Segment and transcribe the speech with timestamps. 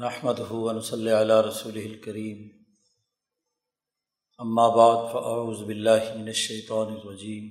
[0.00, 2.38] نحمد ہُون صلی علیہ رسول الکریم
[4.40, 7.50] اما بعد فاعوذ باللہ من الشیطان الرجیم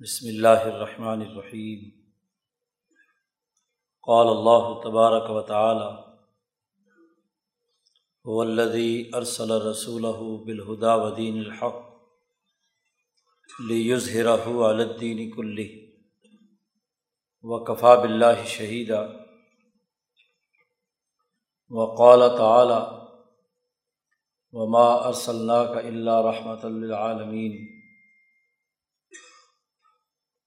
[0.00, 1.86] بسم اللہ الرحمن الرحیم
[4.08, 5.88] قال اللہ تبارک و تعالی
[8.24, 11.80] هو الذي ارسل رسوله بالهدى ودين الحق
[13.70, 15.70] ليظهره على الدين كله
[17.44, 19.21] وكفى بالله شهيدا.
[21.72, 22.80] وقال تعالی،
[24.52, 27.52] وما ارسلناک الا رحمۃ للعالمین.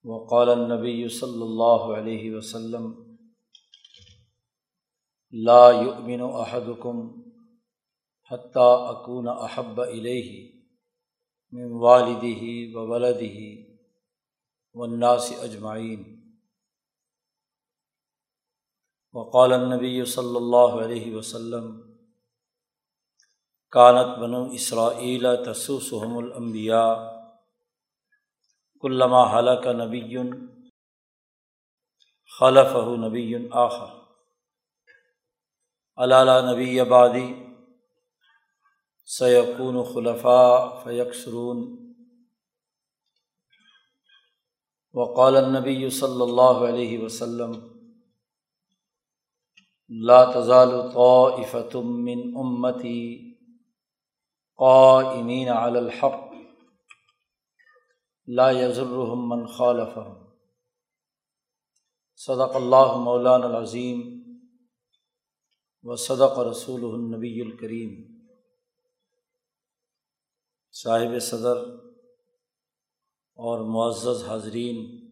[0.04, 2.90] وقال النبی صلی اللہ علیہ وسلم،
[5.32, 7.22] لا يؤمن احدكم
[8.30, 10.52] حتى اكون احب الیہ
[11.52, 13.40] من والده وولده
[14.74, 16.15] والناس اجمعین.
[19.16, 21.80] وقال النبی صلی اللہ علیہ وسلم،
[23.70, 26.94] کانت بنو اسرائیل تسوسحم الانبیاء
[28.84, 30.16] علامہ حلق نبی
[32.38, 33.94] خلف نبی آخر۔
[35.96, 37.34] علالہ نبی آبادی
[39.06, 41.92] سیقون خلفاء فیکسرون۔
[44.94, 47.75] وقال النبی صلی اللہ علیہ وسلم
[49.88, 53.34] لا تزال طائفة من امتی
[54.56, 56.34] قائمین علی الحق.
[58.26, 60.26] لا يضرهم من خالفهم.
[62.16, 64.22] صدق اللہ مولان العظیم
[65.84, 68.16] و صدق رسول النبی الکریم
[70.72, 71.56] صاحب صدر
[73.34, 75.10] اور معزز حاضرین،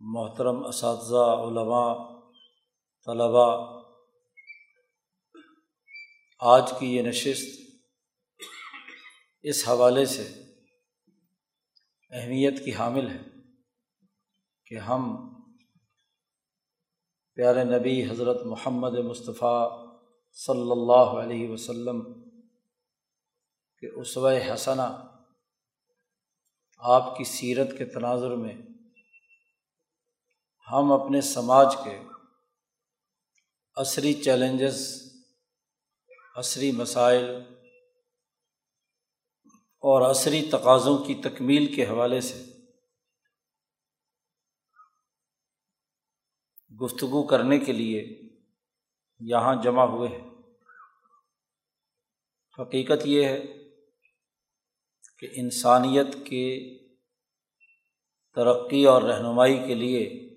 [0.00, 2.15] محترم اساتذہ، علماء
[3.06, 3.82] طلباء،
[6.40, 7.60] آج کی یہ نشست
[9.42, 10.22] اس حوالے سے
[12.12, 13.18] اہمیت کی حامل ہے
[14.64, 15.04] کہ ہم
[17.34, 19.86] پیارے نبی حضرت محمد مصطفیٰ
[20.32, 22.02] صلی اللہ علیہ وسلم
[23.78, 24.88] کے اسوہ حسنہ
[26.78, 28.54] آپ کی سیرت کے تناظر میں
[30.72, 31.98] ہم اپنے سماج کے
[33.76, 35.02] عصری چیلنجز،
[36.36, 37.24] عصری مسائل
[39.78, 42.44] اور عصری تقاضوں کی تکمیل کے حوالے سے
[46.84, 48.20] گفتگو کرنے کے لیے
[49.20, 50.30] یہاں جمع ہوئے ہیں۔
[52.58, 53.42] حقیقت یہ ہے
[55.18, 56.78] کہ انسانیت کے
[58.34, 60.28] ترقی اور رہنمائی کے لیے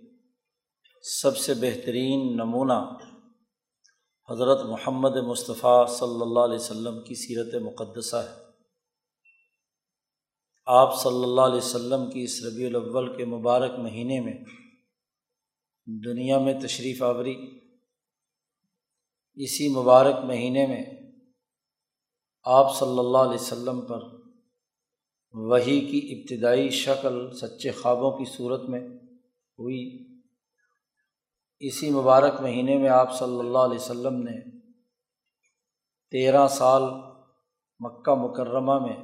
[1.02, 3.09] سب سے بہترین نمونہ
[4.32, 8.44] حضرت محمد مصطفیٰ صلی اللہ علیہ وسلم کی سیرت مقدسہ ہے۔
[10.66, 14.34] آپ صلی اللہ علیہ وسلم کی اس ربیع الاول کے مبارک مہینے میں
[15.86, 17.60] دنیا میں تشریف آوری۔
[19.36, 20.84] اسی مبارک مہینے میں
[22.44, 24.00] آپ صلی اللہ علیہ وسلم پر
[25.34, 28.82] وہی کی ابتدائی شکل، سچے خوابوں کی صورت میں
[29.60, 30.09] ہوئی۔
[31.60, 34.60] اسی مبارک مہینے میں آپ صلی اللہ علیہ وسلم نے
[36.12, 36.84] تیرہ سال
[37.80, 38.96] مکہ مکرمہ میں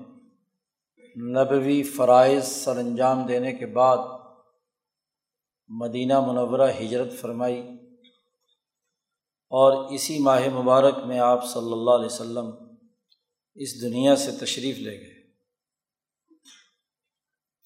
[1.31, 3.97] نبوی فرائض سر انجام دینے کے بعد
[5.67, 7.61] مدینہ منورہ ہجرت فرمائی
[9.51, 12.49] اور اسی ماہ مبارک میں آپ صلی اللہ علیہ وسلم
[13.55, 15.15] اس دنیا سے تشریف لے گئے۔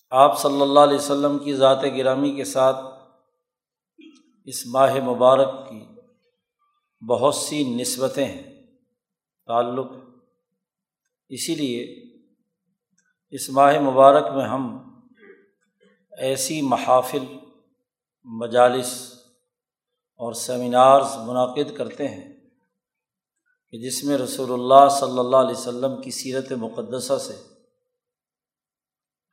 [0.09, 2.88] آپ صلی اللہ علیہ وسلم کی ذات گرامی کے ساتھ
[4.49, 5.85] اس ماہ مبارک کی
[7.05, 8.67] بہت سی نسبتیں ہیں،
[9.45, 9.91] تعلق۔
[11.29, 11.81] اسی لیے
[13.29, 14.93] اس ماہ مبارک میں ہم
[16.11, 17.25] ایسی محافل،
[18.23, 19.13] مجالس
[20.19, 22.33] اور سیمینارز منعقد کرتے ہیں
[23.71, 27.33] کہ جس میں رسول اللہ صلی اللہ علیہ وسلم کی سیرت مقدسہ سے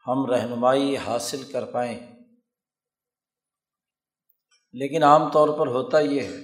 [0.07, 2.16] ہم رہنمائی حاصل کر پائیں۔
[4.79, 6.37] لیکن عام طور پر ہوتا یہ ہے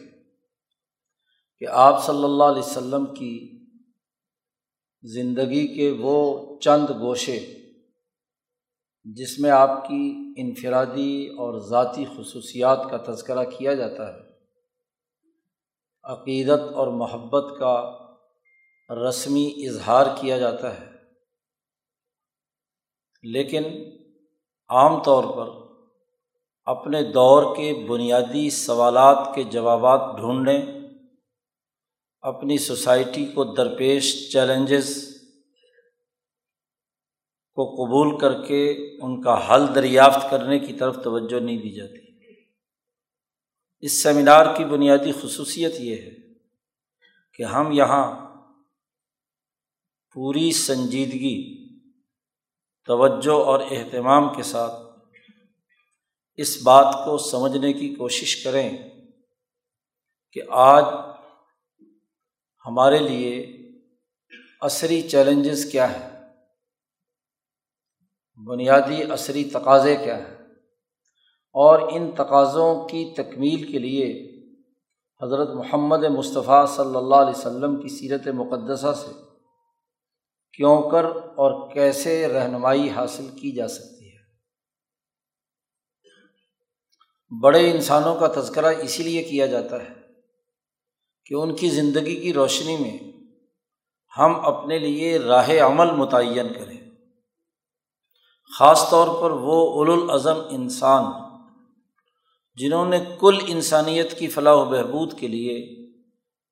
[1.58, 3.64] کہ آپ صلی اللہ علیہ وسلم کی
[5.02, 7.62] زندگی کے وہ چند گوشے
[9.04, 14.18] جس میں آپ کی انفرادی اور ذاتی خصوصیات کا تذکرہ کیا جاتا ہے،
[16.04, 17.98] عقیدت اور محبت کا
[19.08, 20.92] رسمی اظہار کیا جاتا ہے۔
[23.22, 23.62] لیکن
[24.68, 25.61] عام طور پر
[26.64, 30.62] اپنے دور کے بنیادی سوالات کے جوابات ڈھونڈیں۔
[32.20, 35.16] اپنی سوسائٹی کو درپیش چیلنجز
[37.54, 42.02] کو قبول کر کے ان کا حل دریافت کرنے کی طرف توجہ نہیں دی جاتی۔
[43.80, 46.10] اس سیمینار کی بنیادی خصوصیت یہ ہے
[47.34, 48.36] کہ ہم یہاں
[50.14, 51.68] پوری سنجیدگی،
[52.86, 54.91] توجہ اور اہتمام کے ساتھ
[56.36, 58.76] اس بات کو سمجھنے کی کوشش کریں
[60.32, 60.84] کہ آج
[62.66, 63.58] ہمارے لیے
[64.60, 66.34] عصری چیلنجز کیا ہیں؟
[68.46, 70.36] بنیادی عصری تقاضے کیا ہیں؟
[71.52, 74.32] اور ان تقاضوں کی تکمیل کے لیے
[75.22, 79.12] حضرت محمد مصطفیٰ صلی اللہ علیہ وسلم کی سیرت مقدسہ سے
[80.52, 84.01] کیوں کر اور کیسے رہنمائی حاصل کی جا سکتی
[87.40, 89.94] بڑے انسانوں کا تذکرہ اسی لیے کیا جاتا ہے
[91.26, 92.98] کہ ان کی زندگی کی روشنی میں
[94.18, 96.90] ہم اپنے لیے راہ عمل متعین کریں۔
[98.58, 101.04] خاص طور پر وہ الاظم انسان
[102.54, 105.58] جنہوں نے کل انسانیت کی فلاح و بہبود کے لیے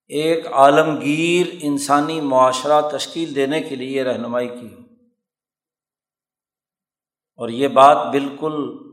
[0.08, 4.68] ایک عالمگیر انسانی معاشرہ تشکیل دینے کے لیے رہنمائی کی۔
[7.36, 8.89] اور یہ بات بالکل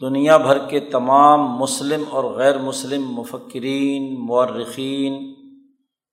[0.00, 5.34] دنیا بھر کے تمام مسلم اور غیر مسلم مفکرین، مورخین،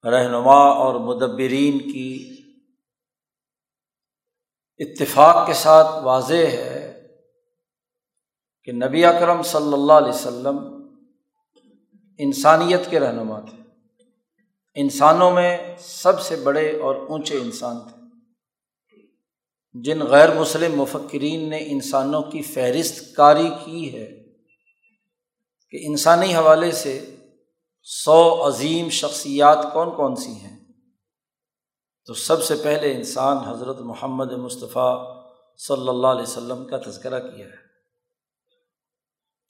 [0.03, 2.37] رہنما اور مدبرین کی
[4.77, 7.07] اتفاق کے ساتھ واضح ہے
[8.63, 10.57] کہ نبی اکرم صلی اللہ علیہ وسلم
[12.17, 13.63] انسانیت کے رہنما تھے۔
[14.75, 17.94] انسانوں میں سب سے بڑے اور اونچے انسان تھے۔
[19.83, 24.23] جن غیر مسلم مفکرین نے انسانوں کی فہرست کاری کی ہے،
[25.69, 27.15] کہ انسانی حوالے سے
[27.83, 30.59] سو عظیم شخصیات کون کون سی ہیں؟
[32.05, 35.15] تو سب سے پہلے انسان حضرت محمد مصطفیٰ
[35.57, 37.65] صلی اللہ علیہ وسلم کا تذکرہ کیا ہے۔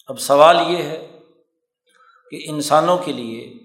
[0.07, 1.19] اب سوال یہ ہے
[2.31, 3.64] کہ انسانوں کے لیے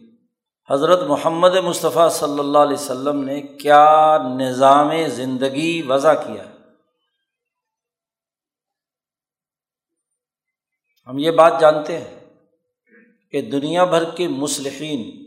[0.72, 6.44] حضرت محمد مصطفیٰ صلی اللہ علیہ وسلم نے کیا نظام زندگی وضع کیا؟
[11.06, 12.20] ہم یہ بات جانتے ہیں
[13.30, 15.24] کہ دنیا بھر کے مصلحین،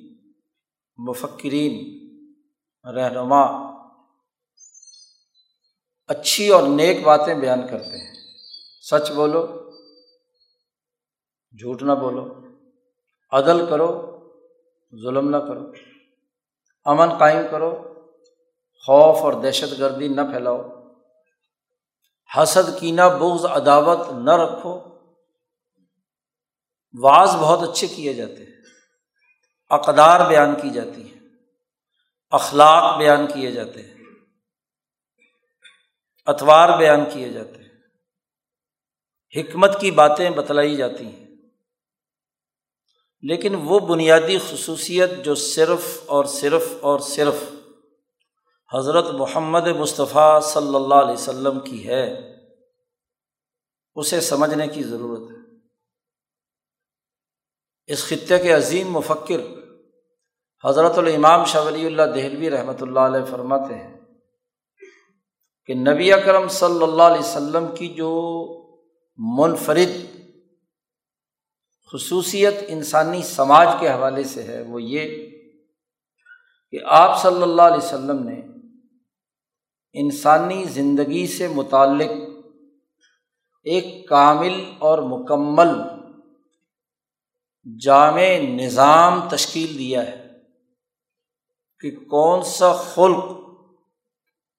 [0.98, 1.75] مفکرین،
[2.95, 3.74] رہنما
[6.07, 8.13] اچھی اور نیک باتیں بیان کرتے ہیں۔
[8.81, 9.69] سچ بولو،
[11.60, 12.42] جھوٹ نہ بولو،
[13.31, 14.12] عدل کرو
[15.01, 15.72] ظلم نہ کرو۔
[16.86, 17.94] امن قائم کرو۔
[18.86, 20.62] خوف اور دہشت گردی نہ پھیلاؤ۔
[22.38, 24.94] حسد کینہ بغض، عداوت نہ رکھو۔
[27.01, 28.62] بعض بہت اچھے کیے جاتے ہیں۔
[29.69, 31.19] اقدار بیان کی جاتی ہیں۔
[32.31, 33.94] اخلاق بیان کیے جاتے ہیں۔
[36.25, 37.69] اتوار بیان کیے جاتے ہیں۔
[39.38, 41.23] حکمت کی باتیں بتلائی جاتی ہیں۔
[43.24, 47.44] لیکن وہ بنیادی خصوصیت جو صرف اور صرف اور صرف
[48.74, 52.31] حضرت محمد مصطفیٰ صلی اللہ علیہ وسلم کی ہے،
[53.95, 55.38] اسے سمجھنے کی ضرورت ہے۔
[57.88, 59.42] اس خطے کے عظیم مفکر
[60.64, 63.97] حضرت الامام شاہ ولی اللہ دہلوی رحمۃ اللہ علیہ فرماتے ہیں
[65.66, 68.12] کہ نبی اکرم صلی اللہ علیہ وسلم کی جو
[69.18, 70.13] منفرد
[71.94, 75.30] خصوصیت انسانی سماج کے حوالے سے ہے وہ یہ
[76.71, 78.42] کہ آپ صلی اللہ علیہ وسلم نے
[79.94, 82.12] انسانی زندگی سے متعلق
[83.64, 85.69] ایک کامل اور مکمل
[87.81, 90.28] جامع نظام تشکیل دیا ہے
[91.80, 93.26] کہ کون سا خلق،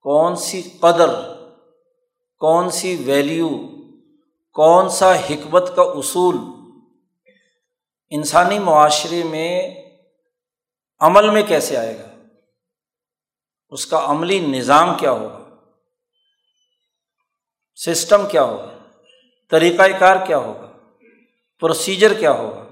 [0.00, 1.14] کون سی قدر،
[2.38, 3.48] کون سی ویلیو
[4.52, 6.36] کون سا حکمت کا اصول
[8.10, 9.74] انسانی معاشرے میں
[10.98, 12.14] عمل میں کیسے آئے گا؟
[13.68, 15.60] اس کا عملی نظام کیا ہوگا؟
[17.74, 18.78] سسٹم کیا ہوگا؟
[19.50, 20.72] طریقۂ کار کیا ہوگا؟
[21.60, 22.68] پروسیجر کیا ہوگا؟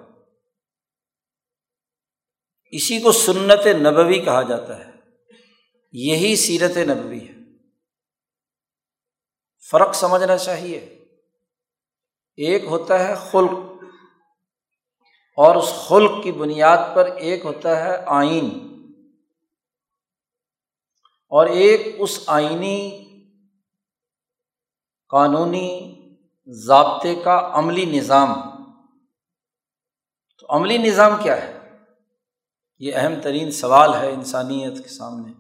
[2.70, 4.90] اسی کو سنت نبوی کہا جاتا ہے۔
[5.92, 7.32] یہی سیرت نبوی ہے۔
[9.70, 10.78] فرق سمجھنا چاہیے۔
[12.36, 13.71] ایک ہوتا ہے خلق۔
[15.36, 18.72] اور اس خلق کی بنیاد پر ایک ہوتا ہے آئین۔
[21.28, 23.04] اور ایک اس آئینی
[25.08, 25.98] قانونی
[26.46, 28.34] ضابطے کا عملی نظام۔
[30.38, 31.58] تو عملی نظام کیا ہے؟
[32.78, 35.32] یہ اہم ترین سوال ہے انسانیت کے سامنے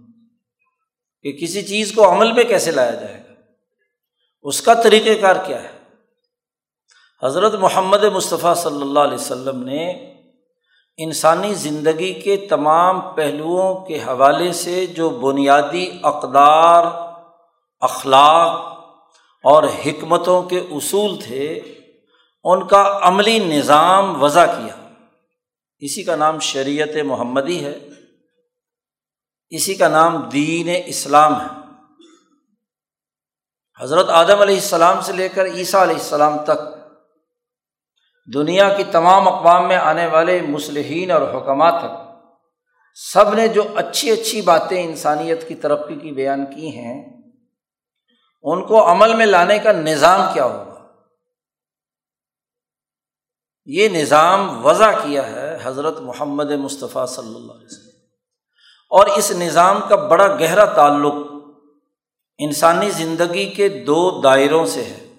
[1.22, 3.34] کہ کسی چیز کو عمل میں کیسے لایا جائے گا؟
[4.42, 5.71] اس کا طریقۂ کار کیا ہے؟
[7.24, 10.14] حضرت محمد مصطفیٰ صلی اللہ علیہ وسلم نے
[10.96, 16.84] انسانی زندگی کے تمام پہلوؤں کے حوالے سے جو بنیادی اقدار،
[17.80, 18.60] اخلاق
[19.44, 21.62] اور حکمتوں کے اصول تھے،
[22.44, 24.90] ان کا عملی نظام وضع کیا۔
[25.78, 27.88] اسی کا نام شریعت محمدی ہے،
[29.50, 31.60] اسی کا نام دین اسلام ہے۔
[33.80, 36.81] حضرت آدم علیہ السلام سے لے کر عیسیٰ علیہ السلام تک
[38.34, 42.12] دنیا کی تمام اقوام میں آنے والے مسلحین اور حکمات تک
[42.94, 47.22] سب نے جو اچھی اچھی باتیں انسانیت کی ترقی کی بیان کی ہیں،
[48.42, 50.86] ان کو عمل میں لانے کا نظام کیا ہوگا؟
[53.64, 58.00] یہ نظام وضع کیا ہے حضرت محمد مصطفیٰ صلی اللہ علیہ وسلم۔
[58.90, 61.14] اور اس نظام کا بڑا گہرا تعلق
[62.38, 65.11] انسانی زندگی کے دو دائروں سے ہے۔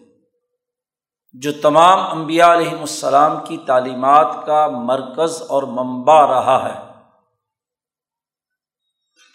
[1.33, 6.93] جو تمام امبیا علیہم السلام کی تعلیمات کا مرکز اور منبع رہا ہے۔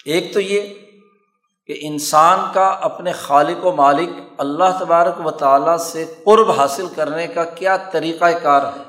[0.05, 0.75] ایک تو یہ
[1.67, 7.27] کہ انسان کا اپنے خالق و مالک اللہ تبارک و تعالیٰ سے قرب حاصل کرنے
[7.27, 8.83] کا کیا طریقۂ کار ہے،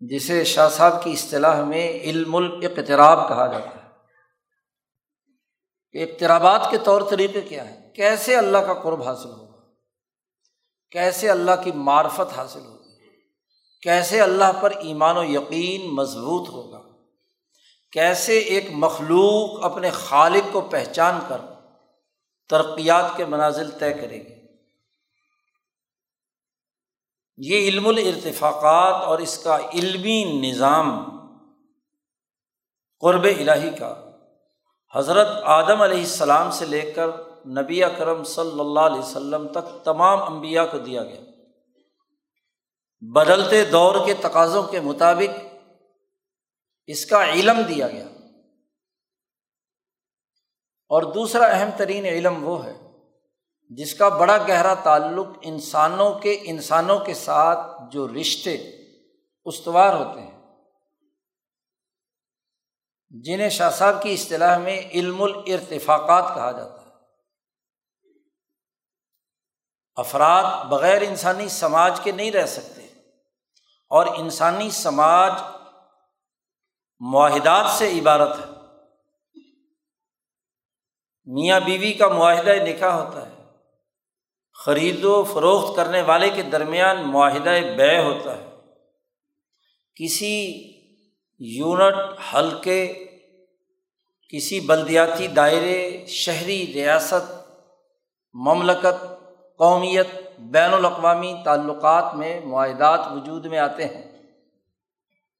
[0.00, 3.82] جسے شاہ صاحب کی اصطلاح میں علم الاقتراب کہا جاتا ہے۔
[5.92, 9.51] کہ اقترابات کے طور طریقے کیا ہیں؟ کیسے اللہ کا قرب حاصل ہوگا؟
[10.92, 12.96] کیسے اللہ کی معرفت حاصل ہوگی؟
[13.82, 16.82] کیسے اللہ پر ایمان و یقین مضبوط ہوگا؟
[17.92, 21.38] کیسے ایک مخلوق اپنے خالق کو پہچان کر
[22.48, 24.42] ترقیات کے منازل طے کرے گی؟
[27.36, 31.04] یہ علم الرتفاقات اور اس کا علمی نظام
[33.00, 34.10] قرب الہی کا
[34.94, 37.08] حضرت آدم علیہ السلام سے لے کر
[37.46, 41.20] نبی اکرم صلی اللہ علیہ وسلم تک تمام انبیاء کو دیا گیا۔
[43.00, 45.44] بدلتے دور کے تقاضوں کے مطابق
[46.86, 48.08] اس کا علم دیا گیا۔
[50.88, 52.92] اور دوسرا اہم ترین علم وہ ہے
[53.70, 58.54] جس کا بڑا گہرا تعلق انسانوں کے انسانوں کے ساتھ جو رشتے
[59.44, 60.42] استوار ہوتے ہیں،
[63.10, 66.81] جنہیں شاہ صاحب کی اصطلاح میں علم الرتفاقات کہا جاتا ہے۔
[69.96, 72.82] افراد بغیر انسانی سماج کے نہیں رہ سکتے
[73.88, 75.32] اور انسانی سماج
[77.00, 78.44] معاہدات سے عبارت ہے۔
[81.24, 83.42] میاں بیوی کا معاہدہ نکاح ہوتا ہے۔
[84.52, 88.50] خرید و فروخت کرنے والے کے درمیان معاہدہ بے ہوتا ہے۔
[89.94, 90.62] کسی
[91.38, 91.96] یونٹ
[92.34, 92.92] حلقے،
[94.28, 97.50] کسی بلدیاتی دائرے، شہری ریاست،
[98.34, 99.21] مملکت
[99.58, 100.06] قومیت
[100.38, 104.22] بین الاقوامی تعلقات میں معاہدات وجود میں آتے ہیں۔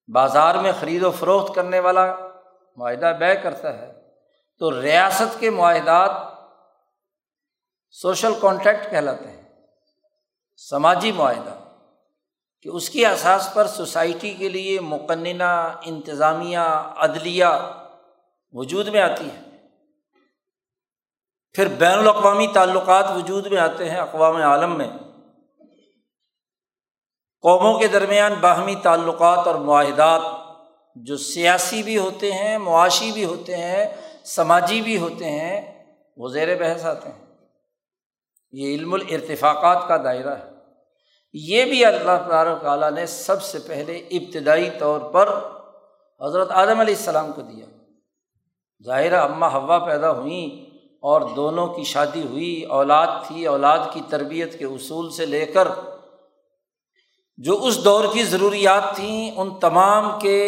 [0.08, 2.16] بازار میں خرید و فروخت کرنے والا
[2.76, 3.92] معاہدہ بے کرتا ہے۔
[4.58, 6.10] تو ریاست کے معاہدات
[7.90, 9.42] سوشل کانٹیکٹ کہلاتے ہیں۔
[10.56, 11.54] سماجی معاہدہ
[12.62, 16.58] کہ اس کی اثاث پر سوسائٹی کے لیے مقننہ، انتظامیہ،
[16.96, 17.44] عدلیہ
[18.52, 19.51] وجود میں آتی ہے۔
[21.52, 24.88] پھر بین الاقوامی تعلقات وجود میں آتے ہیں اقوام عالم میں۔
[27.40, 30.20] قوموں کے درمیان باہمی تعلقات اور معاہدات
[30.94, 33.86] جو سیاسی بھی ہوتے ہیں، معاشی بھی ہوتے ہیں،
[34.24, 35.84] سماجی بھی ہوتے ہیں،
[36.16, 37.24] وہ زیر بحث آتے ہیں۔
[38.52, 40.50] یہ علم الرتفاقات کا دائرہ ہے۔
[41.32, 45.28] یہ بھی اللہ تبارک تعالیٰ نے سب سے پہلے ابتدائی طور پر
[46.26, 47.66] حضرت اعظم علیہ السلام کو دیا۔
[48.86, 50.71] ظاہرہ اماں ہوا پیدا ہوئیں۔
[51.02, 55.68] اور دونوں کی شادی ہوئی، اولاد تھی، اولاد کی تربیت کے اصول سے لے کر
[57.38, 60.40] جو اس دور کی ضروریات تھیں، ان تمام کے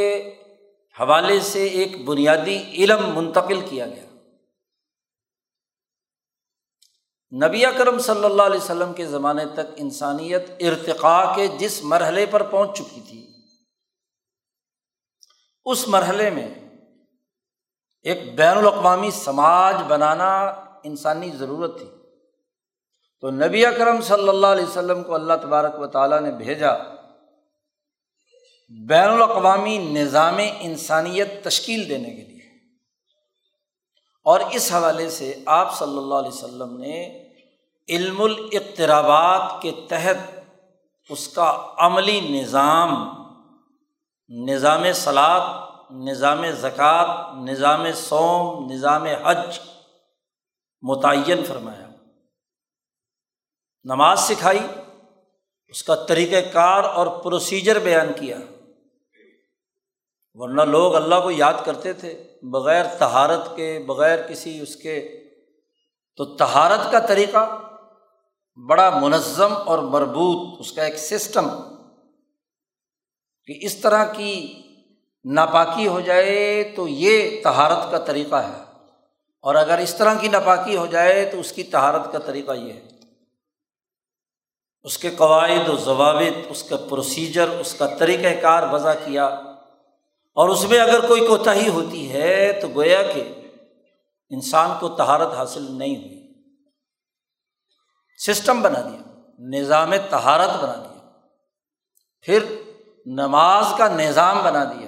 [1.00, 4.02] حوالے سے ایک بنیادی علم منتقل کیا گیا۔
[7.32, 12.42] نبی اکرم صلی اللہ علیہ وسلم کے زمانے تک انسانیت ارتقاء کے جس مرحلے پر
[12.42, 13.26] پہنچ چکی تھی،
[15.66, 16.48] اس مرحلے میں
[18.04, 20.46] ایک بین الاقوامی سماج بنانا
[20.84, 21.86] انسانی ضرورت تھی۔
[23.20, 26.70] تو نبی اکرم صلی اللہ علیہ وسلم کو اللہ تبارک و تعالیٰ نے بھیجا۔
[28.86, 32.34] بین الاقوامی نظام انسانیت تشکیل دینے کے لیے۔
[34.24, 37.24] اور اس حوالے سے آپ صلی اللہ علیہ وسلم نے
[37.88, 40.38] علم الاقترابات کے تحت
[41.08, 43.10] اس کا عملی نظام
[44.28, 49.58] نظام سلاد نظام زکوٰۃ، نظام سوم نظام حج
[50.82, 51.88] متعین فرمایا۔
[53.84, 54.66] نماز سکھائی،
[55.66, 58.38] اس کا طریقۂ کار اور پروسیجر بیان کیا۔
[60.34, 65.24] ورنہ لوگ اللہ کو یاد کرتے تھے، بغیر تہارت کے، بغیر کسی اس کے۔
[66.16, 67.60] تو تہارت کا طریقہ
[68.68, 71.48] بڑا منظم اور مربوط، اس کا ایک سسٹم
[73.46, 74.60] کہ اس طرح کی
[75.24, 78.62] ناپاکی ہو جائے تو یہ تہارت کا طریقہ ہے۔
[79.42, 82.72] اور اگر اس طرح کی ناپاکی ہو جائے تو اس کی تہارت کا طریقہ یہ
[82.72, 82.88] ہے۔
[84.82, 89.24] اس کے قواعد و ضوابط، اس کا پروسیجر اس کا طریقۂ کار وضع کیا۔
[90.34, 93.34] اور اس میں اگر کوئی کوتاہی ہوتی ہے تو گویا کہ
[94.30, 96.34] انسان کو تہارت حاصل نہیں ہوئی۔
[98.26, 101.10] سسٹم بنا دیا، نظام تہارت بنا دیا۔
[102.20, 102.62] پھر
[103.06, 104.83] نماز کا نظام بنا دیا۔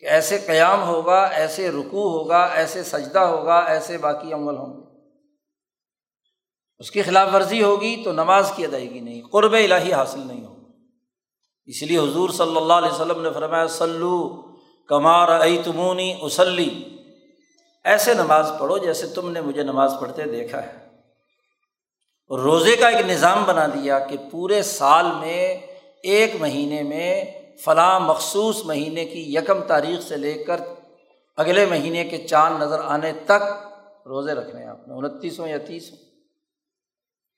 [0.00, 4.90] کہ ایسے قیام ہوگا، ایسے رکوع ہوگا، ایسے سجدہ ہوگا، ایسے باقی عمل ہوں گے۔
[6.78, 10.60] اس کی خلاف ورزی ہوگی تو نماز کی ادائیگی نہیں، قرب الہی حاصل نہیں ہوگی۔
[11.66, 14.42] اس لیے حضور صلی اللہ علیہ وسلم نے فرمایا سلو
[14.88, 16.98] کمار ائی تمونی اسلی
[17.84, 20.86] ایسے نماز پڑھو جیسے تم نے مجھے نماز پڑھتے دیکھا ہے۔
[22.28, 25.56] اور روزے کا ایک نظام بنا دیا کہ پورے سال میں،
[26.02, 27.24] ایک مہینے میں
[27.64, 30.60] فلاں مخصوص مہینے کی یکم تاریخ سے لے کر
[31.36, 33.42] اگلے مہینے کے چاند نظر آنے تک
[34.06, 35.98] روزے رکھنے آپ نے انتیس ہوں یا تیس ہوں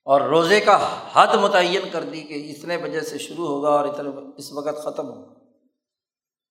[0.04, 4.10] اور روزے کا حد متعین کر دی کہ اتنے بجے سے شروع ہوگا اور اتنے
[4.36, 5.34] اس وقت ختم ہوگا۔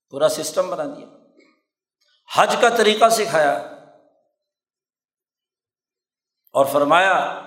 [0.10, 1.06] پورا سسٹم بنا دیا۔
[2.36, 3.51] حج کا طریقہ سکھایا۔
[6.54, 7.42] اور فرمایا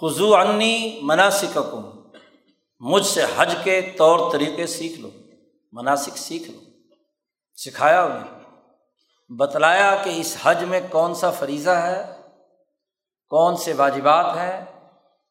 [0.00, 1.60] خضو عنی مناسب
[2.80, 5.10] مجھ سے حج کے طور طریقے سیکھ لو۔
[5.72, 6.60] مناسب سیکھ لو۔
[7.56, 8.38] سکھایا انہیں۔
[9.38, 12.16] بتلایا کہ اس حج میں کون سا فریضہ ہے،
[13.28, 14.64] کون سے واجبات ہیں،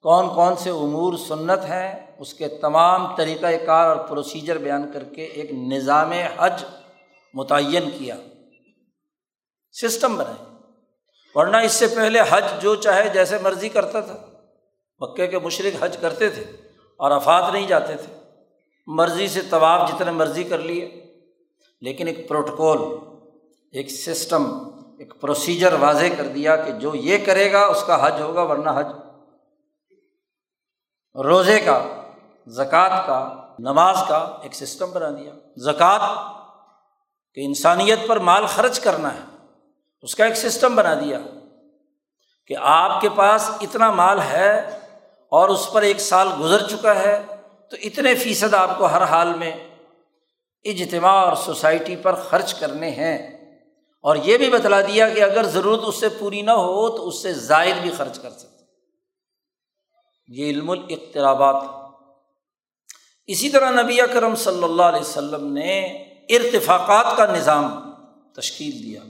[0.01, 5.03] کون کون سے امور سنت ہیں۔ اس کے تمام طریقۂ کار اور پروسیجر بیان کر
[5.03, 6.65] کے ایک نظام حج
[7.33, 8.15] متعین کیا۔
[9.71, 10.57] سسٹم بنائے۔
[11.35, 14.17] ورنہ اس سے پہلے حج جو چاہے جیسے مرضی کرتا تھا۔
[14.99, 16.43] مکے کے مشرق حج کرتے تھے
[16.97, 18.26] اور افات نہیں جاتے تھے۔
[18.87, 21.05] مرضی سے طواف جتنے مرضی کر لیے،
[21.81, 22.79] لیکن ایک پروٹوکول،
[23.71, 24.43] ایک سسٹم،
[24.99, 28.69] ایک پروسیجر واضح کر دیا کہ جو یہ کرے گا، اس کا حج ہوگا، ورنہ
[28.75, 28.87] حج۔
[31.15, 31.83] روزے کا،
[32.47, 36.33] زکوٰۃ کا، نماز کا ایک سسٹم بنا دیا۔ زکوٰۃ
[37.33, 39.21] کہ انسانیت پر مال خرچ کرنا ہے،
[40.01, 41.19] اس کا ایک سسٹم بنا دیا
[42.45, 44.79] کہ آپ کے پاس اتنا مال ہے
[45.31, 47.25] اور اس پر ایک سال گزر چکا ہے
[47.71, 49.67] تو اتنے فیصد آپ کو ہر حال میں
[50.63, 53.37] اجتماع اور سوسائٹی پر خرچ کرنے ہیں۔
[54.01, 57.21] اور یہ بھی بتلا دیا کہ اگر ضرورت اس سے پوری نہ ہو تو اس
[57.21, 58.63] سے زائد بھی خرچ کر سکتے
[60.27, 61.63] یہ علم الاقترابات
[63.27, 65.85] اسی طرح نبی کرم صلی اللہ علیہ وسلم نے
[66.29, 67.91] ارتفاقات کا نظام
[68.33, 69.01] تشکیل دیا۔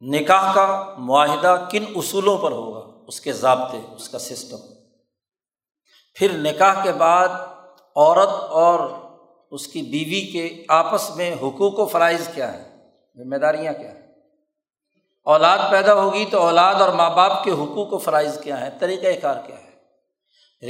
[0.00, 4.79] نکاح کا معاہدہ کن اصولوں پر ہوگا؟ اس کے ضابطے، اس کا سسٹم
[6.14, 7.28] پھر نکاح کے بعد
[7.96, 8.90] عورت اور
[9.50, 12.76] اس کی بیوی کے آپس میں حقوق و فرائض کیا ہے
[13.16, 14.00] ذمہ داریاں کیا ہیں؟
[15.24, 19.20] اولاد پیدا ہوگی تو اولاد اور ماں باپ کے حقوق و فرائض کیا ہیں؟ طریقۂ
[19.22, 19.70] کار کیا ہے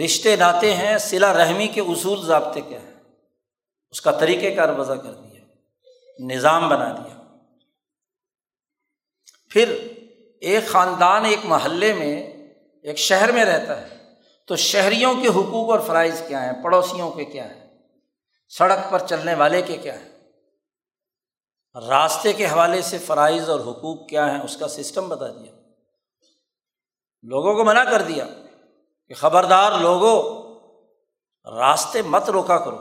[0.05, 2.94] رشتے ناتے ہیں صلا رحمی کے اصول ضابطے کیا ہیں؟
[3.90, 5.40] اس کا طریقۂ کار وضع کر دیا۔
[6.35, 7.37] نظام بنا دیا۔
[9.50, 9.88] پھر
[10.40, 12.22] ایک خاندان، ایک محلے میں،
[12.83, 13.99] ایک شہر میں رہتا ہے۔
[14.50, 17.78] تو شہریوں کے حقوق اور فرائض کیا ہیں؟ پڑوسیوں کے کیا ہیں؟
[18.48, 20.08] سڑک پر چلنے والے کے کیا ہیں؟
[21.88, 25.52] راستے کے حوالے سے فرائض اور حقوق کیا ہیں؟ اس کا سسٹم بتا دیا۔
[27.22, 28.26] لوگوں کو منع کر دیا
[29.08, 30.42] کہ خبردار لوگوں
[31.50, 32.78] راستے مت روکا کرو۔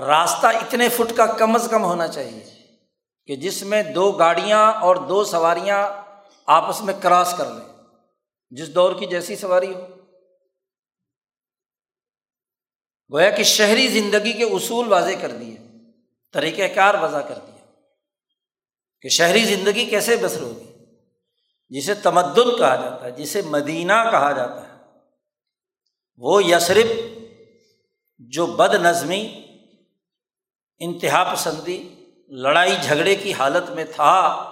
[0.00, 2.44] راستہ اتنے فٹ کا کم از کم ہونا چاہیے
[3.26, 5.88] کہ جس میں دو گاڑیاں اور دو سواریاں
[6.46, 7.82] آپس میں کراس کر لیں۔
[8.50, 9.86] جس دور کی جیسی سواری ہو۔
[13.12, 15.56] گویا کہ شہری زندگی کے اصول واضح کر دیے
[16.32, 17.64] طریقۂ کار وضع کر دیا
[19.00, 20.84] کہ شہری زندگی کیسے بسر ہوگی؟
[21.68, 24.78] جسے تمدن کہا جاتا ہے، جسے مدینہ کہا جاتا ہے۔
[26.16, 26.86] وہ یسرف
[28.18, 29.42] جو بد نظمی
[30.78, 31.94] انتہا پسندی،
[32.28, 34.44] لڑائی جھگڑے کی حالت میں تھا۔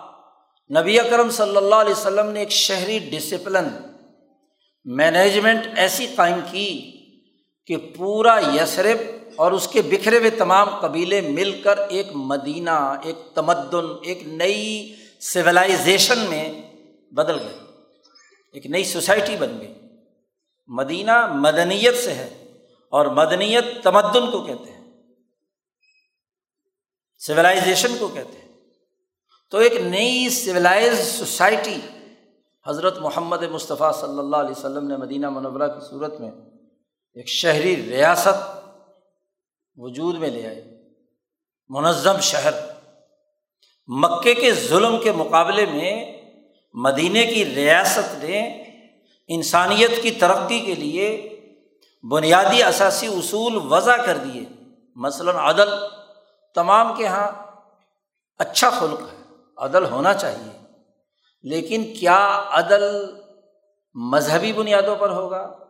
[0.81, 3.69] نبی اکرم صلی اللہ علیہ وسلم نے ایک شہری ڈسپلن
[4.85, 6.98] مینجمنٹ ایسی قائم کی
[7.69, 8.99] کہ پورا یسرف
[9.37, 14.95] اور اس کے بکھرے ہوئے تمام قبیلے مل کر ایک مدینہ، ایک تمدن، ایک نئی
[15.21, 16.63] سولائزیشن میں
[17.13, 17.59] بدل گئے۔
[18.53, 19.75] ایک نئی سوسائٹی بن گئی۔
[20.67, 22.57] مدینہ مدنیت سے ہے
[22.91, 24.91] اور مدنیت تمدن کو کہتے ہیں۔
[27.19, 28.49] سولائزیشن کو کہتے ہیں۔
[29.51, 31.81] تو ایک نئی سولائز سوسائٹی
[32.67, 36.31] حضرت محمد مصطفیٰ صلی اللہ علیہ وسلم نے مدینہ منورہ کی صورت میں
[37.19, 38.59] ایک شہری ریاست
[39.77, 40.65] وجود میں لے آئے
[41.69, 42.51] منظم شہر۔
[43.87, 46.23] مکے کے ظلم کے مقابلے میں
[46.75, 48.63] مدینہ کی ریاست نے
[49.29, 51.41] انسانیت کی ترقی کے لیے
[52.11, 54.43] بنیادی اثاثی اصول وضع کر دیے۔
[54.97, 55.69] مثلاً عدل
[56.55, 57.33] تمام کے یہاں
[58.39, 59.25] اچھا خلق ہے،
[59.57, 60.59] عدل ہونا چاہیے۔
[61.43, 62.83] لیکن کیا عدل
[63.95, 65.68] مذہبی بنیادوں پر ہوگا؟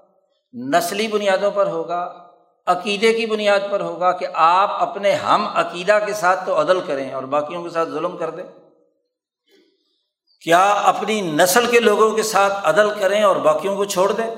[0.52, 2.28] نسلی بنیادوں پر ہوگا،
[2.66, 7.12] عقیدے کی بنیاد پر ہوگا کہ آپ اپنے ہم عقیدہ کے ساتھ تو عدل کریں
[7.12, 8.44] اور باقیوں کے ساتھ ظلم کر دیں۔
[10.40, 14.34] کیا اپنی نسل کے لوگوں کے ساتھ عدل کریں اور باقیوں کو چھوڑ دیں؟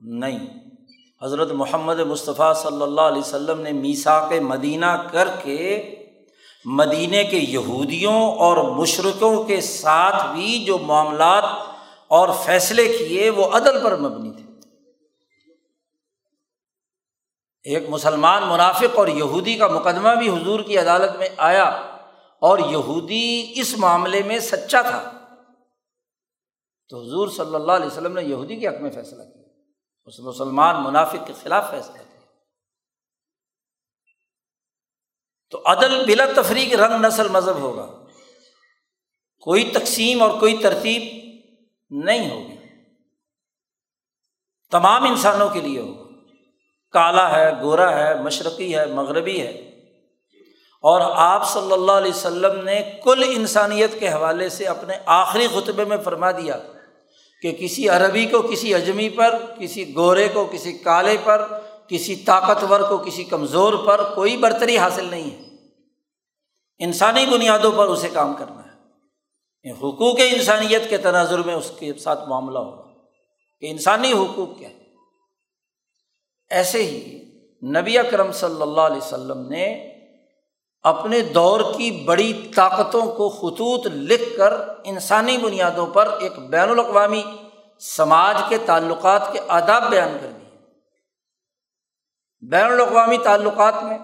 [0.00, 0.46] نہیں۔
[1.22, 5.94] حضرت محمد مصطفیٰ صلی اللہ علیہ وسلم نے میساک مدینہ کر کے
[6.64, 11.44] مدینہ کے یہودیوں اور مشرقوں کے ساتھ بھی جو معاملات
[12.08, 14.49] اور فیصلے کیے وہ عدل پر مبنی تھے۔
[17.64, 21.64] ایک مسلمان منافق اور یہودی کا مقدمہ بھی حضور کی عدالت میں آیا
[22.40, 25.12] اور یہودی اس معاملے میں سچا تھا۔
[26.88, 29.42] تو حضور صلی اللہ علیہ وسلم نے یہودی کے حق میں فیصلہ کیا۔
[30.04, 32.20] اس مسلمان منافق کے خلاف فیصلہ کیا۔
[35.50, 38.06] تو عدل بلا تفریق رنگ نسل مذہب ہوگا۔
[39.40, 41.02] کوئی تقسیم اور کوئی ترتیب
[41.90, 42.56] نہیں ہوگی۔
[44.70, 46.09] تمام انسانوں کے لیے ہوگا۔
[46.90, 49.50] کالا ہے، گورا ہے، مشرقی ہے، مغربی ہے۔
[50.82, 55.84] اور آپ صلی اللہ علیہ وسلم نے کل انسانیت کے حوالے سے اپنے آخری خطبے
[55.84, 56.56] میں فرما دیا
[57.42, 61.46] کہ کسی عربی کو، کسی اجمی پر، کسی گورے کو، کسی کالے پر،
[61.88, 65.48] کسی طاقتور کو، کسی کمزور پر کوئی برتری حاصل نہیں ہے۔
[66.78, 68.70] انسانی بنیادوں پر اسے کام کرنا ہے۔
[69.70, 72.88] حقوق انسانیت کے تناظر میں اس کے ساتھ معاملہ ہوگا
[73.60, 74.79] کہ انسانی حقوق کیا ہے
[76.50, 77.20] ایسے ہی
[77.80, 79.90] نبی اکرم صلی اللہ علیہ وسلم نے
[80.82, 84.52] اپنے دور کی بڑی طاقتوں کو خطوط لکھ کر
[84.84, 87.22] انسانی بنیادوں پر ایک بین الاقوامی
[87.80, 90.58] سماج کے تعلقات کے آداب بیان کر دیے۔
[92.40, 93.98] بین الاقوامی تعلقات میں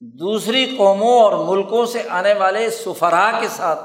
[0.00, 3.80] دوسری قوموں اور ملکوں سے آنے والے سفرا کے ساتھ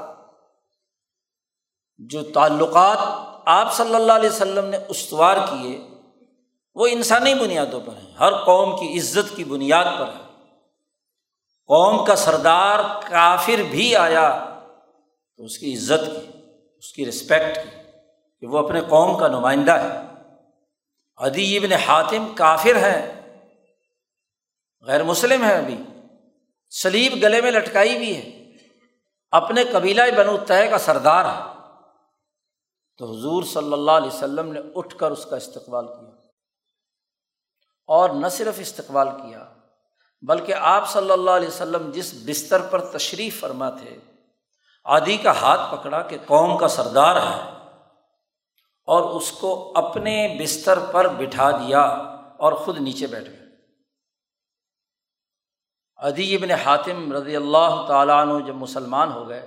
[1.98, 2.98] جو تعلقات
[3.46, 5.91] آپ صلی اللہ علیہ وسلم نے استوار کیے
[6.74, 10.22] وہ انسانی بنیادوں پر ہیں، ہر قوم کی عزت کی بنیاد پر ہے
[11.66, 12.78] قوم کا سردار
[13.10, 14.60] کافر بھی آیا
[15.36, 16.40] تو اس کی عزت کی،
[16.78, 17.76] اس کی رسپیکٹ کی
[18.40, 19.98] کہ وہ اپنے قوم کا نمائندہ ہے۔
[21.16, 23.20] ادی ابن حاتم کافر ہے
[24.80, 25.76] غیر مسلم ہے ابھی۔
[26.70, 28.52] سلیب گلے میں لٹکائی بھی ہے۔
[29.30, 31.52] اپنے قبیلہ بنو طے کا سردار ہے۔
[32.96, 36.01] تو حضور صلی اللہ علیہ وسلم نے اٹھ کر اس کا استقبال کیا۔
[37.88, 39.44] اور نہ صرف استقبال کیا،
[40.22, 43.96] بلکہ آپ صلی اللہ علیہ وسلم جس بستر پر تشریف فرما تھے
[44.86, 47.36] آدھی کا ہاتھ پکڑا کہ قوم کا سردار ہے،
[48.88, 51.82] اور اس کو اپنے بستر پر بٹھا دیا
[52.38, 53.40] اور خود نیچے بیٹھ گئے۔
[55.98, 59.46] ادی ابن حاتم رضی اللہ تعالیٰ عنہ جب مسلمان ہو گئے،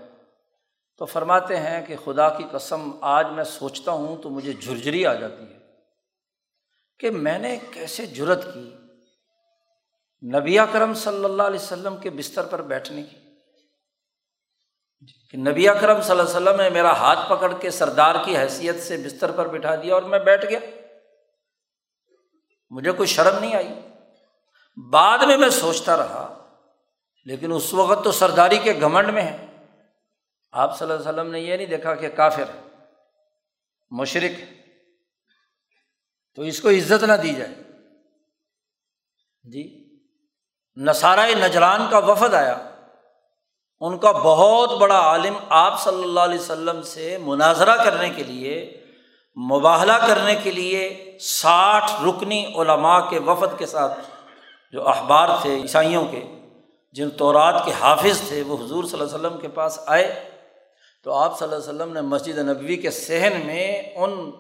[1.02, 5.14] تو فرماتے ہیں کہ خدا کی قسم، آج میں سوچتا ہوں تو مجھے جھرجری آ
[5.14, 5.60] جاتی ہے۔
[7.00, 8.74] کہ میں نے کیسے جرت کی؟
[10.38, 13.18] نبی کرم صلی اللہ علیہ وسلم کے بستر پر بیٹھنے کی۔
[15.32, 18.84] کہ نبی کرم صلی اللہ علیہ وسلم نے میرا ہاتھ پکڑ کے سردار کی حیثیت
[18.84, 20.60] سے بستر پر بٹھا دیا اور میں بیٹھ گیا۔
[22.70, 23.68] مجھے کوئی شرم نہیں آئی۔
[24.90, 26.50] بعد میں میں سوچتا رہا،
[27.26, 29.46] لیکن اس وقت تو سرداری کے گھمنڈ میں ہے۔
[30.52, 32.44] آپ صلی اللہ علیہ وسلم نے یہ نہیں دیکھا کہ کافر
[33.92, 34.65] مشرق
[36.36, 37.56] تو اس کو عزت نہ دی جائے۔
[39.44, 39.86] جی
[40.76, 42.70] نصارۂ نجران کا وفد آیا۔
[43.80, 48.82] ان کا بہت بڑا عالم آپ صلی اللہ علیہ وسلم سے مناظرہ کرنے کے لیے،
[49.52, 54.00] مباہلہ کرنے کے لیے ساٹھ رکنی علماء کے وفد کے ساتھ
[54.72, 56.24] جو اخبار تھے، عیسائیوں کے،
[56.92, 60.30] جن طورات کے حافظ تھے، وہ حضور صلی اللہ علیہ وسلم کے پاس آئے۔
[61.04, 64.32] تو آپ صلی اللہ علیہ وسلم نے مسجد نبوی کے صحن میں ان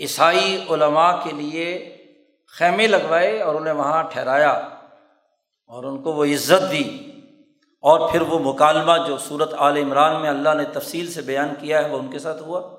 [0.00, 1.94] عیسائی علماء کے لیے
[2.46, 4.50] خیمے لگوائے اور انہیں وہاں ٹھہرایا
[5.66, 7.12] اور ان کو وہ عزت دی
[7.80, 11.84] اور پھر وہ مکالمہ جو صورت عال عمران میں اللہ نے تفصیل سے بیان کیا
[11.84, 12.76] ہے وہ ان کے ساتھ ہوا۔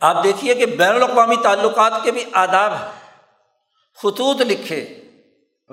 [0.00, 2.90] آپ دیکھیے کہ بین الاقوامی تعلقات کے بھی آداب ہیں۔
[3.96, 4.96] خطوط لکھے۔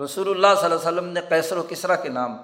[0.04, 2.38] رسول اللہ صلی اللہ علیہ وسلم نے قیصر و کسرا کے نام۔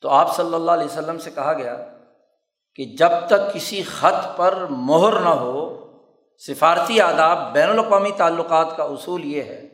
[0.00, 1.97] تو آپ صلی اللہ علیہ وسلم سے کہا گیا
[2.78, 5.86] کہ جب تک کسی خط پر مہر نہ ہو،
[6.38, 9.68] سفارتی آداب بین الاقوامی تعلقات کا اصول یہ ہے،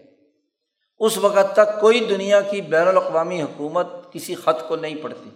[0.98, 5.30] اس وقت تک کوئی دنیا کی بین الاقوامی حکومت کسی خط کو نہیں پڑھتی۔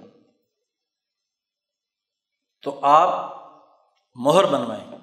[2.62, 3.38] تو آپ
[4.14, 4.98] مہر بنوائیں۔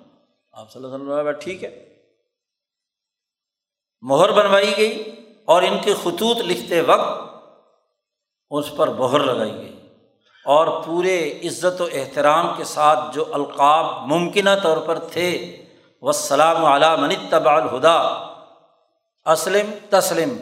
[0.52, 1.96] آپ صلی اللہ علیہ وسلم ٹھیک ہے۔
[4.02, 7.36] مہر بنوائی گئی اور ان کے خطوط لکھتے وقت
[8.50, 9.75] اس پر مہر لگائی گئی۔
[10.46, 15.64] اور پورے عزت و احترام کے ساتھ جو القاب ممکنہ طور پر تھے
[16.02, 17.98] وہ سلام علیہ من تبا الہدا۔
[19.26, 20.38] اسلم تسلم۔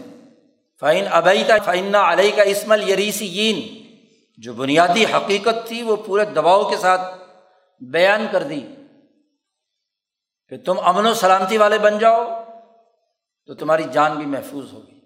[0.80, 3.72] فعین ابئی کا فعینہ علیہ کا اسمل یریسی
[4.38, 7.02] جو بنیادی حقیقت تھی، وہ پورے دباؤ کے ساتھ
[7.80, 8.62] بیان کر دی۔
[10.50, 12.44] کہ تم امن و سلامتی والے بن جاؤ
[13.46, 15.00] تو تمہاری جان بھی محفوظ ہوگی۔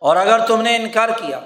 [0.00, 1.40] اور اگر تم نے انکار کیا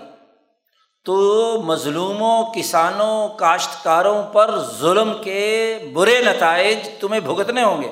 [1.04, 7.90] تو مظلوموں، کسانوں، کاشتکاروں پر ظلم کے برے نتائج تمہیں بھگتنے ہوں گے۔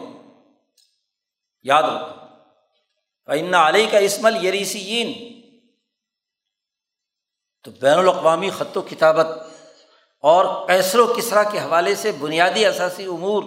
[1.62, 2.20] یاد رکھو
[3.26, 5.04] ان علی کا اسمل یریسی
[7.64, 9.26] تو بین الاقوامی خط و کتابت
[10.22, 13.42] اور کیسر و کسرا کے حوالے سے بنیادی اثاثی امور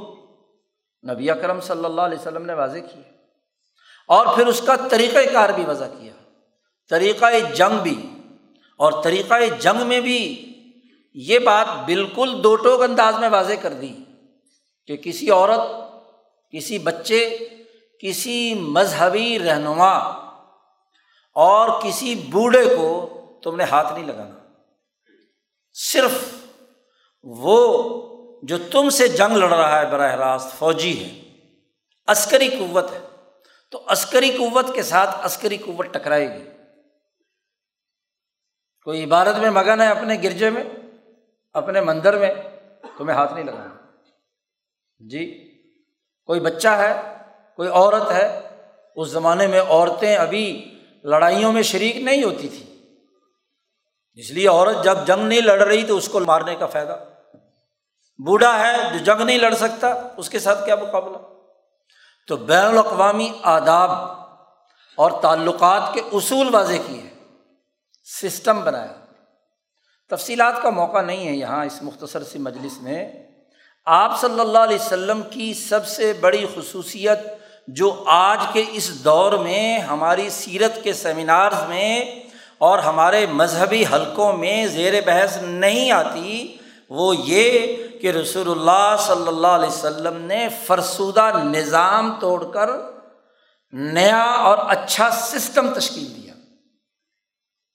[1.11, 3.03] نبی اکرم صلی اللہ علیہ وسلم نے واضح کیے۔
[4.07, 6.13] اور پھر اس کا طریقۂ کار بھی وضع کیا
[6.89, 8.12] طریقۂ جنگ بھی۔
[8.77, 10.49] اور طریقۂ جنگ میں بھی
[11.13, 13.95] یہ بات بالکل دو ٹوک انداز میں واضح کر دی
[14.87, 15.59] کہ کسی عورت،
[16.51, 17.37] کسی بچے،
[17.99, 19.97] کسی مذہبی رہنما
[21.35, 23.09] اور کسی بوڑھے کو
[23.43, 24.39] تم نے ہاتھ نہیں لگانا۔
[25.73, 26.11] صرف
[27.23, 27.93] وہ
[28.43, 31.21] جو تم سے جنگ لڑ رہا ہے براہ راست فوجی ہے،
[32.07, 32.99] عسکری قوت ہے۔
[33.71, 36.43] تو عسکری قوت کے ساتھ عسکری قوت ٹکرائے گی۔
[38.83, 40.63] کوئی عبادت میں مگن ہے اپنے گرجے میں؟
[41.53, 42.33] اپنے مندر میں؟
[42.97, 43.75] تمہیں ہاتھ نہیں لگانا۔
[44.99, 45.51] جی
[46.25, 47.17] کوئی بچہ ہے،
[47.55, 48.49] کوئی عورت ہے،
[48.95, 52.75] اس زمانے میں عورتیں ابھی لڑائیوں میں شریک نہیں ہوتی تھیں۔
[54.13, 57.03] اس لیے عورت جب جنگ نہیں لڑ رہی تو اس کو مارنے کا فائدہ۔
[58.25, 61.17] بوڑھا ہے جو جنگ نہیں لڑ سکتا، اس کے ساتھ کیا مقابلہ؟
[62.27, 63.89] تو بین الاقوامی آداب
[64.95, 67.12] اور تعلقات کے اصول واضح کیے
[68.03, 68.93] سسٹم بنایا
[70.09, 73.09] تفصیلات کا موقع نہیں ہے یہاں اس مختصر سی مجلس میں۔
[73.85, 77.19] آپ صلی اللہ علیہ وسلم کی سب سے بڑی خصوصیت
[77.67, 82.05] جو آج کے اس دور میں ہماری سیرت کے سیمینارز میں
[82.57, 86.57] اور ہمارے مذہبی حلقوں میں زیر بحث نہیں آتی،
[86.89, 92.69] وہ یہ کہ رسول اللہ صلی اللہ علیہ وسلم نے فرسودہ نظام توڑ کر
[93.71, 96.22] نیا اور اچھا سسٹم تشکیل دیا۔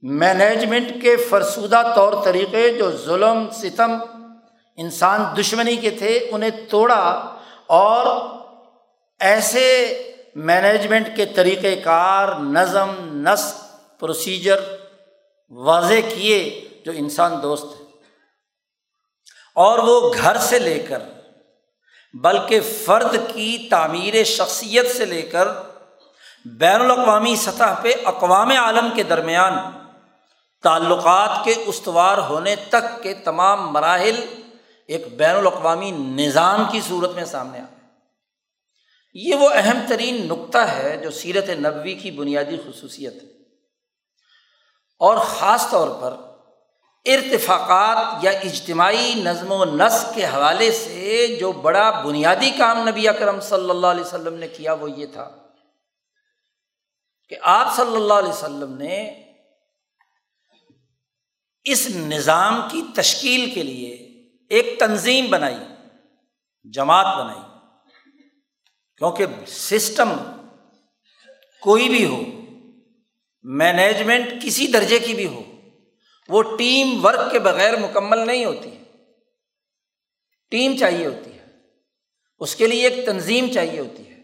[0.03, 3.93] مینجمنٹ کے فرسودہ طور طریقے جو ظلم، ستم،
[4.77, 8.27] انسان دشمنی کے تھے، انہیں توڑا اور
[9.21, 9.95] ایسے
[10.35, 13.57] مینجمنٹ کے طریقۂ کار، نظم، نسق
[14.01, 14.59] پروسیجر
[15.51, 17.85] واضح کیے جو انسان دوست ہے۔
[19.55, 21.03] اور وہ گھر سے لے کر،
[22.15, 25.49] بلکہ فرد کی تعمیر شخصیت سے لے کر،
[26.45, 29.78] بین الاقوامی سطح پہ اقوام عالم کے درمیان
[30.63, 34.25] تعلقات کے استوار ہونے تک کے تمام مراحل
[34.87, 37.79] ایک بین الاقوامی نظام کی صورت میں سامنے آئے
[39.15, 43.29] یہ وہ اہم ترین نقطہ ہے جو سیرت نبوی کی بنیادی خصوصیت ہے۔
[44.99, 46.17] اور خاص طور پر
[47.05, 53.41] ارتفاقات یا اجتماعی نظم و نسق کے حوالے سے جو بڑا بنیادی کام نبی اکرم
[53.41, 55.31] صلی اللہ علیہ وسلم نے کیا وہ یہ تھا
[57.29, 59.28] کہ آپ صلی اللہ علیہ وسلم نے
[61.73, 63.95] اس نظام کی تشکیل کے لیے
[64.51, 65.57] ایک تنظیم بنائی،
[66.65, 67.41] جماعت بنائی۔
[68.97, 70.09] کیونکہ سسٹم
[71.63, 72.23] کوئی بھی ہو،
[73.43, 75.43] مینجمنٹ کسی درجے کی بھی ہو،
[76.29, 78.71] وہ ٹیم ورک کے بغیر مکمل نہیں ہوتی
[80.51, 81.47] ٹیم چاہیے ہوتی ہے،
[82.39, 84.19] اس کے لیے ایک تنظیم چاہیے ہوتی ہے۔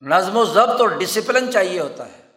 [0.00, 2.31] نظم و ضبط اور ڈسپلن چاہیے ہوتا ہے۔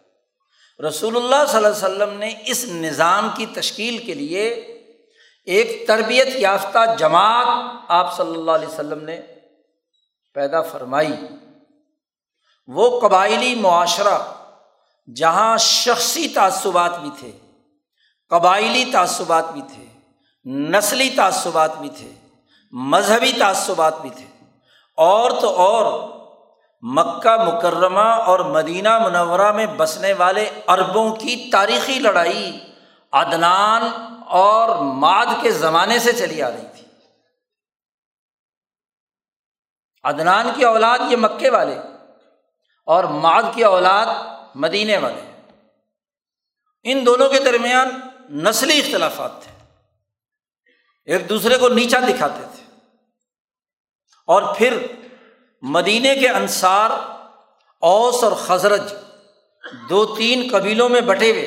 [0.80, 4.48] رسول اللہ صلی اللہ علیہ وسلم نے اس نظام کی تشکیل کے لیے
[5.44, 9.20] ایک تربیت یافتہ جماعت آپ صلی اللہ علیہ وسلم نے
[10.34, 11.12] پیدا فرمائی۔
[12.66, 14.18] وہ قبائلی معاشرہ
[15.16, 17.30] جہاں شخصی تعصبات بھی تھے،
[18.28, 19.84] قبائلی تعصبات بھی تھے،
[20.50, 22.12] نسلی تعصبات بھی تھے،
[22.72, 24.44] مذہبی تعصبات بھی تھے۔
[24.96, 26.15] اور تو اور
[26.80, 32.72] مکہ مکرمہ اور مدینہ منورہ میں بسنے والے عربوں کی تاریخی لڑائی
[33.12, 33.82] عدنان
[34.26, 36.86] اور ماد کے زمانے سے چلی آ رہی تھی۔
[40.04, 41.78] عدنان کی اولاد یہ مکے والے
[42.86, 44.06] اور ماد کی اولاد
[44.54, 45.40] مدینے والے۔
[46.82, 49.56] ان دونوں کے درمیان نسلی اختلافات تھے۔
[51.04, 52.66] ایک دوسرے کو نیچا دکھاتے تھے۔
[54.26, 54.86] اور پھر
[55.62, 56.90] مدینے کے انصار،
[57.80, 58.94] اوس اور خزرج
[59.88, 61.44] دو تین قبیلوں میں بٹے ہوئے۔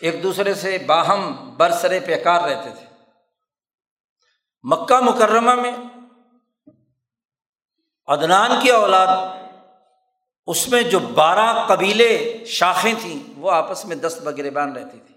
[0.00, 2.86] ایک دوسرے سے باہم برسر پیکار رہتے تھے۔
[4.62, 5.72] مکہ مکرمہ میں
[8.06, 9.38] ادنان کی اولاد،
[10.46, 15.14] اس میں جو بارہ قبیلے شاخیں تھیں، وہ آپس میں دست بگربان رہتی تھی۔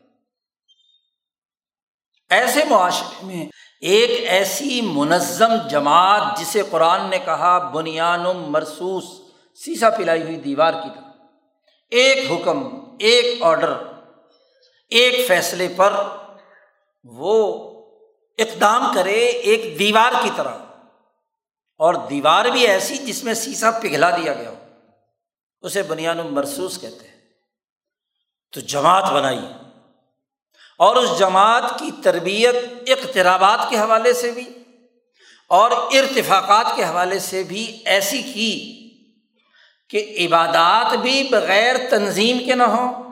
[2.30, 3.46] ایسے معاشرے میں
[3.82, 9.04] ایک ایسی منظم جماعت جسے قرآن نے کہا بنیان مرسوس،
[9.56, 11.10] سیسا پلائی ہوئی دیوار کی طرح
[11.90, 13.74] ایک حکم، ایک آڈر
[14.90, 15.94] ایک فیصلے پر
[17.04, 17.72] وہ
[18.38, 20.56] اقدام کرے ایک دیوار کی طرح۔
[21.78, 24.56] اور دیوار بھی ایسی جس میں سیسا پگھلا دیا گیا ہو۔
[25.62, 27.22] اسے بنیاد مرسوس کہتے ہیں۔
[28.54, 29.40] تو جماعت بنائی۔
[30.82, 32.56] اور اس جماعت کی تربیت
[32.88, 34.46] اقترابات کے حوالے سے بھی
[35.48, 38.78] اور ارتفاقات کے حوالے سے بھی ایسی کی
[39.90, 43.04] کہ عبادات بھی بغیر تنظیم کے نہ ہوں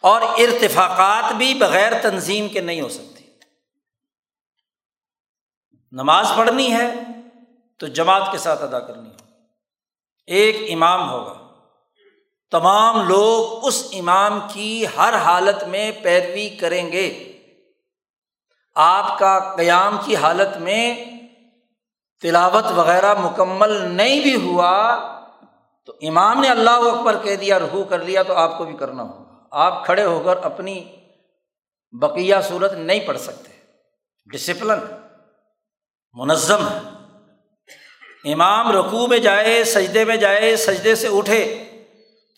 [0.00, 3.24] اور ارتفاقات بھی بغیر تنظیم کے نہیں ہو سکتی
[5.92, 6.94] نماز پڑھنی ہے
[7.78, 9.26] تو جماعت کے ساتھ ادا کرنی ہو
[10.26, 11.47] ایک امام ہوگا۔
[12.50, 17.32] تمام لوگ اس امام کی ہر حالت میں پیروی کریں گے۔
[18.74, 21.04] آپ کا قیام کی حالت میں
[22.22, 24.98] تلاوت وغیرہ مکمل نہیں بھی ہوا
[25.86, 29.02] تو امام نے اللہ اکبر کہہ دیا رحو کر لیا تو آپ کو بھی کرنا
[29.02, 30.84] ہوگا۔ آپ کھڑے ہو کر اپنی
[31.92, 33.52] بقیہ صورت نہیں پڑھ سکتے۔
[34.26, 34.78] ڈسپلن،
[36.12, 36.78] منظم۔ ہے
[38.32, 41.64] امام رقو میں جائے، سجدے میں جائے، سجدے سے اٹھے۔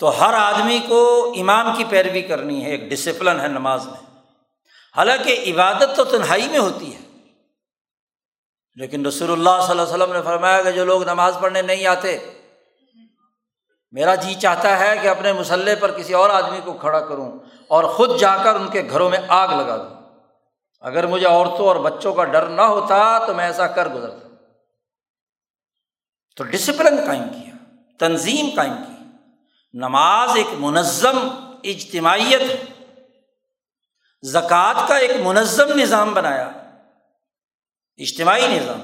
[0.01, 4.21] تو ہر آدمی کو امام کی پیروی کرنی ہے، ایک ڈسپلن ہے نماز میں۔
[4.97, 7.01] حالانکہ عبادت تو تنہائی میں ہوتی ہے۔
[8.75, 11.87] لیکن رسول اللہ صلی اللہ علیہ وسلم نے فرمایا کہ جو لوگ نماز پڑھنے نہیں
[11.87, 12.19] آتے،
[13.91, 17.85] میرا جی چاہتا ہے کہ اپنے مسلح پر کسی اور آدمی کو کھڑا کروں اور
[17.85, 20.19] خود جا کر ان کے گھروں میں آگ لگا دوں۔
[20.81, 24.29] اگر مجھے عورتوں اور بچوں کا ڈر نہ ہوتا تو میں ایسا کر گزرتا۔
[26.37, 27.55] تو ڈسپلن قائم کیا،
[27.99, 28.90] تنظیم قائم کی
[29.73, 31.29] نماز ایک منظم
[31.63, 32.41] اجتماعیت
[34.23, 36.51] زکوٰۃ کا ایک منظم نظام بنایا۔
[37.97, 38.81] اجتماعی نظام۔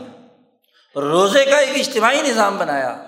[1.00, 3.02] روزے کا ایک اجتماعی نظام بنایا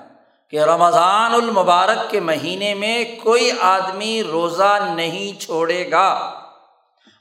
[0.50, 6.40] کہ رمضان المبارک کے مہینے میں کوئی آدمی روزہ نہیں چھوڑے گا۔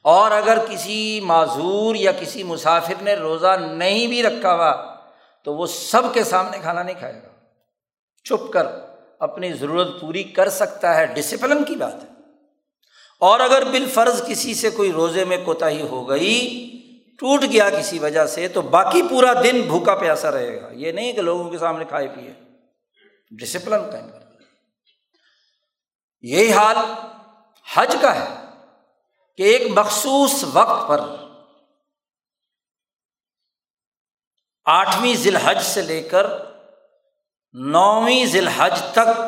[0.02, 4.96] اور اگر کسی معذور یا کسی مسافر نے روزہ نہیں بھی رکھا ہوا
[5.44, 7.30] تو وہ سب کے سامنے کھانا نہیں کھائے گا۔
[8.24, 8.87] چھپ کر۔
[9.20, 12.10] اپنی ضرورت پوری کر سکتا ہے ڈسپلن کی بات ہے۔
[13.20, 16.72] اور اگر بال فرض کسی سے کوئی روزے میں کوتاہی ہو گئی،
[17.20, 21.14] ٹوٹ گیا کسی وجہ سے، تو باقی پورا دن بھوکا پیاسا رہے گا۔ یہ نہیں
[21.14, 22.34] کہ لوگوں کے سامنے کھائے پیے۔
[23.32, 24.20] ڈسپلن قائم کر
[26.22, 26.76] یہی حال
[27.74, 28.46] حج کا ہے
[29.38, 31.00] کہ ایک مخصوص وقت پر
[34.66, 36.47] آٹھویں ذی الحج سے لے کر
[37.54, 39.22] نویں ذی الحج تک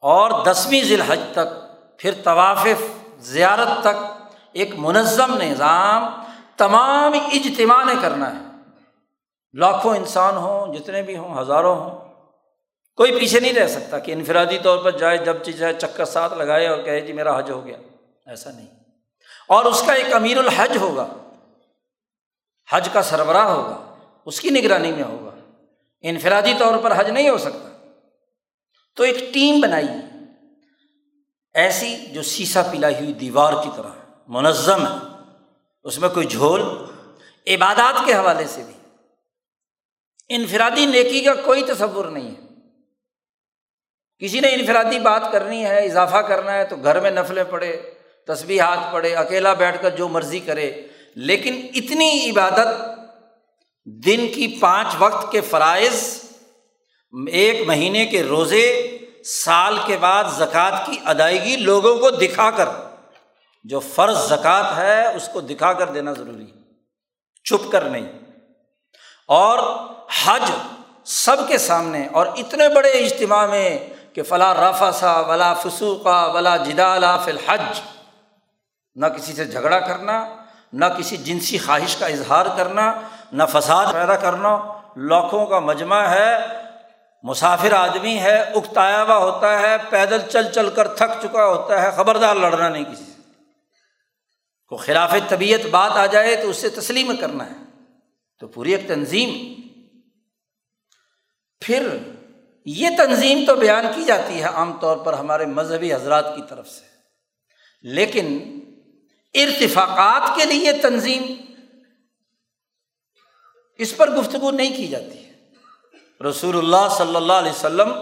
[0.00, 2.66] اور دسویں ذی الحج تک، پھر طواف
[3.18, 6.22] زیارت تک، ایک منظم نظام،
[6.56, 8.38] تمام اجتماع نے کرنا ہے۔
[9.52, 12.14] لاکھوں انسان ہوں، جتنے بھی ہوں، ہزاروں ہوں،
[12.96, 16.34] کوئی پیچھے نہیں رہ سکتا کہ انفرادی طور پر جائے، جب چیز ہے چکر ساتھ
[16.34, 17.76] لگائے اور کہے جی میرا حج ہو گیا۔
[18.26, 18.66] ایسا نہیں۔
[19.48, 21.06] اور اس کا ایک امیر الحج ہوگا۔
[22.70, 25.29] حج کا سربراہ ہوگا۔ اس کی نگرانی میں ہوگا۔
[26.02, 27.92] انفرادی طور پر حج نہیں ہو سکتا۔
[28.96, 29.86] تو ایک ٹیم بنائی۔
[31.54, 33.88] ایسی جو سیسا پلائی ہوئی دیوار کی طرح
[34.28, 35.08] منظم ہے۔
[35.84, 36.60] اس میں کوئی جھول۔
[37.46, 38.74] عبادات کے حوالے سے بھی۔
[40.28, 42.46] انفرادی نیکی کا کوئی تصور نہیں ہے۔
[44.18, 47.94] کسی نے انفرادی بات کرنی ہے، اضافہ کرنا ہے تو گھر میں نفلیں پڑے
[48.26, 52.89] تصویر ہاتھ پڑے اکیلا بیٹھ کر جو مرضی کرے۔ لیکن اتنی عبادت
[53.86, 56.24] دن کی پانچ وقت کے فرائض،
[57.26, 62.68] ایک مہینے کے روزے، سال کے بعد زکوٰۃ کی ادائیگی لوگوں کو دکھا کر،
[63.64, 66.60] جو فرض زکوٰۃ ہے اس کو دکھا کر دینا ضروری ہے۔
[67.44, 68.12] چھپ کر نہیں۔
[69.26, 69.58] اور
[70.24, 70.50] حج
[71.04, 73.78] سب کے سامنے، اور اتنے بڑے اجتماع میں
[74.12, 77.80] کہ فلاں رفا سا ولا فسوقہ ولا جدالا فی الحج۔
[78.94, 80.39] نہ کسی سے جھگڑا کرنا
[80.72, 83.00] نہ کسی جنسی خواہش کا اظہار کرنا،
[83.32, 86.38] نہ فساد پیدا کرنا، لاکھوں کا مجمع ہے،
[87.22, 91.90] مسافر آدمی ہے، اکتایا ہوا ہوتا ہے، پیدل چل چل کر تھک چکا ہوتا ہے،
[91.90, 93.20] خبردار لڑنا نہیں کسی سے۔
[94.66, 97.56] کو خلاف طبیعت بات آ جائے تو اس سے تسلیم کرنا ہے۔
[98.38, 99.60] تو پوری ایک تنظیم۔
[101.60, 101.96] پھر
[102.64, 106.68] یہ تنظیم تو بیان کی جاتی ہے عام طور پر ہمارے مذہبی حضرات کی طرف
[106.68, 106.84] سے۔
[107.82, 108.59] لیکن
[109.34, 111.34] ارتفاقات کے لیے تنظیم۔
[113.78, 115.30] اس پر گفتگو نہیں کی جاتی۔ ہے
[116.30, 117.92] رسول اللہ صلی اللہ علیہ وسلم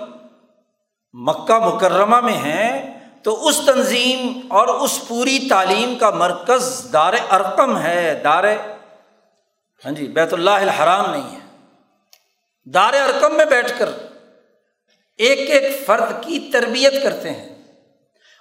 [1.13, 7.79] مکہ مکرمہ میں ہیں تو اس تنظیم اور اس پوری تعلیم کا مرکز دار ارقم
[7.79, 8.45] ہے۔ دار
[9.85, 11.67] ہاں جی بیت اللہ الحرام نہیں ہے۔
[12.65, 13.91] دار ارقم میں بیٹھ کر
[15.17, 17.63] ایک ایک فرد کی تربیت کرتے ہیں۔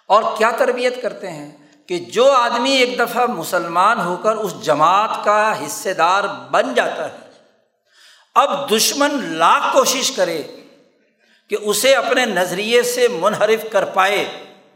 [0.07, 5.23] اور کیا تربیت کرتے ہیں؟ کہ جو آدمی ایک دفعہ مسلمان ہو کر اس جماعت
[5.23, 7.17] کا حصے دار بن جاتا ہے،
[8.35, 10.43] اب دشمن لاکھ کوشش کرے
[11.49, 14.25] کہ اسے اپنے نظریے سے منحرف کر پائے،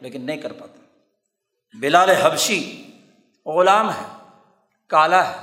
[0.01, 0.80] لیکن نہیں کر پاتا۔
[1.80, 2.84] بلال حبشی
[3.45, 4.05] غلام ہے،
[4.88, 5.38] کالا ہے۔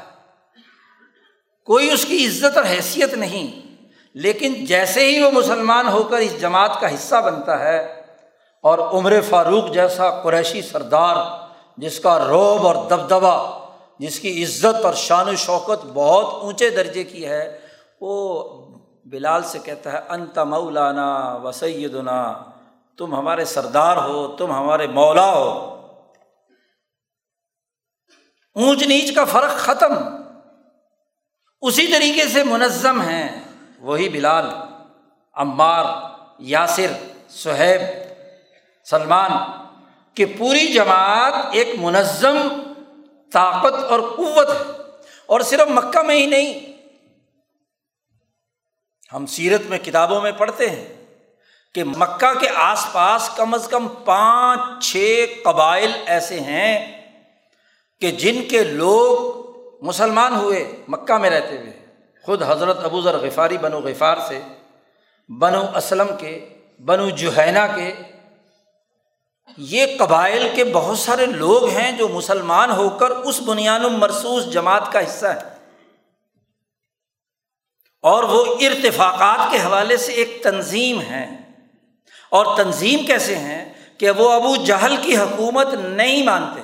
[1.64, 3.76] کوئی اس کی عزت اور حیثیت نہیں،
[4.14, 8.02] لیکن جیسے ہی وہ مسلمان ہو کر اس جماعت کا حصہ بنتا ہے
[8.60, 11.47] اور عمر فاروق جیسا قریشی سردار
[11.78, 13.64] جس کا روب اور دبدبا
[13.98, 17.60] جس کی عزت اور شان و شوکت بہت اونچے درجے کی ہے،
[18.00, 18.44] وہ
[19.04, 22.34] بلال سے کہتا ہے، انت مولانا وسیدنا
[22.98, 25.74] تم ہمارے سردار ہو، تم ہمارے مولا ہو۔
[28.54, 29.94] اونچ نیچ کا فرق ختم۔
[31.60, 33.44] اسی طریقے سے منظم ہیں۔
[33.78, 34.46] وہی بلال،
[35.34, 35.84] عمار،
[36.38, 36.92] یاسر،
[37.28, 37.80] سہیب،
[38.84, 39.30] سلمان
[40.18, 42.38] کہ پوری جماعت ایک منظم
[43.32, 44.72] طاقت اور قوت ہے
[45.26, 46.72] اور صرف مکہ میں ہی نہیں۔
[49.12, 51.06] ہم سیرت میں کتابوں میں پڑھتے ہیں
[51.74, 57.02] کہ مکہ کے آس پاس کم از کم پانچ چھ قبائل ایسے ہیں
[58.00, 59.38] کہ جن کے لوگ
[59.84, 61.86] مسلمان ہوئے مکہ میں رہتے ہوئے۔
[62.22, 64.40] خود حضرت ابو ذر غفاری بنو غفار سے،
[65.28, 66.48] بنو اسلم کے،
[66.84, 67.94] بنو جوہینا کے
[69.56, 74.92] یہ قبائل کے بہت سارے لوگ ہیں جو مسلمان ہو کر اس بنیاد مرسوس جماعت
[74.92, 75.54] کا حصہ ہے
[78.02, 81.36] اور وہ ارتفاقات کے حوالے سے ایک تنظیم ہے
[82.30, 86.62] اور تنظیم کیسے ہیں کہ وہ ابو جہل کی حکومت نہیں مانتے۔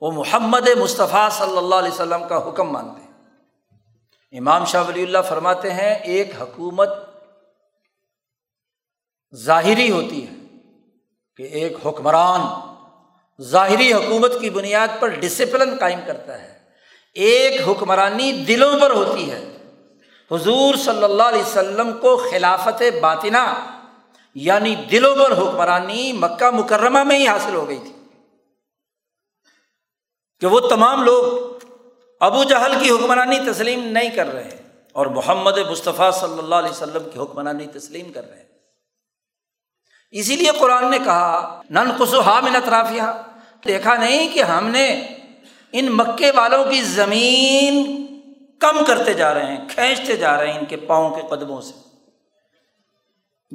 [0.00, 3.08] وہ محمد مصطفیٰ صلی اللہ علیہ وسلم کا حکم مانتے۔ ہیں
[4.38, 6.88] امام شاہ ولی اللہ فرماتے ہیں، ایک حکومت
[9.34, 10.37] ظاہری ہوتی ہے۔
[11.38, 12.40] کہ ایک حکمران
[13.42, 16.58] ظاہری حکومت کی بنیاد پر ڈسپلن قائم کرتا ہے۔
[17.14, 19.56] ایک حکمرانی دلوں پر ہوتی ہے۔
[20.30, 23.54] حضور صلی اللہ علیہ وسلم کو خلافت باطنا
[24.34, 27.92] یعنی دلوں پر حکمرانی مکہ مکرمہ میں ہی حاصل ہو گئی تھی۔
[30.40, 31.58] کہ وہ تمام لوگ
[32.20, 34.62] ابو جہل کی حکمرانی تسلیم نہیں کر رہے
[34.92, 38.57] اور محمد مصطفیٰ صلی اللہ علیہ وسلم کی حکمرانی تسلیم کر رہے ہیں۔
[40.10, 43.02] اسی لیے قرآن نے کہا نن قسو ہا من اطرافیہ۔
[43.66, 45.02] دیکھا نہیں کہ ہم نے
[45.72, 48.06] ان مکے والوں کی زمین
[48.60, 51.72] کم کرتے جا رہے ہیں، کھینچتے جا رہے ہیں ان کے پاؤں کے قدموں سے۔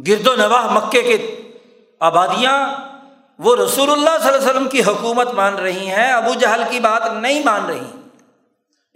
[0.08, 1.42] گرد و نواح مکے کے
[2.00, 2.76] آبادیاں،
[3.40, 6.80] وہ رسول اللہ صلی اللہ علیہ وسلم کی حکومت مان رہی ہیں، ابو جہل کی
[6.80, 8.00] بات نہیں مان رہی۔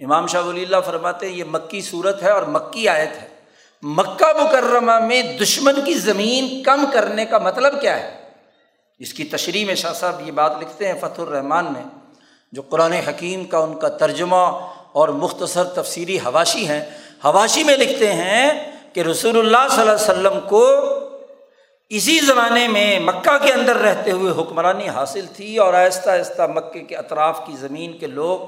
[0.03, 3.36] امام شاہ ولی اللہ فرماتے ہیں، یہ مکی صورت ہے اور مکی آیت ہے۔
[3.81, 8.17] مکہ مکرمہ میں دشمن کی زمین کم کرنے کا مطلب کیا ہے؟
[8.99, 11.83] اس کی تشریح میں شاہ صاحب یہ بات لکھتے ہیں فتح الرحمان میں،
[12.51, 14.59] جو قرآن حکیم کا ان کا ترجمہ
[14.91, 16.81] اور مختصر تفصیلی حواشی ہیں۔
[17.25, 20.71] حواشی میں لکھتے ہیں کہ رسول اللہ صلی اللہ علیہ وسلم کو
[21.89, 26.79] اسی زمانے میں مکہ کے اندر رہتے ہوئے حکمرانی حاصل تھی اور آہستہ آہستہ مکے
[26.79, 28.39] کے اطراف کی زمین کے لوگ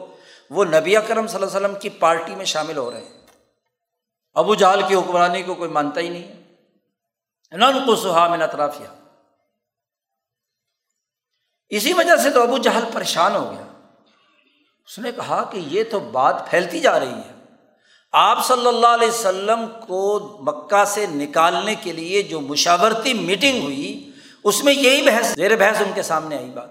[0.50, 3.19] وہ نبی اکرم صلی اللہ علیہ وسلم کی پارٹی میں شامل ہو رہے ہیں۔
[4.34, 6.40] ابو جہل کی حکمرانی کو کوئی مانتا ہی نہیں
[7.52, 8.88] نن کو سہا سہامن اطرافیہ۔
[11.70, 13.66] اسی وجہ سے تو ابو جہل پریشان ہو گیا۔
[14.86, 17.56] اس نے کہا کہ یہ تو بات پھیلتی جا رہی ہے۔
[18.12, 24.12] آپ صلی اللہ علیہ وسلم کو مکہ سے نکالنے کے لیے جو مشاورتی میٹنگ ہوئی،
[24.44, 26.70] اس میں یہی بحث، زیر بحث ان کے سامنے آئی بات۔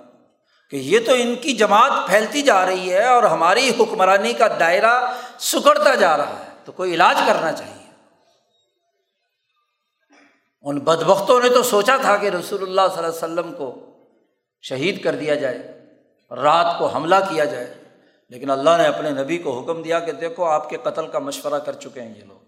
[0.71, 5.13] کہ یہ تو ان کی جماعت پھیلتی جا رہی ہے اور ہماری حکمرانی کا دائرہ
[5.39, 7.91] سکڑتا جا رہا ہے۔ تو کوئی علاج کرنا چاہیے۔
[10.62, 13.75] ان بد بختوں نے تو سوچا تھا کہ رسول اللہ صلی اللہ علیہ وسلم کو
[14.62, 15.87] شہید کر دیا جائے،
[16.31, 17.75] رات کو حملہ کیا جائے،
[18.29, 21.59] لیکن اللہ نے اپنے نبی کو حکم دیا کہ دیکھو آپ کے قتل کا مشورہ
[21.59, 22.45] کر چکے ہیں یہ لوگ۔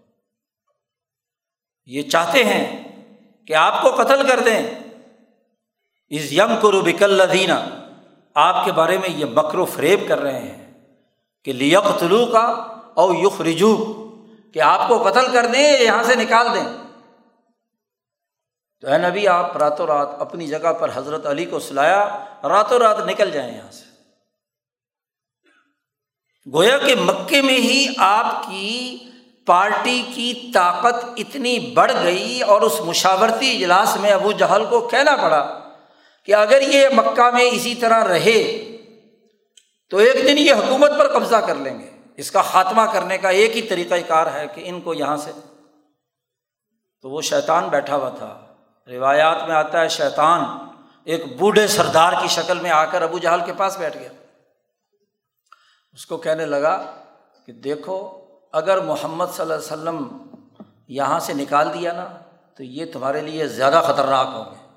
[1.85, 2.91] یہ چاہتے ہیں
[3.47, 4.69] کہ آپ کو قتل کر دیں۔
[6.09, 7.21] اس یم کو روبکل
[8.33, 10.73] آپ کے بارے میں یہ مکر و فریب کر رہے ہیں
[11.43, 13.97] کہ لیک طلوع کا او یخ رجو
[14.53, 16.77] کہ آپ کو قتل کر دیں یہاں سے نکال دیں؟
[18.81, 22.99] تو اے نبی، آپ راتوں رات اپنی جگہ پر حضرت علی کو سلایا، راتوں رات
[22.99, 23.91] نکل جائیں یہاں سے۔
[26.53, 28.97] گویا کہ مکے میں ہی آپ کی
[29.45, 35.15] پارٹی کی طاقت اتنی بڑھ گئی اور اس مشاورتی اجلاس میں ابو جہل کو کہنا
[35.15, 35.69] پڑا
[36.25, 38.67] کہ اگر یہ مکہ میں اسی طرح رہے،
[39.89, 43.29] تو ایک دن یہ حکومت پر قبضہ کر لیں گے۔ اس کا خاتمہ کرنے کا
[43.29, 45.31] ایک ہی طریقۂ کار ہے کہ ان کو یہاں سے
[47.01, 48.45] تو وہ شیطان بیٹھا ہوا تھا۔
[48.87, 50.45] روایات میں آتا ہے شیطان
[51.03, 54.09] ایک بوڑھے سردار کی شکل میں آ کر ابو جہل کے پاس بیٹھ گیا۔
[55.93, 56.91] اس کو کہنے لگا
[57.45, 58.21] کہ دیکھو،
[58.53, 60.17] اگر محمد صلی اللہ علیہ وسلم
[60.87, 62.07] یہاں سے نکال دیا نا،
[62.57, 64.67] تو یہ تمہارے لیے زیادہ خطرناک ہوں گے۔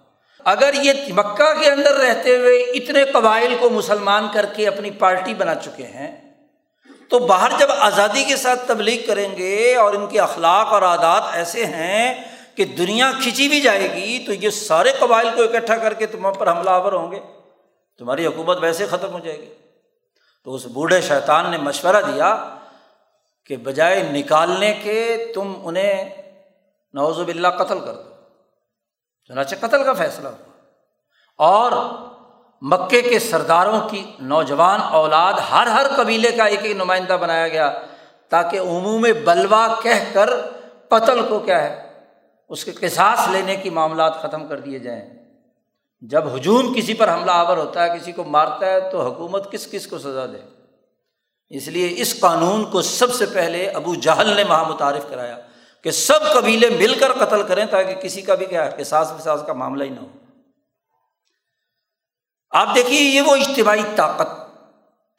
[0.44, 5.34] اگر یہ مکہ کے اندر رہتے ہوئے اتنے قبائل کو مسلمان کر کے اپنی پارٹی
[5.34, 6.23] بنا چکے ہیں
[7.10, 11.22] تو باہر جب آزادی کے ساتھ تبلیغ کریں گے اور ان کے اخلاق اور عادات
[11.32, 12.24] ایسے ہیں
[12.56, 16.32] کہ دنیا کھینچی بھی جائے گی، تو یہ سارے قبائل کو اکٹھا کر کے تم
[16.38, 17.20] پر حملہ آور ہوں گے۔
[17.98, 19.54] تمہاری حکومت ویسے ختم ہو جائے گی۔
[20.44, 22.56] تو اس بوڑھے شیطان نے مشورہ دیا
[23.46, 26.22] کہ بجائے نکالنے کے تم انہیں
[26.92, 28.10] نوز باللہ قتل کر دو۔
[29.28, 30.52] چنانچہ قتل کا فیصلہ ہوا۔
[31.38, 31.72] اور
[32.62, 37.72] مکے کے سرداروں کی نوجوان اولاد ہر ہر قبیلے کا ایک ایک نمائندہ بنایا گیا
[38.28, 40.30] تاکہ عموم بلوا کہہ کر
[40.88, 41.82] قتل کو کیا ہے،
[42.48, 45.02] اس کے قصاص لینے کی معاملات ختم کر دیے جائیں۔
[46.00, 49.70] جب ہجوم کسی پر حملہ آور ہوتا ہے، کسی کو مارتا ہے، تو حکومت کس
[49.70, 50.38] کس کو سزا دے؟
[51.50, 55.38] اس لیے اس قانون کو سب سے پہلے ابو جہل نے وہاں متعارف کرایا
[55.82, 59.52] کہ سب قبیلے مل کر قتل کریں تاکہ کسی کا بھی کیا احساس وساس کا
[59.52, 60.06] معاملہ ہی نہ ہو۔
[62.54, 64.32] آپ دیکھیے یہ وہ اجتماعی طاقت،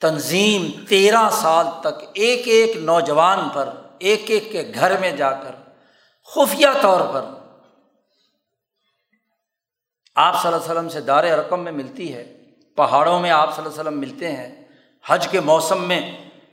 [0.01, 3.69] تنظیم تیرہ سال تک ایک ایک نوجوان پر،
[3.99, 5.55] ایک ایک کے گھر میں جا کر،
[6.29, 7.25] خفیہ طور پر
[10.15, 12.23] آپ صلی اللہ علیہ وسلم سے دار رقم میں ملتی ہے،
[12.77, 14.49] پہاڑوں میں آپ صلی اللہ علیہ وسلم ملتے ہیں،
[15.05, 16.01] حج کے موسم میں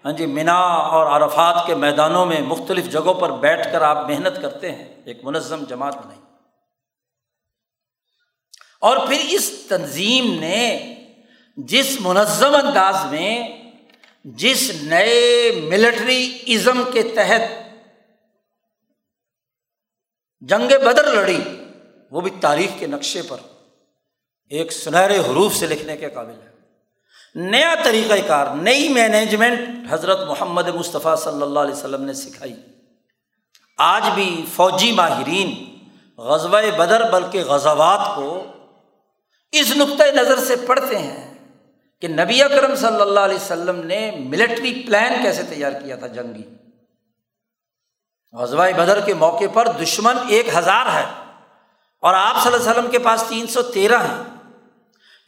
[0.05, 0.59] ہاں جی منا
[0.93, 5.24] اور عرفات کے میدانوں میں مختلف جگہوں پر بیٹھ کر آپ محنت کرتے ہیں، ایک
[5.24, 6.20] منظم جماعت بنائی
[8.83, 10.95] اور پھر اس تنظیم نے
[11.57, 13.49] جس منظم انداز میں
[14.24, 17.41] جس نئے ملٹری ازم کے تحت
[20.41, 21.41] جنگ بدر لڑی،
[22.11, 23.37] وہ بھی تاریخ کے نقشے پر
[24.49, 26.53] ایک سنہرے حروف سے لکھنے کے قابل ہے۔
[27.35, 29.59] نیا طریقۂ کار، نئی مینجمنٹ
[29.89, 32.55] حضرت محمد مصطفیٰ صلی اللہ علیہ وسلم نے سکھائی۔
[33.78, 35.78] آج بھی فوجی ماہرین
[36.20, 38.45] غزوہ بدر بلکہ غزوات کو
[39.53, 41.35] اس نقطۂ نظر سے پڑھتے ہیں
[42.01, 46.43] کہ نبی اکرم صلی اللہ علیہ وسلم نے ملٹری پلان کیسے تیار کیا تھا جنگی؟
[48.33, 51.05] غزوہ بدر کے موقع پر دشمن ایک ہزار ہے
[52.01, 54.25] اور آپ صلی اللہ علیہ وسلم کے پاس تین سو تیرہ ہیں۔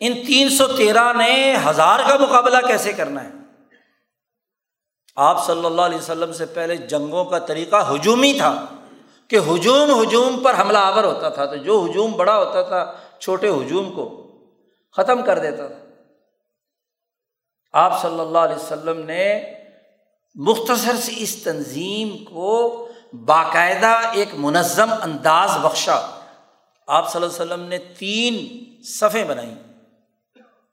[0.00, 3.28] ان تین سو تیرہ نے ہزار کا مقابلہ کیسے کرنا ہے؟
[5.16, 8.64] آپ صلی اللہ علیہ وسلم سے پہلے جنگوں کا طریقہ ہجومی تھا
[9.28, 13.48] کہ ہجوم ہجوم پر حملہ آور ہوتا تھا تو جو ہجوم بڑا ہوتا تھا چھوٹے
[13.48, 14.26] ہجوم کو
[14.96, 15.78] ختم کر دیتا تھا۔
[17.72, 19.54] آپ صلی اللہ علیہ وسلم نے
[20.34, 26.20] مختصر سی اس تنظیم کو باقاعدہ ایک منظم انداز بخشا۔
[26.86, 29.54] آپ صلی اللہ علیہ وسلم نے تین صفیں بنائیں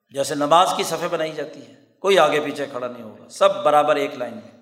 [0.09, 3.95] جیسے نماز کی صفیں بنائی جاتی ہے کوئی آگے پیچھے کھڑا نہیں ہوگا۔ سب برابر
[3.95, 4.61] ایک لائن میں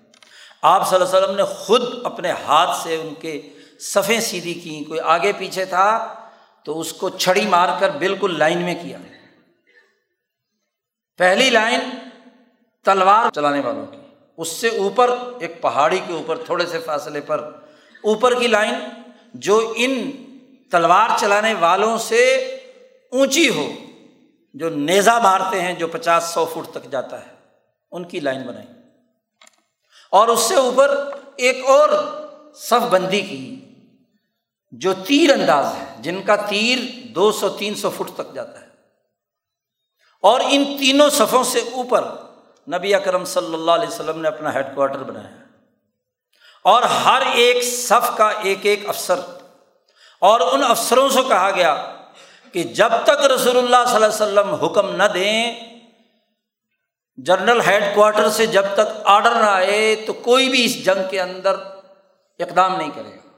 [0.62, 3.50] آپ صلی اللہ علیہ وسلم نے خود اپنے ہاتھ سے ان کے
[3.80, 6.14] صفیں سیدھی کیں۔ کوئی آگے پیچھے تھا
[6.64, 8.98] تو اس کو چھڑی مار کر بالکل لائن میں کیا۔
[11.18, 11.80] پہلی لائن
[12.84, 13.96] تلوار چلانے والوں کی۔
[14.36, 17.38] اس سے اوپر، ایک پہاڑی کے اوپر، تھوڑے سے فاصلے پر۔
[18.04, 18.74] اوپر کی لائن
[19.34, 20.10] جو ان
[20.70, 22.34] تلوار چلانے والوں سے
[23.12, 23.72] اونچی ہو،
[24.54, 27.34] جو نیزا مارتے ہیں، جو پچاس، سو فٹ تک جاتا ہے،
[27.90, 28.66] ان کی لائن بنائی۔
[30.10, 31.88] اور اس سے اوپر ایک اور
[32.54, 33.69] صف بندی کی۔
[34.70, 38.66] جو تیر انداز ہے، جن کا تیر دو سو، تین سو فٹ تک جاتا ہے۔
[40.22, 42.04] اور ان تینوں صفوں سے اوپر
[42.68, 45.36] نبی اکرم صلی اللہ علیہ وسلم نے اپنا ہیڈ کوارٹر بنایا۔
[46.64, 49.20] اور ہر ایک صف کا ایک ایک افسر۔
[50.20, 51.96] اور ان افسروں سے کہا گیا
[52.52, 55.60] کہ جب تک رسول اللہ صلی اللہ علیہ وسلم حکم نہ دیں،
[57.16, 61.20] جنرل ہیڈ کوارٹر سے جب تک آڈر نہ آئے، تو کوئی بھی اس جنگ کے
[61.20, 61.54] اندر
[62.38, 63.29] اقدام نہیں کرے گا۔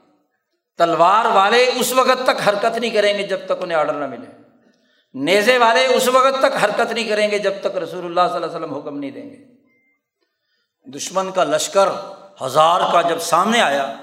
[0.77, 4.25] تلوار والے اس وقت تک حرکت نہیں کریں گے جب تک انہیں آڈر نہ ملے۔
[5.13, 8.45] نیزے والے اس وقت تک حرکت نہیں کریں گے جب تک رسول اللہ صلی اللہ
[8.45, 9.37] علیہ وسلم حکم نہیں دیں گے۔
[10.97, 11.89] دشمن کا لشکر
[12.41, 13.95] ہزار کا جب سامنے آیا،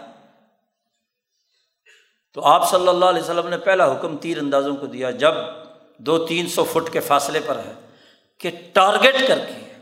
[2.35, 5.35] تو آپ صلی اللہ علیہ وسلم نے پہلا حکم تیر اندازوں کو دیا، جب
[5.99, 7.73] دو تین سو فٹ کے فاصلے پر ہے
[8.39, 9.75] کہ ٹارگیٹ کر کے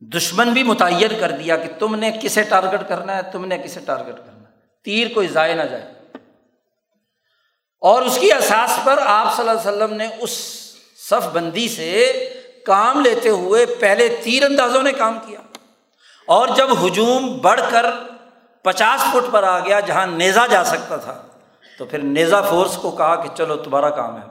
[0.00, 3.80] دشمن بھی متعین کر دیا کہ تم نے کسے ٹارگیٹ کرنا ہے، تم نے کسے
[3.80, 4.33] ٹارگیٹ کرنا ہے۔
[4.84, 5.94] تیر کوئی ضائع نہ جائے۔
[7.80, 10.30] اور اس کی احساس پر آپ صلی اللہ علیہ وسلم نے اس
[10.96, 12.12] صف بندی سے
[12.66, 15.40] کام لیتے ہوئے پہلے تیر اندازوں نے کام کیا۔
[16.26, 17.86] اور جب ہجوم بڑھ کر
[18.62, 21.22] پچاس فٹ پر آ گیا جہاں نیزا جا سکتا تھا،
[21.78, 24.26] تو پھر نیزا فورس کو کہا کہ چلو تمہارا کام ہے۔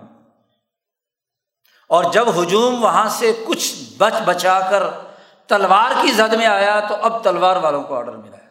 [1.89, 4.83] اور جب ہجوم وہاں سے کچھ بچ بچا کر
[5.47, 8.42] تلوار کی زد میں آیا، تو اب تلوار والوں کو آڈر ملا ہے۔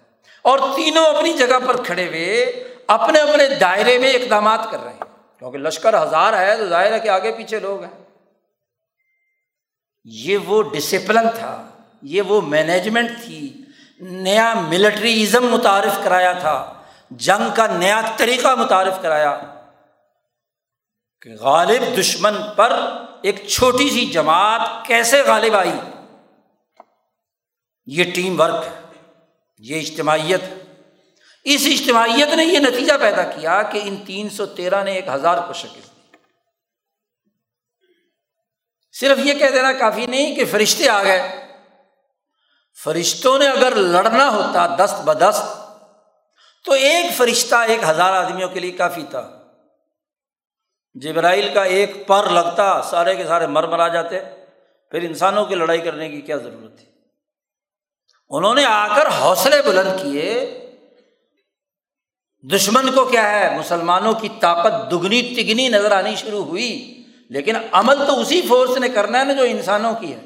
[0.43, 2.45] اور تینوں اپنی جگہ پر کھڑے ہوئے
[2.87, 5.01] اپنے اپنے دائرے میں اقدامات کر رہے ہیں۔
[5.39, 8.05] کیونکہ لشکر ہزار ہے تو ظاہر ہے کہ آگے پیچھے لوگ ہیں۔
[10.05, 11.67] یہ وہ ڈسپلن تھا،
[12.03, 13.57] یہ وہ مینجمنٹ تھی۔
[14.01, 16.73] نیا ملٹریزم متعارف کرایا تھا۔
[17.11, 19.39] جنگ کا نیا طریقہ متعارف کرایا۔
[21.21, 22.73] کہ غالب دشمن پر
[23.23, 25.73] ایک چھوٹی سی جماعت کیسے غالب آئی؟
[27.87, 28.82] یہ ٹیم ورک ہے۔
[29.63, 30.41] یہ اجتماعیت،
[31.45, 35.47] اس اجتماعیت نے یہ نتیجہ پیدا کیا کہ ان تین سو تیرہ نے ایک ہزار
[35.47, 36.17] کو شکست دی۔
[38.93, 41.49] صرف یہ کہہ دینا کافی نہیں کہ فرشتے آ گئے۔
[42.85, 45.43] فرشتوں نے اگر لڑنا ہوتا دست بدست،
[46.65, 49.43] تو ایک فرشتہ ایک ہزار آدمیوں کے لیے کافی تھا۔
[50.95, 54.21] جبرائیل کا ایک پر لگتا، سارے کے سارے مر مرا جاتے،
[54.91, 56.92] پھر انسانوں کی لڑائی کرنے کی کیا ضرورت تھی؟
[58.33, 60.59] انہوں نے آ کر حوصلے بلند کیے۔
[62.55, 68.07] دشمن کو کیا ہے؟ مسلمانوں کی طاقت دگنی تگنی نظر آنی شروع ہوئی، لیکن عمل
[68.07, 70.21] تو اسی فورس نے کرنا ہے نا جو انسانوں کی ہے۔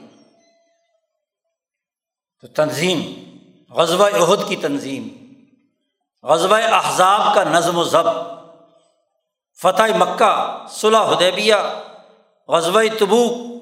[2.41, 3.01] تو تنظیم
[3.71, 5.09] غزبۂ عہد کی تنظیم
[6.23, 8.17] غزبۂ احزاب کا نظم و ضبط،
[9.63, 11.55] فتح مکہ، صلح حدیبیہ
[12.49, 13.56] غزبۂ تبوک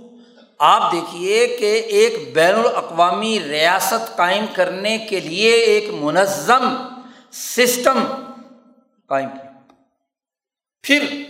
[0.67, 6.77] آپ دیکھیے کہ ایک بین الاقوامی ریاست قائم کرنے کے لیے ایک منظم
[7.33, 8.05] سسٹم
[9.09, 9.73] قائم کیا
[10.83, 11.23] پھر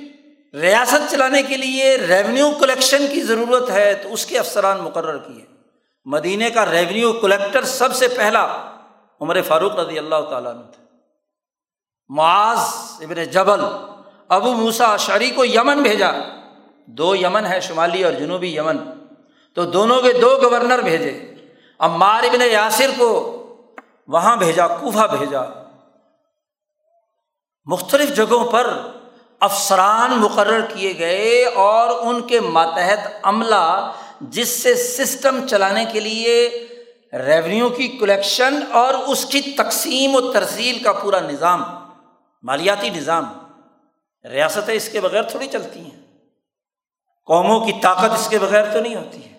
[0.61, 5.45] ریاست چلانے کے لیے ریونیو کلیکشن کی ضرورت ہے تو اس کے افسران مقرر کیے۔
[6.05, 8.71] مدینے کا ریونیو کلیکٹر سب سے پہلا
[9.21, 10.85] عمر فاروق رضی اللہ تعالیٰ نے تھا
[12.09, 12.59] معاذ
[13.01, 13.61] ابن جبل،
[14.29, 16.11] ابو موسا شری کو یمن بھیجا۔
[16.87, 18.77] دو یمن ہے شمالی اور جنوبی یمن۔
[19.55, 21.35] تو دونوں کے دو گورنر بھیجے۔
[21.79, 23.41] عمار ابن یاسر کو
[24.09, 25.41] وہاں بھیجا، کوفہ بھیجا۔
[27.65, 28.81] مختلف جگہوں پر
[29.41, 36.67] افسران مقرر کیے گئے اور ان کے ماتحت عملہ، جس سے سسٹم چلانے کے لیے
[37.13, 41.63] ریونیو کی کلیکشن اور اس کی تقسیم و ترسیل کا پورا نظام،
[42.43, 43.25] مالیاتی نظام۔
[44.31, 46.05] ریاستیں اس کے بغیر تھوڑی چلتی ہیں۔
[47.27, 49.34] قوموں کی طاقت اس کے بغیر تو نہیں ہوتی ہے۔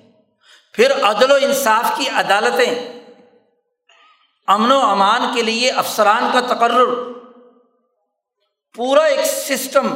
[0.76, 2.74] پھر عدل و انصاف کی عدالتیں،
[4.48, 6.94] امن و امان کے لیے افسران کا تقرر،
[8.76, 9.88] پورا ایک سسٹم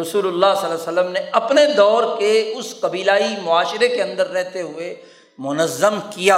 [0.00, 4.30] رسول اللہ صلی اللہ علیہ وسلم نے اپنے دور کے اس قبیلائی معاشرے کے اندر
[4.30, 4.94] رہتے ہوئے
[5.38, 6.36] منظم کیا۔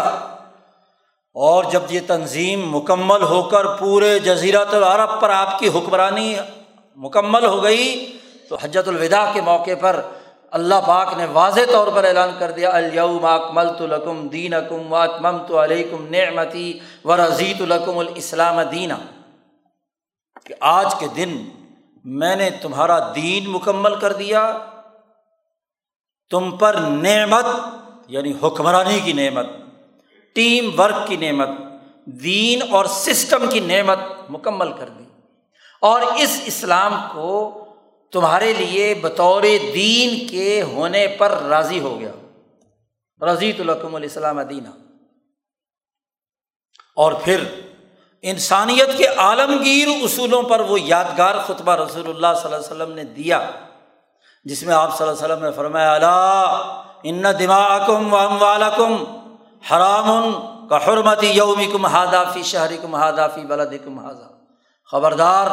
[1.36, 6.34] اور جب یہ تنظیم مکمل ہو کر پورے جزیرت العرب پر آپ کی حکمرانی
[6.96, 8.18] مکمل ہو گئی،
[8.48, 10.00] تو حجت الوداع کے موقع پر
[10.54, 14.92] اللہ پاک نے واضح طور پر اعلان کر دیا الوم اکمل تو لکم دین اکم
[14.92, 18.96] واتمم تو علیکم نعمتی و رضیت الکم الاسلام دینا.
[20.44, 21.44] کہ آج کے دن
[22.04, 24.58] میں نے تمہارا دین مکمل کر دیا،
[26.30, 27.44] تم پر نعمت
[28.08, 29.46] یعنی حکمرانی کی نعمت،
[30.34, 31.48] ٹیم ورک کی نعمت،
[32.04, 33.98] دین اور سسٹم کی نعمت
[34.30, 35.04] مکمل کر دی۔
[35.80, 37.60] اور اس اسلام کو
[38.14, 39.42] تمہارے لیے بطور
[39.74, 42.12] دین کے ہونے پر راضی ہو گیا۔
[43.20, 44.68] رضیت القم علیہ السلام دینہ
[46.96, 47.44] اور پھر
[48.24, 53.04] انسانیت کے عالمگیر اصولوں پر وہ یادگار خطبہ رسول اللہ صلی اللہ علیہ وسلم نے
[53.04, 53.38] دیا،
[54.46, 59.04] جس میں آپ صلی اللہ علیہ وسلم نے فرمایا اللہ ان دماغم و ام والم
[59.70, 60.08] حرام
[60.68, 64.28] کا حرمتی یومی کم ہادافی شہری کم ہادافی بلد کم ہاضا
[64.90, 65.50] خبردار،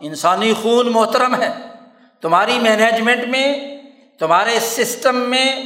[0.00, 1.52] انسانی خون محترم ہے۔
[2.24, 3.76] تمہاری مینجمنٹ میں،
[4.18, 5.62] تمہارے سسٹم میں،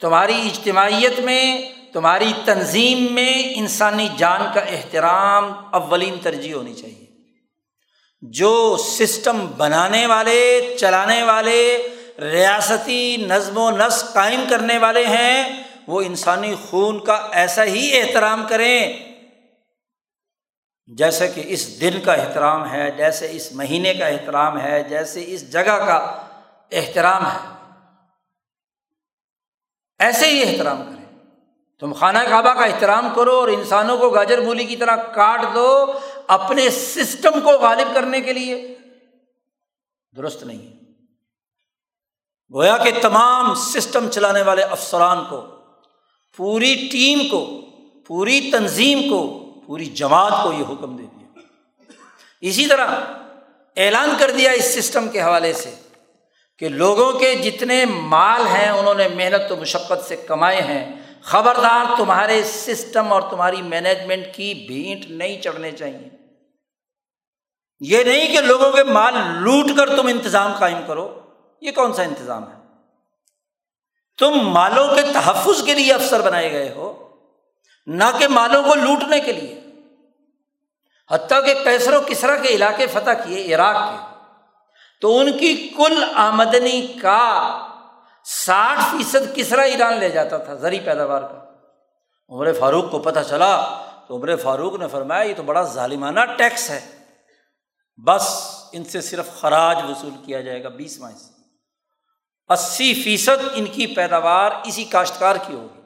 [0.00, 7.06] تمہاری اجتماعیت میں، تمہاری تنظیم میں انسانی جان کا احترام اولین ترجیح ہونی چاہیے۔
[8.22, 11.88] جو سسٹم بنانے والے، چلانے والے،
[12.18, 18.44] ریاستی نظم و نسق قائم کرنے والے ہیں، وہ انسانی خون کا ایسا ہی احترام
[18.48, 19.13] کریں
[20.86, 25.52] جیسے کہ اس دن کا احترام ہے، جیسے اس مہینے کا احترام ہے، جیسے اس
[25.52, 26.22] جگہ کا
[26.72, 27.38] احترام ہے۔
[29.98, 31.04] ایسے ہی احترام کریں۔
[31.80, 35.92] تم خانہ کعبہ کا احترام کرو اور انسانوں کو گاجر مولی کی طرح کاٹ دو
[36.26, 38.78] اپنے سسٹم کو غالب کرنے کے لیے۔
[40.16, 40.72] درست نہیں
[42.54, 45.46] گویا کہ تمام سسٹم چلانے والے افسران کو،
[46.36, 47.60] پوری ٹیم کو،
[48.06, 51.40] پوری تنظیم کو پوری جماعت کو یہ حکم دے دیا۔
[52.40, 52.86] اسی طرح
[53.76, 55.74] اعلان کر دیا اس سسٹم کے حوالے سے
[56.58, 60.92] کہ لوگوں کے جتنے مال ہیں، انہوں نے محنت و مشقت سے کمائے ہیں۔
[61.22, 66.08] خبردار، تمہارے سسٹم اور تمہاری مینجمنٹ کی بھینٹ نہیں چڑھنے چاہیے۔
[67.80, 71.20] یہ نہیں کہ لوگوں کے مال لوٹ کر تم انتظام قائم کرو۔
[71.60, 72.56] یہ کون سا انتظام ہے؟
[74.18, 77.03] تم مالوں کے تحفظ کے لیے افسر بنائے گئے ہو۔
[77.86, 79.60] نہ کہ مالوں کو لوٹنے کے لیے۔
[81.10, 84.14] حتیٰ کہ کیسر و کسرا کے علاقے فتح کیے عراق کے۔
[85.00, 87.60] تو ان کی کل آمدنی کا
[88.24, 91.52] ساٹھ فیصد کسرا ایران لے جاتا تھا زری پیداوار کا۔
[92.28, 96.70] عمر فاروق کو پتہ چلا تو عمر فاروق نے فرمایا، یہ تو بڑا ظالمانہ ٹیکس
[96.70, 96.98] ہے۔
[98.06, 101.32] بس ان سے صرف خراج وصول کیا جائے گا بیس ماہ سے۔
[102.52, 105.80] اسی فیصد ان کی پیداوار اسی کاشتکار کی ہوگی۔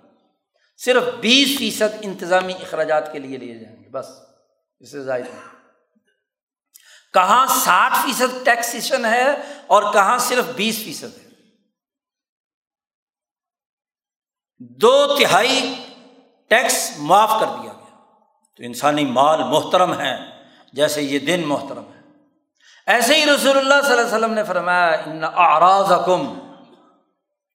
[0.84, 4.06] صرف بیس فیصد انتظامی اخراجات کے لیے لیے جائیں گے، بس،
[4.80, 5.58] اس سے زائد نہیں۔
[7.14, 9.26] کہاں ساٹھ فیصد ٹیکسیشن ہے
[9.66, 11.28] اور کہاں صرف بیس فیصد ہے۔
[14.58, 15.74] دو تہائی
[16.48, 17.96] ٹیکس معاف کر دیا گیا۔
[18.56, 20.16] تو انسانی مال محترم ہے،
[20.72, 22.00] جیسے یہ دن محترم ہے۔
[22.86, 26.38] ایسے ہی رسول اللہ صلی اللہ علیہ وسلم نے فرمایا، ان آراز حکم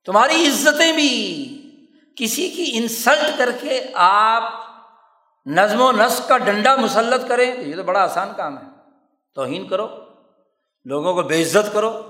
[0.05, 1.59] تمہاری عزتیں بھی
[2.17, 4.53] کسی کی انسلٹ کر کے آپ
[5.45, 8.63] نظم و نسق کا ڈنڈا مسلط کریں تو یہ تو بڑا آسان کام ہے۔
[9.35, 9.87] توہین کرو،
[10.85, 12.01] لوگوں کو بے عزت کرو،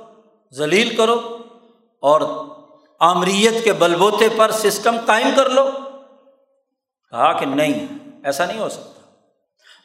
[0.54, 1.38] ذلیل کرو
[2.02, 2.46] اور
[3.00, 5.72] آمریت کے بلبوتے پر سسٹم قائم کر لو۔
[7.10, 7.88] کہا کہ نہیں،
[8.24, 9.02] ایسا نہیں ہو سکتا۔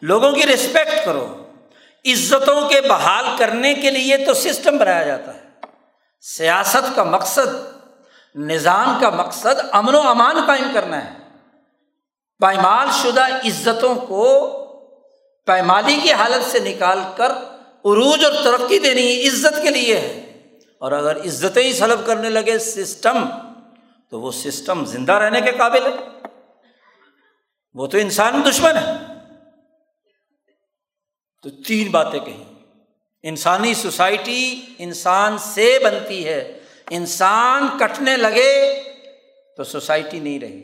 [0.03, 1.51] لوگوں کی رسپیکٹ کرو۔
[2.05, 5.49] عزتوں کے بحال کرنے کے لیے تو سسٹم بنایا جاتا ہے۔
[6.21, 7.78] سیاست کا مقصد
[8.35, 11.19] نظام کا مقصد امن و امان قائم کرنا ہے۔
[12.39, 14.55] پائمال شدہ عزتوں کو
[15.47, 17.31] پیمالی کی حالت سے نکال کر
[17.85, 20.25] عروج اور ترقی دینی ہے عزت کے لیے ہے۔
[20.79, 23.25] اور اگر عزتیں ہی سلب کرنے لگے سسٹم،
[24.11, 26.27] تو وہ سسٹم زندہ رہنے کے قابل ہے۔
[27.75, 28.93] وہ تو انسان دشمن ہے۔
[31.43, 32.45] تو تین باتیں کہیں۔
[33.23, 36.58] انسانی سوسائٹی انسان سے بنتی ہے۔
[36.91, 38.83] انسان کٹنے لگے
[39.57, 40.63] تو سوسائٹی نہیں رہی۔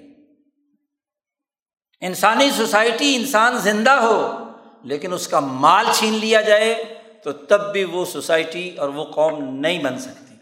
[2.01, 4.39] انسانی سوسائٹی انسان زندہ ہو،
[4.83, 6.95] لیکن اس کا مال چھین لیا جائے
[7.25, 10.35] تو تب بھی وہ سوسائٹی اور وہ قوم نہیں بن سکتی۔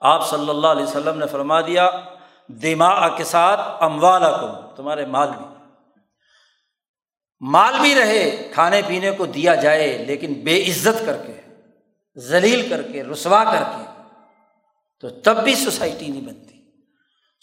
[0.00, 1.90] آپ صلی اللہ علیہ وسلم نے فرما دیا،
[2.48, 5.46] دماغ کے ساتھ اموال کو تمہارے مال بھی۔
[7.40, 11.40] مال بھی رہے، کھانے پینے کو دیا جائے، لیکن بے عزت کر کے،
[12.16, 13.97] ذلیل کر کے، رسوا کر کے۔
[15.00, 16.54] تو تب بھی سوسائٹی نہیں بنتی۔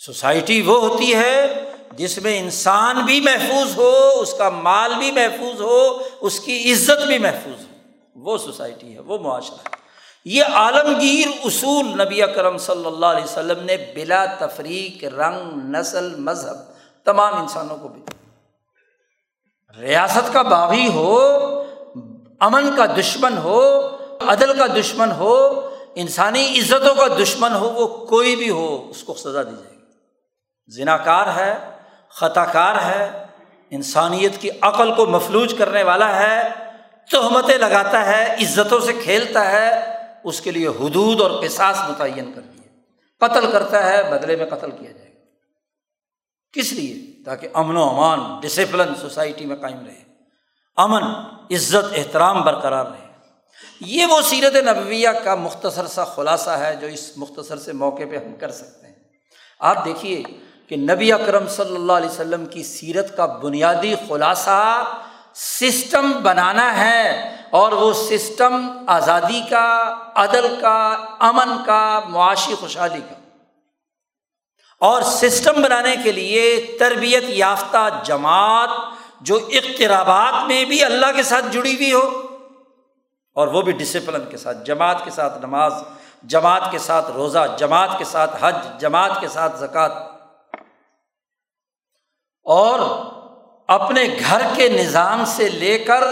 [0.06, 5.62] سوسائٹی وہ ہوتی ہے جس میں انسان بھی محفوظ ہو، اس کا مال بھی محفوظ
[5.62, 7.76] ہو، اس کی عزت بھی محفوظ ہو۔
[8.16, 9.86] وہ سوسائٹی ہے، وہ معاشرہ ہے۔
[10.26, 16.56] یہ عالمگیر اصول نبی کرم صلی اللہ علیہ وسلم نے بلا تفریق، رنگ، نسل، مذہب
[17.04, 18.02] تمام انسانوں کو بھی
[19.80, 21.20] ریاست کا باغی ہو،
[22.40, 23.82] امن کا دشمن ہو،
[24.28, 25.65] عدل کا دشمن ہو
[25.96, 29.76] انسانی عزتوں کا دشمن ہو، وہ کوئی بھی ہو، اس کو سزا دی جائے گی۔
[30.76, 31.70] ذنا کار ہے
[32.10, 33.26] خطا کار ہے،
[33.70, 36.50] انسانیت کی عقل کو مفلوج کرنے والا ہے،
[37.12, 42.42] تہمتیں لگاتا ہے، عزتوں سے کھیلتا ہے، اس کے لیے حدود اور قصاص متعین کر
[42.42, 42.68] دیے۔
[43.20, 45.20] قتل کرتا ہے، بدلے میں قتل کیا جائے گا۔
[46.54, 50.04] کس لیے؟ تاکہ امن و امان ڈسپلن سوسائٹی میں قائم رہے۔
[50.78, 51.04] امن،
[51.52, 53.05] عزت، احترام برقرار رہے۔
[53.80, 58.18] یہ وہ سیرت نبویہ کا مختصر سا خلاصہ ہے جو اس مختصر سے موقع پہ
[58.18, 58.94] ہم کر سکتے ہیں۔
[59.60, 60.24] آپ دیکھیے
[60.68, 64.84] کہ نبی اکرم صلی اللہ علیہ وسلم کی سیرت کا بنیادی خلاصہ
[65.36, 73.16] سسٹم بنانا ہے اور وہ سسٹم آزادی کا، عدل کا، امن کا، معاشی خوشحالی کا۔
[74.80, 78.70] اور سسٹم بنانے کے لیے تربیت یافتہ جماعت
[79.22, 82.25] جو اقترابات میں بھی اللہ کے ساتھ جڑی ہوئی ہو
[83.36, 85.74] اور وہ بھی ڈسپلن کے ساتھ، جماعت کے ساتھ نماز،
[86.24, 89.90] جماعت کے ساتھ روزہ، جماعت کے ساتھ حج، جماعت کے ساتھ زکوٰۃ۔
[92.46, 92.80] اور
[93.68, 96.04] اپنے گھر کے نظام سے لے کر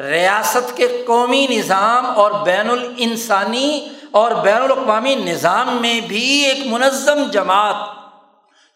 [0.00, 7.30] ریاست کے قومی نظام اور بین الانسانی اور بین الاقوامی نظام میں بھی ایک منظم
[7.30, 7.96] جماعت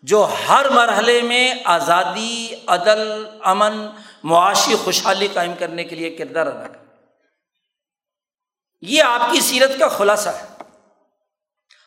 [0.03, 3.87] جو ہر مرحلے میں آزادی، عدل، امن،
[4.25, 6.82] معاشی خوشحالی قائم کرنے کے لیے کردار ادا کر
[8.83, 10.47] یہ آپ کی سیرت کا خلاصہ ہے۔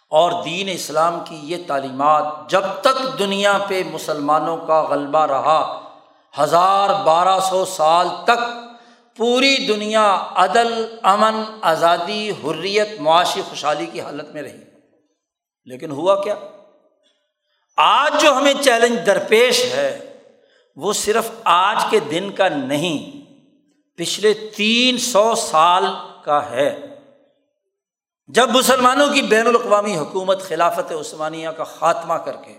[0.09, 5.81] اور دین اسلام کی یہ تعلیمات جب تک دنیا پہ مسلمانوں کا غلبہ رہا،
[6.39, 8.39] ہزار بارہ سو سال تک
[9.17, 14.63] پوری دنیا عدل، امن، آزادی، حریت، معاشی، خوشحالی کی حالت میں رہی۔
[15.65, 16.35] لیکن ہوا کیا؟
[17.77, 20.17] آج جو ہمیں چیلنج درپیش ہے،
[20.75, 23.25] وہ صرف آج کے دن کا نہیں،
[23.97, 25.85] پچھلے تین سو سال
[26.25, 26.69] کا ہے۔
[28.27, 32.57] جب مسلمانوں کی بین الاقوامی حکومت خلافت عثمانیہ کا خاتمہ کر کے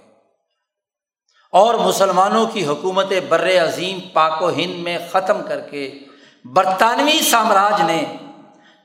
[1.53, 5.99] اور مسلمانوں کی حکومت بر عظیم پاک و ہند میں ختم کر کے
[6.45, 8.17] برطانوی سامراج نے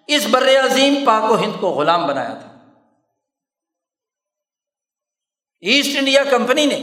[0.07, 2.49] اس بر عظیم پاک و ہند کو غلام بنایا تھا۔
[5.59, 6.79] ایسٹ انڈیا کمپنی نے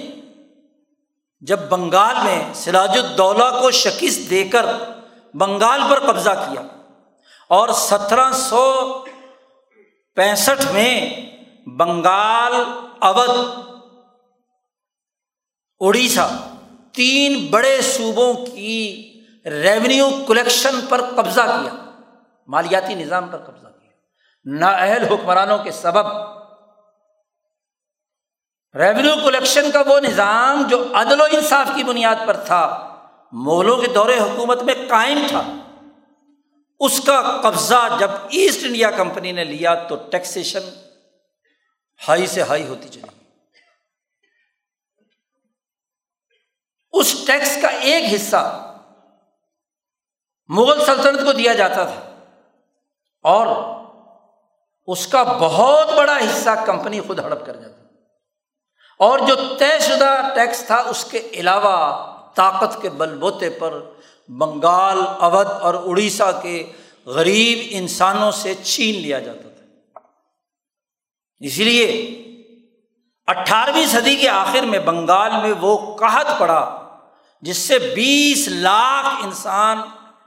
[1.40, 4.66] جب بنگال میں سراج الدولہ کو شکست دے کر
[5.34, 6.62] بنگال پر قبضہ کیا
[7.48, 9.04] اور سترہ سو
[10.14, 11.16] پینسٹھ میں
[11.68, 12.52] بنگال
[12.98, 13.60] اودھ،
[15.80, 16.30] اڑیسہ،
[16.92, 19.12] تین بڑے صوبوں کی
[19.44, 21.90] ریونیو کلیکشن پر قبضہ کیا،
[22.46, 23.90] مالیاتی نظام پر قبضہ کیا۔
[24.44, 26.06] نااہل حکمرانوں کے سبب۔
[28.74, 32.94] ریونیو کلیکشن کا وہ نظام جو عدل و انصاف کی بنیاد پر تھا،
[33.32, 35.42] مغلوں کے دور حکومت میں قائم تھا۔
[36.80, 40.68] اس کا قبضہ جب ایسٹ انڈیا کمپنی نے لیا تو ٹیکسیشن
[42.00, 43.16] ہائی سے ہائی ہوتی چلی
[46.94, 48.42] اس ٹیکس کا ایک حصہ
[50.50, 52.00] مغل سلطنت کو دیا جاتا تھا
[53.24, 53.46] اور
[54.88, 57.76] اس کا بہت بڑا حصہ کمپنی خود ہڑپ کر جاتا
[59.00, 61.74] اور جو طے شدہ ٹیکس تھا اس کے علاوہ
[62.34, 63.80] طاقت کے بل بوتے پر
[64.28, 66.72] بنگال، اودھ اور اڑیسہ کے
[67.06, 70.00] غریب انسانوں سے چھین لیا جاتا تھا۔
[71.40, 72.18] اسی لیے
[73.26, 76.88] اٹھارہویں صدی کے آخر میں بنگال میں وہ قحط پڑا
[77.40, 79.78] جس سے بیس لاکھ انسان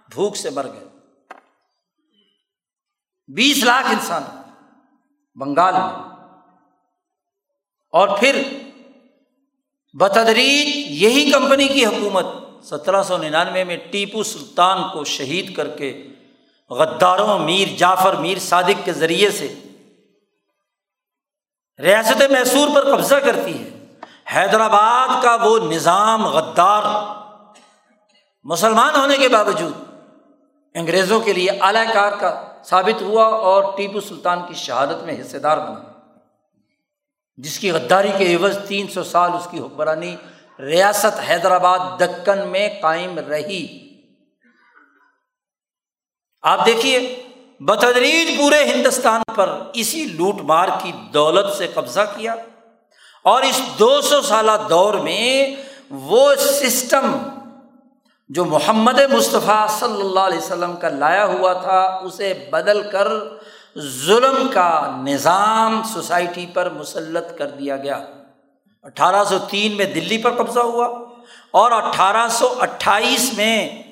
[0.09, 0.87] بھوک سے مر گئے۔
[3.35, 4.23] بیس لاکھ انسان
[5.35, 6.11] بنگال میں۔
[7.91, 8.41] اور پھر
[9.93, 10.67] بتدریج
[11.03, 12.25] یہی کمپنی کی حکومت
[12.63, 16.07] سترہ سو ننانوے میں ٹیپو سلطان کو شہید کر کے
[16.69, 19.55] غداروں میر جعفر میر صادق کے ذریعے سے
[21.79, 23.69] ریاست میسور پر قبضہ کرتی ہے۔
[24.35, 26.83] حیدرآباد کا وہ نظام غدار
[28.43, 29.73] مسلمان ہونے کے باوجود
[30.73, 35.39] انگریزوں کے لیے اعلی کار کا ثابت ہوا اور ٹیپو سلطان کی شہادت میں حصے
[35.39, 35.83] دار بنا۔
[37.37, 40.15] جس کی غداری کے عوض تین سو سال اس کی حکمرانی
[40.61, 43.65] ریاست حیدرآباد دکن میں قائم رہی۔
[46.41, 47.23] آپ دیکھیے
[47.59, 52.35] بتدریج پورے ہندوستان پر اسی لوٹ مار کی دولت سے قبضہ کیا
[53.23, 55.55] اور اس دو سو سالہ دور میں
[55.89, 57.17] وہ سسٹم
[58.29, 63.07] جو محمد مصطفیٰ صلی اللہ علیہ وسلم کا لایا ہوا تھا، اسے بدل کر
[63.79, 68.05] ظلم کا نظام سوسائٹی پر مسلط کر دیا گیا۔
[68.83, 70.85] اٹھارہ سو تین میں دلی پر قبضہ ہوا
[71.51, 73.83] اور اٹھارہ سو اٹھائیس میں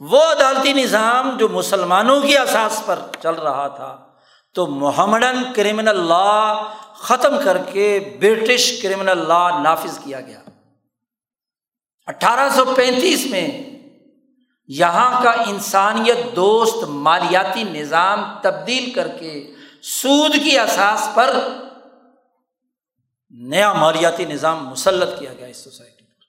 [0.00, 4.06] وہ عدالتی نظام جو مسلمانوں کی اساس پر چل رہا تھا
[4.54, 6.62] تو محمدن کرمنل لا
[6.94, 10.40] ختم کر کے برٹش کرمنل لا نافذ کیا گیا۔
[12.06, 13.48] اٹھارہ سو پینتیس میں
[14.68, 21.36] یہاں کا انسانیت دوست مالیاتی نظام تبدیل کر کے سود کی اساس پر
[23.30, 26.24] نیا مالیاتی نظام مسلط کیا گیا اس سوسائٹی پر۔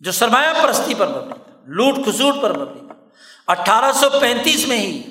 [0.00, 2.94] جو سرمایہ پرستی پر مبنی تھا، لوٹ کھسوٹ پر مبنی تھا۔
[3.46, 5.02] اٹھارہ سو پینتیس میں ہی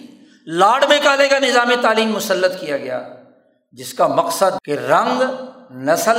[0.45, 3.07] لاڈ میں کالے کا نظام تعلیم مسلط کیا گیا،
[3.71, 5.21] جس کا مقصد کہ رنگ،
[5.71, 6.17] نسل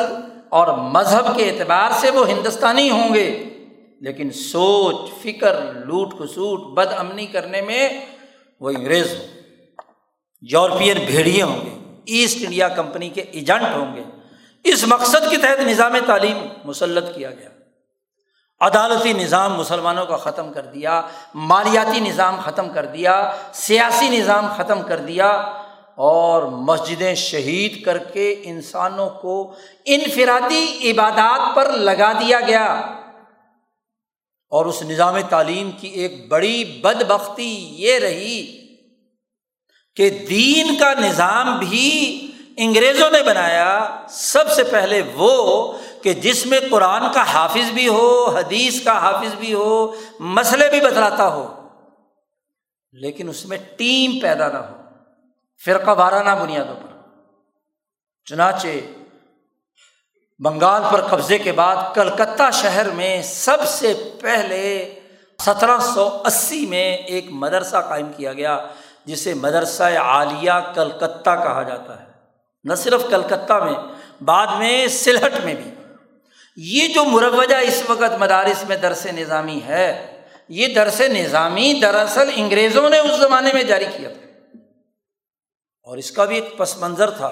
[0.49, 3.55] اور مذہب کے اعتبار سے وہ ہندوستانی ہوں گے،
[4.01, 8.07] لیکن سوچ، فکر، لوٹ کھسوٹ، بد امنی کرنے میں
[8.61, 9.27] وہ انگریز ہوں
[10.43, 11.74] یورپین بھیڑیے ہوں گے۔
[12.07, 14.05] ایسٹ انڈیا کمپنی کے ایجنٹ ہوں گے۔
[14.65, 17.49] اس مقصد کے تحت نظام تعلیم مسلط کیا گیا۔
[18.61, 21.03] عدالتی نظام مسلمانوں کا ختم کر دیا،
[21.35, 25.29] مالیاتی نظام ختم کر دیا، سیاسی نظام ختم کر دیا
[25.95, 32.67] اور مسجدیں شہید کر کے انسانوں کو انفرادی عبادات پر لگا دیا گیا۔
[34.51, 38.64] اور اس نظام تعلیم کی ایک بڑی بد بختی یہ رہی
[39.97, 45.33] کہ دین کا نظام بھی انگریزوں نے بنایا، سب سے پہلے وہ
[46.03, 50.81] کہ جس میں قرآن کا حافظ بھی ہو، حدیث کا حافظ بھی ہو، مسئلے بھی
[50.81, 51.45] بتلاتا ہو،
[52.93, 54.83] لیکن اس میں ٹیم پیدا نہ ہو،
[55.65, 56.93] فرقہ وارانہ بنیادوں پر۔
[58.27, 58.69] چنانچہ
[60.41, 64.95] بنگال پر قبضے کے بعد کلکتہ شہر میں سب سے پہلے
[65.39, 68.59] سترہ سو اسی میں ایک مدرسہ قائم کیا گیا۔
[69.05, 72.07] جسے مدرسہ عالیہ کلکتہ کہا جاتا ہے۔
[72.65, 73.75] نہ صرف کلکتہ میں،
[74.25, 75.71] بعد میں سلہٹ میں بھی۔
[76.57, 80.11] یہ جو مروجہ اس وقت مدارس میں درس نظامی ہے،
[80.49, 84.59] یہ درس نظامی دراصل انگریزوں نے اس زمانے میں جاری کیا تھا۔
[85.83, 87.27] اور اس کا بھی ایک پس منظر تھا۔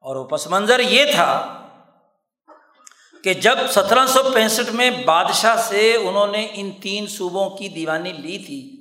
[0.00, 1.56] اور وہ پس منظر یہ تھا
[3.24, 8.12] کہ جب سترہ سو پینسٹھ میں بادشاہ سے انہوں نے ان تین صوبوں کی دیوانی
[8.12, 8.79] لی تھی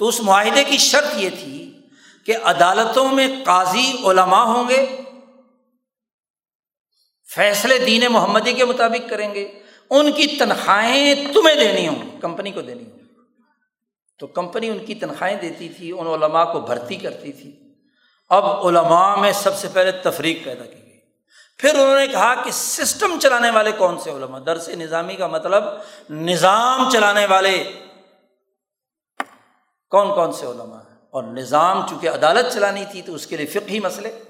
[0.00, 1.80] تو اس معاہدے کی شرط یہ تھی
[2.26, 4.86] کہ عدالتوں میں قاضی علماء ہوں گے،
[7.34, 12.60] فیصلے دین محمدی کے مطابق کریں گے، ان کی تنخواہیں تمہیں دینی ہوں، کمپنی کو
[12.60, 12.98] دینی ہوں۔
[14.18, 17.74] تو کمپنی ان کی تنخواہیں دیتی تھی، ان علماء کو بھرتی کرتی تھی۔
[18.28, 21.00] اب علماء میں سب سے پہلے تفریق پیدا کی گئی۔
[21.58, 25.64] پھر انہوں نے کہا کہ سسٹم چلانے والے کون سے علماء؟ درس نظامی کا مطلب
[26.10, 27.72] نظام چلانے والے
[29.90, 33.46] کون کون سے علماء ہیں؟ اور نظام چونکہ عدالت چلانی تھی تو اس کے لیے
[33.46, 34.22] فقہی مسئلے۔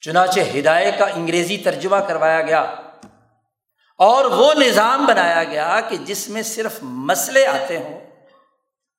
[0.00, 2.60] چنانچہ ہدایت کا انگریزی ترجمہ کروایا گیا۔
[3.98, 8.00] اور وہ نظام بنایا گیا کہ جس میں صرف مسئلے آتے ہوں،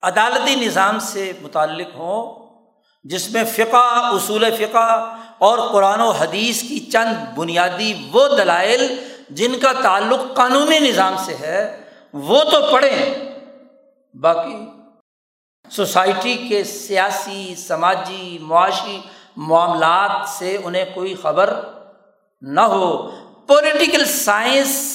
[0.01, 2.47] عدالتی نظام سے متعلق ہوں،
[3.03, 9.59] جس میں فقہ، اصول فقہ اور قرآن و حدیث کی چند بنیادی وہ دلائل جن
[9.59, 11.81] کا تعلق قانونی نظام سے ہے،
[12.13, 13.36] وہ تو پڑھیں۔
[14.21, 14.65] باقی
[15.71, 19.01] سوسائٹی کے سیاسی، سماجی، معاشی
[19.37, 21.59] معاملات سے انہیں کوئی خبر
[22.41, 23.11] نہ ہو۔
[23.47, 24.93] پولیٹیکل سائنس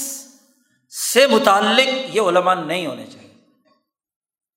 [1.13, 3.23] سے متعلق یہ علماء نہیں ہونے چاہیے۔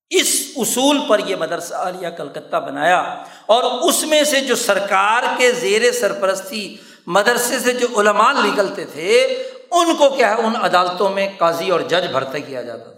[0.10, 5.52] اس اصول پر یہ مدرسہ عالیہ کلکتہ بنایا اور اس میں سے جو سرکار کے
[5.52, 9.22] زیر سرپرستی مدرسے سے جو علماء نکلتے تھے،
[9.72, 12.95] ان کو کیا ہے؟ ان عدالتوں میں قاضی اور جج بھرتے کیا جاتا تھا۔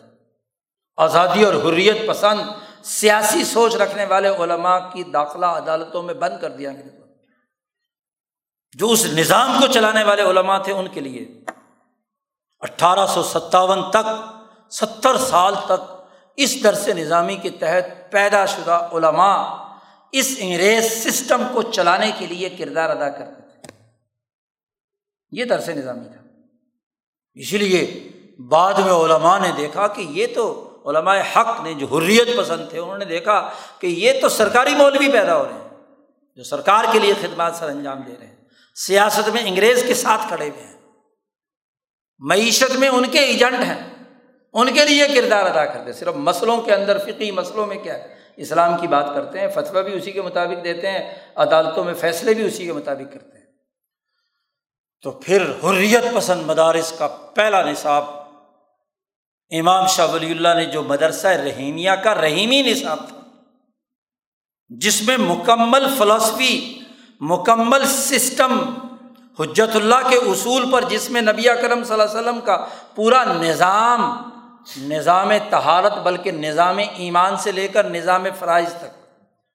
[0.98, 2.42] آزادی اور حریت پسند
[2.84, 7.06] سیاسی سوچ رکھنے والے علماء کی داخلہ عدالتوں میں بند کر دیا گیا
[8.74, 11.42] جو اس نظام کو چلانے والے علماء تھے ان کے لیے۔
[12.60, 14.10] اٹھارہ سو ستاون تک،
[14.72, 15.94] ستر سال تک
[16.36, 19.54] اس درس نظامی کے تحت پیدا شدہ علماء
[20.12, 23.72] اس انگریز سسٹم کو چلانے کے لیے کردار ادا کرتے تھے۔
[25.32, 26.22] یہ درس نظامی تھا۔
[27.34, 32.38] اسی لیے بعد میں علماء نے دیکھا کہ یہ تو علماء حق نے جو حریت
[32.38, 35.70] پسند تھے، انہوں نے دیکھا کہ یہ تو سرکاری مولوی پیدا ہو رہے ہیں،
[36.36, 38.36] جو سرکار کے لیے خدمات سر انجام دے رہے ہیں۔
[38.76, 40.78] سیاست میں انگریز کے ساتھ کھڑے ہوئے ہیں۔
[42.20, 44.06] معیشت میں ان کے ایجنٹ ہیں۔
[44.54, 48.16] ان کے لیے کردار ادا کرتے صرف مسلوں کے اندر فقی مسلوں میں کیا ہے؟
[48.38, 52.34] اسلام کی بات کرتے ہیں، فتویٰ بھی اسی کے مطابق دیتے ہیں، عدالتوں میں فیصلے
[52.34, 53.46] بھی اسی کے مطابق کرتے ہیں۔
[55.02, 58.17] تو پھر حریت پسند مدارس کا پہلا نصاب
[59.52, 63.16] امام شاہ ولی اللہ نے جو مدرسہ رحیمیہ کا رحیمی نصاب تھا،
[64.72, 66.56] جس میں مکمل فلاسفی
[67.22, 68.60] مکمل سسٹم،
[69.40, 72.58] حجت اللہ کے اصول پر جس میں نبی کرم صلی اللہ علیہ وسلم کا
[72.96, 74.02] پورا نظام
[74.88, 78.94] نظام تہارت بلکہ نظام ایمان سے لے کر نظام فرائض تک،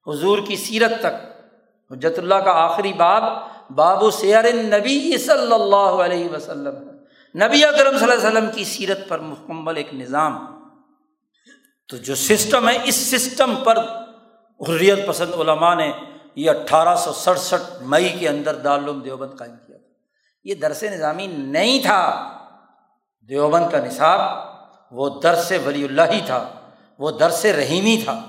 [0.07, 1.21] حضور کی سیرت تک،
[1.91, 3.23] حجت اللہ کا آخری باب
[3.75, 6.92] باب و سیر نبی صلی اللہ علیہ وسلم۔
[7.35, 10.47] نبی اکرم صلی اللہ علیہ وسلم کی سیرت پر مکمل ایک نظام۔
[11.89, 13.79] تو جو سسٹم ہے، اس سسٹم پر
[14.69, 15.93] حریت پسند علماء نے
[16.37, 19.89] یہ اٹھارہ سو سڑسٹھ مئی کے اندر دارالعلوم دیوبند قائم کیا تھا۔
[20.45, 22.33] یہ درس نظامی نہیں تھا۔
[23.29, 24.21] دیوبند کا نصاب
[24.91, 26.49] وہ درس ولی اللہ ہی تھا۔
[26.99, 28.25] وہ درس رحیمی تھا،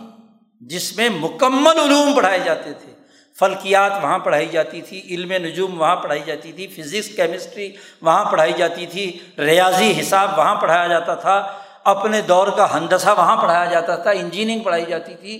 [0.62, 3.03] جس میں مکمل علوم پڑھائے جاتے تھے۔
[3.40, 7.72] فلکیات وہاں پڑھائی جاتی تھی، علم نجوم وہاں پڑھائی جاتی تھی، فزکس، کیمسٹری
[8.02, 11.36] وہاں پڑھائی جاتی تھی، ریاضی، حساب وہاں پڑھایا جاتا تھا،
[11.84, 15.40] اپنے دور کا ہندسہ وہاں پڑھایا جاتا تھا، انجینئرنگ پڑھائی جاتی تھی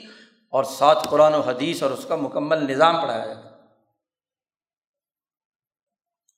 [0.54, 3.50] اور ساتھ قرآن و حدیث اور اس کا مکمل نظام پڑھایا جاتا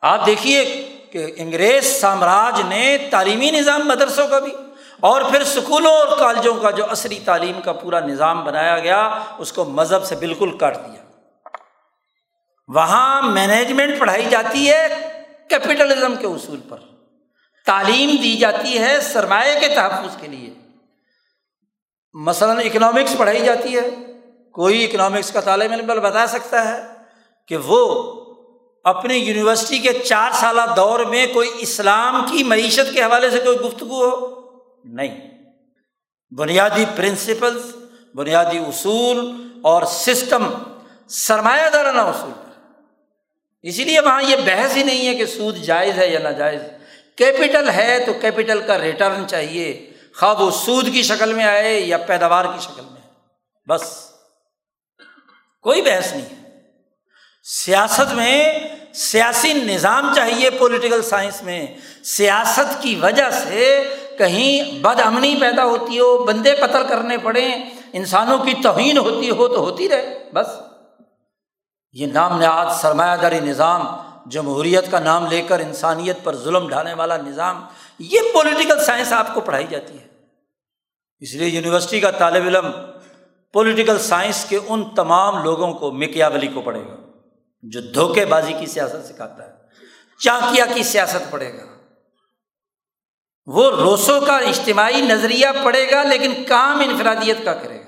[0.02, 0.64] آپ دیکھیے
[1.12, 4.52] کہ انگریز سامراج نے تعلیمی نظام مدرسوں کا بھی
[5.00, 9.02] اور پھر اسکولوں اور کالجوں کا جو عصری تعلیم کا پورا نظام بنایا گیا،
[9.38, 11.05] اس کو مذہب سے بالکل کاٹ دیا۔
[12.68, 15.12] وہاں مینجمنٹ پڑھائی جاتی ہے
[15.50, 16.78] کیپٹلزم کے اصول پر۔
[17.66, 20.54] تعلیم دی جاتی ہے سرمایہ کے تحفظ کے لیے۔
[22.14, 23.90] مثلاً اکنامکس پڑھائی جاتی ہے۔
[24.52, 26.84] کوئی اکنامکس کا طالب علم بتا سکتا ہے
[27.48, 28.12] کہ وہ
[28.84, 33.60] اپنی یونیورسٹی کے چار سالہ دور میں کوئی اسلام کی معیشت کے حوالے سے کوئی
[33.60, 34.42] گفتگو ہو؟
[34.84, 35.32] نہیں۔
[36.36, 37.76] بنیادی پرنسپلس
[38.16, 40.48] بنیادی اصول اور سسٹم
[41.08, 42.45] سرمایہ دارانہ اصول۔
[43.66, 46.62] اسی لیے وہاں یہ بحث ہی نہیں ہے کہ سود جائز ہے یا ناجائز۔
[47.16, 51.98] کیپٹل ہے تو کیپٹل کا ریٹرن چاہیے۔ خواب وہ سود کی شکل میں آئے یا
[51.98, 53.02] پیداوار کی شکل میں۔
[53.68, 54.10] بس۔
[55.62, 56.60] کوئی بحث نہیں۔ ہے
[57.44, 58.60] سیاست میں
[58.94, 61.66] سیاسی نظام چاہیے پولیٹیکل سائنس میں۔
[62.04, 67.46] سیاست کی وجہ سے کہیں بد امنی پیدا ہوتی ہو، بندے قتل کرنے پڑے
[67.94, 70.75] انسانوں کی توہین ہوتی ہو تو ہوتی رہے۔ بس۔
[71.96, 73.86] یہ نام نہاد سرمایہ داری نظام،
[74.26, 77.64] جمہوریت کا نام لے کر انسانیت پر ظلم ڈھانے والا نظام،
[78.00, 80.08] یہ پولیٹیکل سائنس آپ کو پڑھائی جاتی ہے۔
[81.20, 82.66] اس لیے یونیورسٹی کا طالب علم
[83.54, 86.96] پولیٹیکل سائنس کے ان تمام لوگوں کو مکیاولی کو پڑھے گا،
[87.64, 89.52] جو دھوکے بازی کی سیاست سکھاتا ہے
[90.20, 91.66] چانکیا کی سیاست پڑھے گا۔
[93.46, 97.85] وہ روسوں کا اجتماعی نظریہ پڑے گا، لیکن کام انفرادیت کا کرے گا۔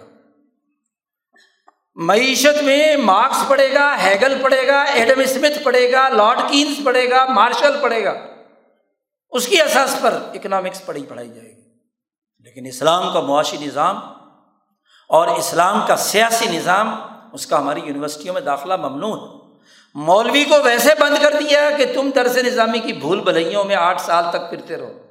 [1.98, 7.10] معیشت میں مارکس پڑے گا، ہیگل پڑے گا، ایڈم اسمتھ پڑے گا، لارڈ کینس پڑے
[7.10, 8.14] گا، مارشل پڑے گا۔
[9.30, 11.62] اس کی اساس پر اکنامکس پڑھی پڑھائی جائے گی۔
[12.40, 14.00] لیکن اسلام کا معاشی نظام
[15.10, 16.96] اور اسلام کا سیاسی نظام،
[17.34, 19.48] اس کا ہماری یونیورسٹیوں میں داخلہ ممنوع۔ ہے
[19.96, 24.02] مولوی کو ویسے بند کر دیا کہ تم درس نظامی کی بھول بھلائیوں میں آٹھ
[24.02, 25.07] سال تک پھرتے رہو۔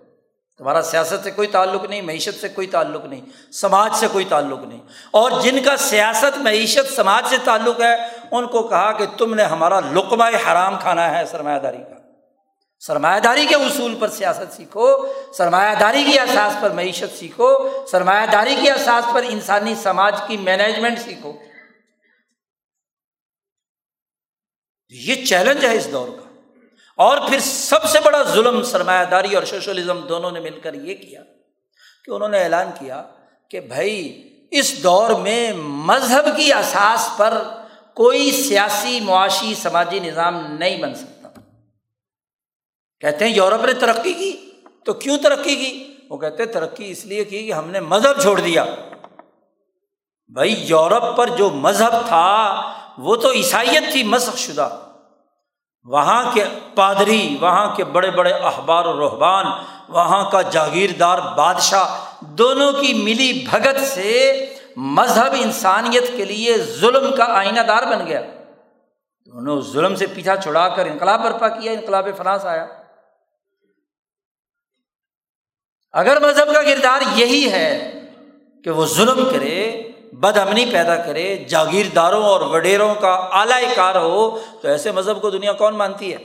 [0.58, 4.64] تمہارا سیاست سے کوئی تعلق نہیں، معیشت سے کوئی تعلق نہیں، سماج سے کوئی تعلق
[4.64, 4.80] نہیں۔
[5.10, 7.94] اور جن کا سیاست، معیشت، سماج سے تعلق ہے،
[8.30, 11.96] ان کو کہا کہ تم نے ہمارا لقمہ حرام کھانا ہے سرمایہ داری کا۔
[12.80, 18.26] سرمایہ داری کے اصول پر سیاست سیکھو سرمایہ داری کی احساس پر معیشت سیکھو سرمایہ
[18.26, 21.32] داری کی احساس پر انسانی سماج کی مینجمنٹ سیکھو۔
[24.88, 26.25] یہ چیلنج ہے اس دور کا۔
[26.96, 30.94] اور پھر سب سے بڑا ظلم، سرمایہ داری اور سوشلزم دونوں نے مل کر یہ
[30.94, 31.22] کیا
[32.04, 33.02] کہ انہوں نے اعلان کیا
[33.50, 37.42] کہ بھائی، اس دور میں مذہب کی اساس پر
[37.94, 41.28] کوئی سیاسی، معاشی، سماجی نظام نہیں بن سکتا۔
[43.00, 44.52] کہتے ہیں، یورپ نے ترقی کی،
[44.84, 48.22] تو کیوں ترقی کی؟ وہ کہتے ہیں، ترقی اس لیے کی کہ ہم نے مذہب
[48.22, 48.64] چھوڑ دیا۔
[50.28, 52.62] بھائی، یورپ پر جو مذہب تھا،
[52.98, 54.85] وہ تو عیسائیت تھی، مسخ شدہ۔
[55.86, 56.44] وہاں کے
[56.74, 59.46] پادری، وہاں کے بڑے بڑے اخبار و رحبان
[59.88, 64.44] وہاں کا جاگیردار بادشاہ، دونوں کی ملی بھگت سے
[64.76, 70.36] مذہب انسانیت کے لیے ظلم کا آئینہ دار بن گیا۔ انہوں نے ظلم سے پیچھا
[70.36, 72.66] چھڑا کر انقلاب برپا کیا، انقلاب فرانس آیا۔
[75.92, 78.00] اگر مذہب کا کردار یہی ہے
[78.64, 84.38] کہ وہ ظلم کرے بد امنی پیدا کرے، جاگیرداروں اور وڈیروں کا اعلی کار ہو،
[84.62, 86.18] تو ایسے مذہب کو دنیا کون مانتی ہے؟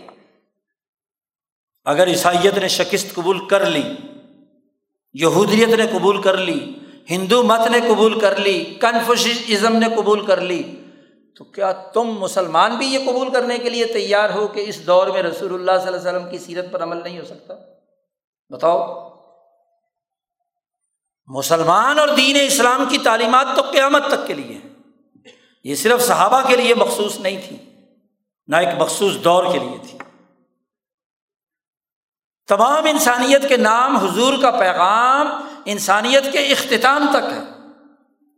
[1.86, 3.96] اگر عیسائیت نے شکست قبول کر لی،
[5.14, 6.74] یہودیت نے قبول کر لی،
[7.10, 10.64] ہندو مت نے قبول کر لی کنفوشزم نے قبول کر لی،
[11.38, 15.08] تو کیا تم مسلمان بھی یہ قبول کرنے کے لیے تیار ہو کہ اس دور
[15.08, 17.54] میں رسول اللہ صلی اللہ علیہ وسلم کی سیرت پر عمل نہیں ہو سکتا؟
[18.50, 19.11] بتاؤ۔
[21.32, 24.60] مسلمان اور دین اسلام کی تعلیمات تو قیامت تک کے لیے
[25.66, 27.58] یہ صرف صحابہ کے لیے مخصوص نہیں تھی،
[28.48, 29.98] نہ ایک مخصوص دور کے لیے تھی۔
[32.50, 35.28] تمام انسانیت کے نام حضور کا پیغام
[35.66, 37.40] انسانیت کے اختتام تک ہے۔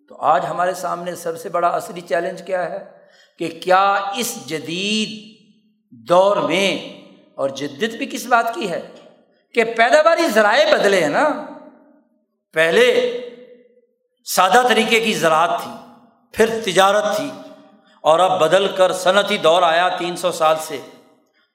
[0.09, 2.83] تو آج ہمارے سامنے سب سے بڑا اصلی چیلنج کیا ہے
[3.39, 3.85] کہ کیا
[4.17, 5.09] اس جدید
[6.09, 6.69] دور میں،
[7.33, 8.81] اور جدت بھی کس بات کی ہے،
[9.55, 11.27] کہ پیداواری ذرائع بدلے ہیں نا۔
[12.53, 13.19] پہلے
[14.25, 15.71] سادہ طریقے کی زراعت تھی،
[16.33, 17.31] پھر تجارت تھی،
[18.01, 20.81] اور اب بدل کر صنعتی دور آیا تین سو سال سے۔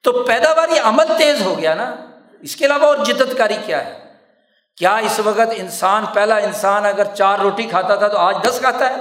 [0.03, 1.95] تو پیداواری عمل تیز ہو گیا نا۔
[2.41, 4.13] اس کے علاوہ اور جدت کاری کیا ہے؟
[4.77, 8.89] کیا اس وقت انسان، پہلا انسان اگر چار روٹی کھاتا تھا تو آج دس کھاتا
[8.89, 8.95] ہے؟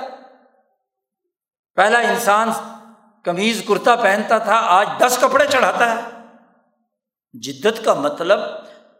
[1.74, 2.50] پہلا انسان
[3.24, 6.00] کمیز کرتا پہنتا تھا، آج دس کپڑے چڑھاتا ہے۔
[7.32, 8.40] جدت کا مطلب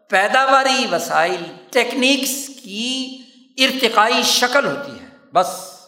[0.09, 3.17] پیداواری وسائل ٹیکنیکس کی
[3.57, 5.79] ارتقائی شکل ہوتی ہے، بس۔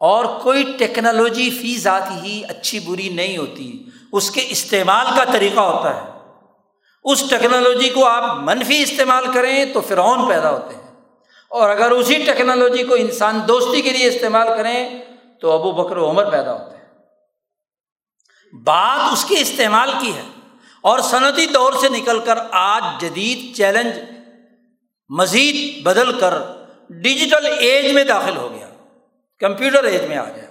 [0.00, 5.60] اور کوئی ٹیکنالوجی فی ذات ہی اچھی بری نہیں ہوتی، اس کے استعمال کا طریقہ
[5.60, 6.10] ہوتا ہے۔
[7.04, 11.00] اس ٹیکنالوجی کو آپ منفی استعمال کریں تو فرعون پیدا ہوتے ہیں۔
[11.50, 15.04] اور اگر اسی ٹیکنالوجی کو انسان دوستی کے لیے استعمال کریں
[15.40, 16.88] تو ابو بکر عمر پیدا ہوتے ہیں۔
[18.64, 20.22] بات اس کے استعمال کی ہے۔
[20.84, 23.98] اور صنعتی دور سے نکل کر آج جدید چیلنج
[25.10, 26.34] مزید بدل کر
[27.02, 28.68] ڈیجیٹل ایج میں داخل ہو گیا،
[29.40, 30.50] کمپیوٹر ایج میں آ گیا،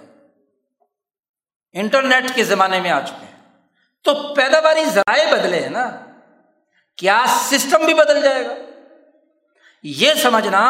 [1.74, 3.36] انٹرنیٹ کے زمانے میں آ چکے ہیں۔
[4.04, 5.90] تو پیداواری ذرائع بدلے ہیں نا،
[6.98, 8.54] کیا سسٹم بھی بدل جائے گا؟
[9.84, 10.62] یہ سمجھنا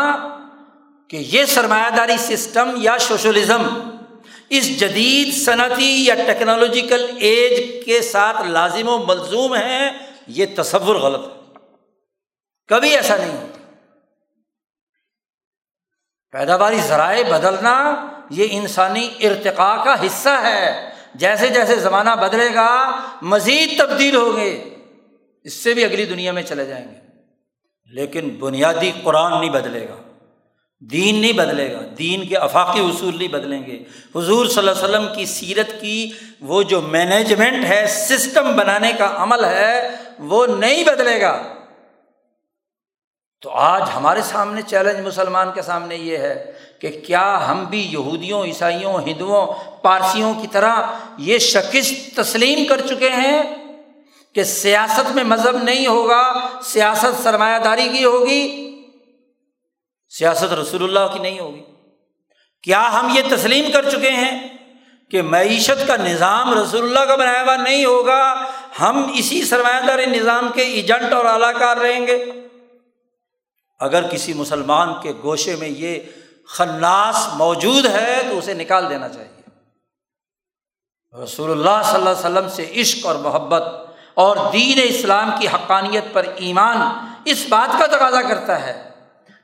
[1.10, 3.62] کہ یہ سرمایہ داری سسٹم یا سوشلزم
[4.50, 9.90] اس جدید صنعتی یا ٹیکنالوجیکل ایج کے ساتھ لازم و ملزوم ہے،
[10.26, 11.52] یہ تصور غلط ہے۔
[12.66, 13.58] کبھی ایسا نہیں ہوتا۔
[16.30, 23.78] پیداواری ذرائع بدلنا یہ انسانی ارتقاء کا حصہ ہے۔ جیسے جیسے زمانہ بدلے گا، مزید
[23.78, 24.74] تبدیل ہوں گے۔
[25.44, 26.96] اس سے بھی اگلی دنیا میں چلے جائیں گے۔
[27.92, 30.07] لیکن بنیادی قرآن نہیں بدلے گا۔
[30.80, 33.84] دین نہیں بدلے گا۔ دین کے افاقی اصول نہیں بدلیں گے۔
[34.16, 36.10] حضور صلی اللہ علیہ وسلم کی سیرت کی
[36.40, 41.42] وہ جو مینجمنٹ ہے سسٹم بنانے کا عمل ہے، وہ نہیں بدلے گا۔
[43.40, 48.44] تو آج ہمارے سامنے چیلنج مسلمان کے سامنے یہ ہے کہ کیا ہم بھی یہودیوں،
[48.44, 50.80] عیسائیوں، ہندوؤں، پارسیوں کی طرح
[51.18, 53.42] یہ شکست تسلیم کر چکے ہیں
[54.32, 56.32] کہ سیاست میں مذہب نہیں ہوگا،
[56.62, 58.64] سیاست سرمایہ داری کی ہوگی۔
[60.08, 61.62] سیاست رسول اللہ کی نہیں ہوگی۔
[62.62, 64.48] کیا ہم یہ تسلیم کر چکے ہیں
[65.10, 68.34] کہ معیشت کا نظام رسول اللہ کا بنایا ہوا نہیں ہوگا؟
[68.80, 72.24] ہم اسی سرمایہ داری نظام کے ایجنٹ اور اعلی کار رہیں گے۔
[73.80, 75.98] اگر کسی مسلمان کے گوشے میں یہ
[76.46, 79.38] خناس موجود ہے تو اسے نکال دینا چاہیے۔
[81.24, 83.62] رسول اللہ صلی اللہ علیہ وسلم سے عشق اور محبت
[84.14, 86.76] اور دین اسلام کی حقانیت پر ایمان
[87.24, 88.87] اس بات کا تقاضا کرتا ہے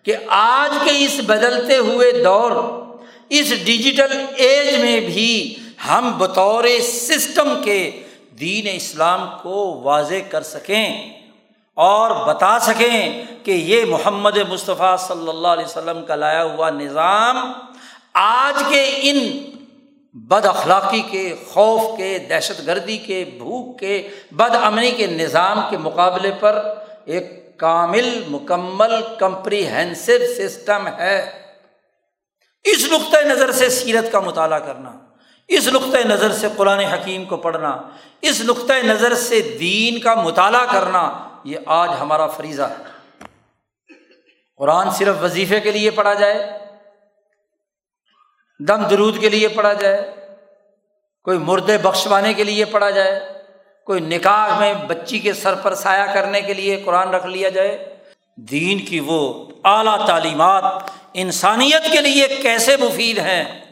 [0.06, 2.50] کہ آج کے اس بدلتے ہوئے دور،
[3.28, 5.54] اس ڈیجیٹل ایج میں بھی
[5.88, 7.78] ہم بطور سسٹم کے
[8.40, 11.10] دین اسلام کو واضح کر سکیں
[11.76, 17.52] اور بتا سکیں کہ یہ محمد مصطفیٰ صلی اللہ علیہ وسلم کا لایا ہوا نظام
[18.14, 19.18] آج کے ان
[20.14, 25.78] بد اخلاقی کے، خوف کے، دہشت گردی کے، بھوک کے، بد امنی کے نظام کے
[25.78, 26.62] مقابلے پر
[27.04, 31.40] ایک کامل مکمل کمپریہنسو سسٹم ہے۔
[32.64, 34.92] اس نقطۂ نظر سے سیرت کا مطالعہ کرنا،
[35.48, 37.76] اس نقطۂ نظر سے قرآن حکیم کو پڑھنا،
[38.20, 42.82] اس نقطۂ نظر سے دین کا مطالعہ کرنا، یہ آج ہمارا فریضہ ہے۔
[44.56, 46.58] قرآن صرف وظیفے کے لیے پڑھا جائے،
[48.60, 50.14] دم درود کے لیے پڑھا جائے،
[51.22, 53.33] کوئی مردے بخشوانے کے لیے پڑھا جائے
[53.86, 57.96] کوئی نکاح میں بچی کے سر پر سایہ کرنے کے لیے قرآن رکھ لیا جائے؟
[58.36, 60.64] دین کی وہ اعلیٰ تعلیمات
[61.14, 63.64] انسانیت کے لیے کیسے مفید ہیں؟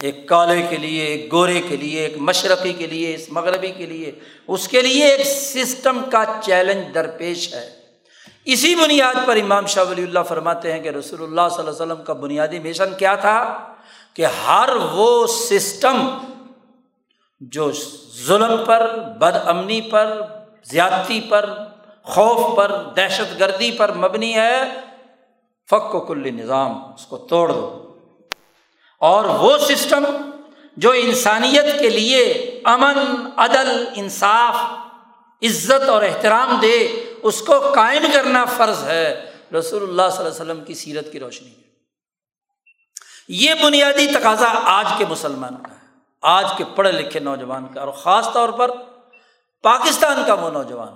[0.00, 3.86] ایک کالے کے لیے، ایک گورے کے لیے، ایک مشرقی کے لیے، اس مغربی کے
[3.86, 4.12] لیے،
[4.48, 7.70] اس کے لیے ایک سسٹم کا چیلنج درپیش ہے۔
[8.44, 11.92] اسی بنیاد پر امام شاہ ولی اللہ فرماتے ہیں کہ رسول اللہ صلی اللہ علیہ
[11.92, 13.58] وسلم کا بنیادی مشن کیا تھا؟
[14.14, 16.18] کہ ہر وہ سسٹم
[17.40, 17.72] جو
[18.26, 20.20] ظلم پر، بد امنی پر،
[20.64, 21.58] زیادتی پر،
[22.02, 24.62] خوف پر، دہشت گردی پر مبنی ہے
[25.70, 27.96] فق و کل نظام، اس کو توڑ دو۔
[29.00, 30.04] اور وہ سسٹم
[30.76, 32.22] جو انسانیت کے لیے
[32.64, 34.54] امن، عدل، انصاف،
[35.42, 40.52] عزت اور احترام دے، اس کو قائم کرنا فرض ہے، رسول اللہ صلی اللہ علیہ
[40.52, 41.50] وسلم کی سیرت کی روشنی۔
[43.28, 45.75] یہ بنیادی تقاضا آج کے مسلمان کا
[46.26, 48.70] آج کے پڑھے لکھے نوجوان کا اور خاص طور پر
[49.62, 50.94] پاکستان کا وہ نوجوان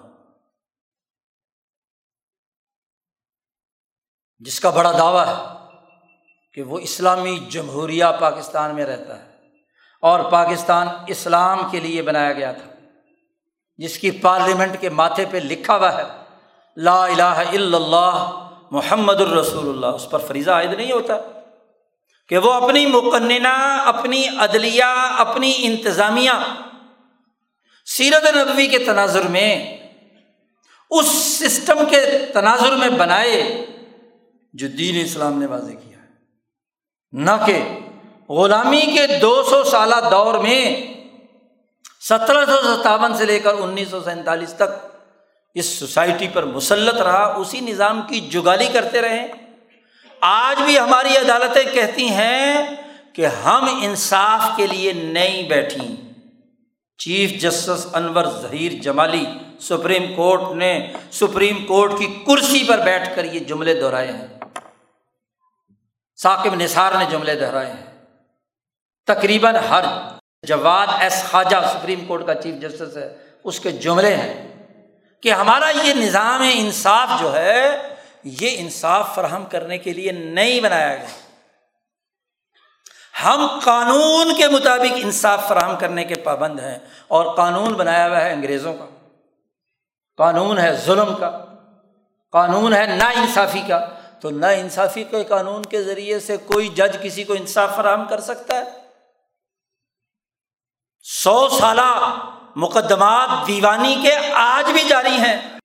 [4.38, 5.34] جس کا بڑا دعویٰ ہے
[6.52, 9.28] کہ وہ اسلامی جمہوریہ پاکستان میں رہتا ہے
[10.02, 12.70] اور پاکستان اسلام کے لیے بنایا گیا تھا،
[13.78, 16.04] جس کی پارلیمنٹ کے ماتھے پہ لکھا ہوا ہے،
[16.76, 18.40] لا الہ الا اللہ
[18.70, 21.14] محمد الرسول اللہ، اس پر فریضہ عائد نہیں ہوتا۔
[22.30, 26.30] کہ وہ اپنی مقننہ، اپنی عدلیہ، اپنی انتظامیہ،
[27.86, 29.76] سیرت نبوی کے تناظر میں،
[30.90, 33.66] اس سسٹم کے تناظر میں بنائے
[34.52, 36.08] جو دین اسلام نے واضح کیا ہے۔
[37.12, 37.78] نہ کہ
[38.28, 40.92] غلامی کے دو سو سالہ دور میں
[42.08, 44.98] سترہ سو ستاون سے لے کر انیس سو سینتالیس تک
[45.54, 49.26] اس سوسائٹی پر مسلط رہا، اسی نظام کی جگالی کرتے رہے۔
[50.20, 52.66] آج بھی ہماری عدالتیں کہتی ہیں
[53.12, 55.96] کہ ہم انصاف کے لیے نہیں بیٹھی
[56.98, 59.26] chief justice Anwar Zaheer Jamali
[59.60, 64.26] supreme court نے سپریم کورٹ کی کرسی پر بیٹھ کر یہ جملے دہرائے ہیں۔
[66.22, 68.06] ثاقب نثار نے جملے دہرائے ہیں۔
[69.06, 69.84] تقریباً ہر
[70.42, 74.64] Jawwad S Khawaja supreme court کا چیف جسٹس ہے، اس کے جملے ہیں
[75.20, 77.76] کہ ہمارا یہ نظام انصاف جو ہے
[78.24, 81.06] یہ انصاف فراہم کرنے کے لیے نہیں بنایا گیا۔
[83.24, 86.78] ہم قانون کے مطابق انصاف فراہم کرنے کے پابند ہیں
[87.08, 88.84] اور قانون بنایا ہوا ہے انگریزوں کا۔
[90.16, 91.44] قانون ہے ظلم کا۔
[92.32, 93.86] قانون ہے نا انصافی کا۔
[94.20, 98.20] تو نا انصافی کے قانون کے ذریعے سے کوئی جج کسی کو انصاف فراہم کر
[98.20, 98.62] سکتا ہے؟
[101.02, 102.14] سو سالہ
[102.56, 105.59] مقدمات دیوانی کے آج بھی جاری ہیں۔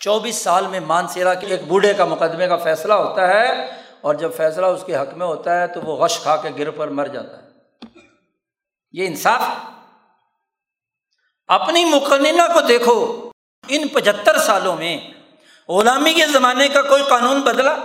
[0.00, 3.66] چوبیس سال میں مانسیرا کے ایک بوڑھے کا مقدمے کا فیصلہ ہوتا ہے
[4.00, 6.70] اور جب فیصلہ اس کے حق میں ہوتا ہے تو وہ غش کھا کے گر
[6.70, 7.48] پر مر جاتا ہے۔
[8.92, 9.40] یہ انصاف۔
[11.46, 13.30] اپنی مقننہ کو دیکھو۔
[13.68, 15.00] ان پچہتر سالوں میں
[15.68, 17.76] غلامی کے زمانے کا کوئی قانون بدلا؟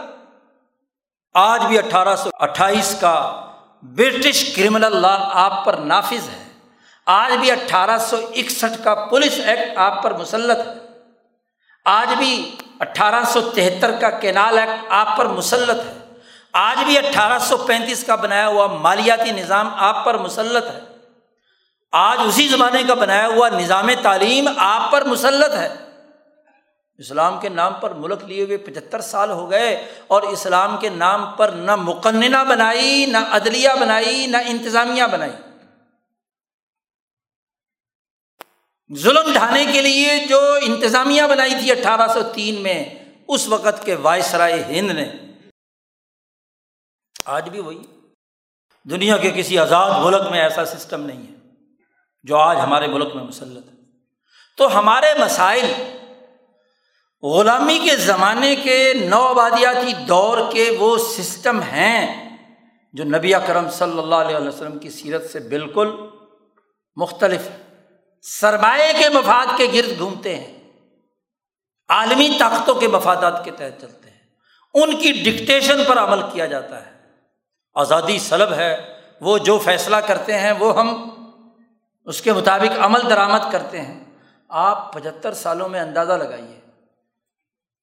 [1.33, 3.45] آج بھی اٹھارہ سو اٹھائیس کا
[3.81, 6.43] برٹش کرمنل لا آپ پر نافذ ہے۔
[7.05, 10.82] آج بھی اٹھارہ سو اکسٹھ کا پولیس ایکٹ آپ پر مسلط ہے۔
[11.85, 16.15] آج بھی اٹھارہ سو تہتر کا کینال ایکٹ آپ پر مسلط ہے۔
[16.53, 20.79] آج بھی اٹھارہ سو پینتیس کا بنایا ہوا مالیاتی نظام آپ پر مسلط ہے۔
[21.91, 25.75] آج اسی زمانے کا بنایا ہوا نظام تعلیم آپ پر مسلط ہے۔
[26.97, 31.25] اسلام کے نام پر ملک لیے ہوئے پچہتر سال ہو گئے اور اسلام کے نام
[31.25, 35.52] پر نہ مقننہ بنائی، نہ عدلیہ بنائی، نہ انتظامیہ بنائی۔
[38.97, 42.83] ظلم ڈھانے کے لیے جو انتظامیہ بنائی تھی اٹھارہ سو تین میں،
[43.27, 45.11] اس وقت کے وائسرائے ہند نے۔
[47.25, 47.81] آج بھی وہی۔
[48.83, 51.49] دنیا کے کسی آزاد ملک میں ایسا سسٹم نہیں ہے
[52.23, 53.73] جو آج ہمارے ملک میں مسلط ہے۔
[54.57, 55.73] تو ہمارے مسائل
[57.23, 62.37] غلامی کے زمانے کے نو آبادیاتی دور کے وہ سسٹم ہیں
[62.93, 65.89] جو نبی کرم صلی اللہ علیہ وسلم کی سیرت سے بالکل
[66.95, 67.41] مختلف
[68.23, 70.59] سرمایہ کے مفاد کے گرد گھومتے ہیں۔
[71.89, 74.17] عالمی طاقتوں کے مفادات کے تحت چلتے ہیں۔
[74.73, 76.91] ان کی ڈکٹیشن پر عمل کیا جاتا ہے۔
[77.73, 81.09] آزادی سلب ہے۔ وہ جو فیصلہ کرتے ہیں، وہ ہم
[82.05, 84.03] اس کے مطابق عمل درآمد کرتے ہیں۔
[84.49, 86.59] آپ پچہتر سالوں میں اندازہ لگائیے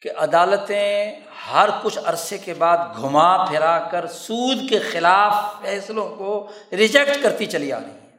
[0.00, 1.14] کہ عدالتیں
[1.52, 7.46] ہر کچھ عرصے کے بعد گھما پھرا کر سود کے خلاف فیصلوں کو ریجیکٹ کرتی
[7.46, 8.16] چلی آ رہی ہیں۔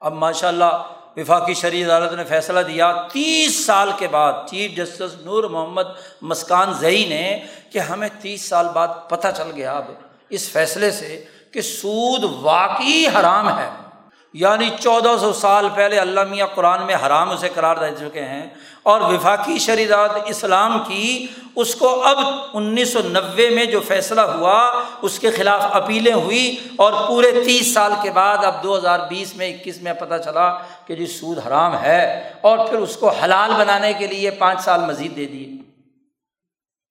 [0.00, 5.20] اب ماشاء اللہ وفاقی شرعی عدالت نے فیصلہ دیا۔ تیس سال کے بعد چیف جسٹس
[5.20, 5.86] نور محمد
[6.22, 9.84] مسکان زئی نے کہ ہمیں تیس سال بعد پتہ چل گیا اب
[10.28, 13.70] اس فیصلے سے کہ سود واقعی حرام ہے۔
[14.32, 18.46] یعنی چودہ سو سال پہلے اللہ میاں قرآن میں حرام اسے قرار دے چکے ہیں
[18.82, 21.26] اور وفاقی شریعت اسلام کی
[21.56, 22.18] اس کو اب
[22.52, 27.74] انیس سو نوے میں جو فیصلہ ہوا، اس کے خلاف اپیلیں ہوئی اور پورے تیس
[27.74, 31.38] سال کے بعد اب دو ہزار بیس میں، اکیس میں پتہ چلا کہ جی سود
[31.46, 35.48] حرام ہے اور پھر اس کو حلال بنانے کے لیے پانچ سال مزید دے دیے۔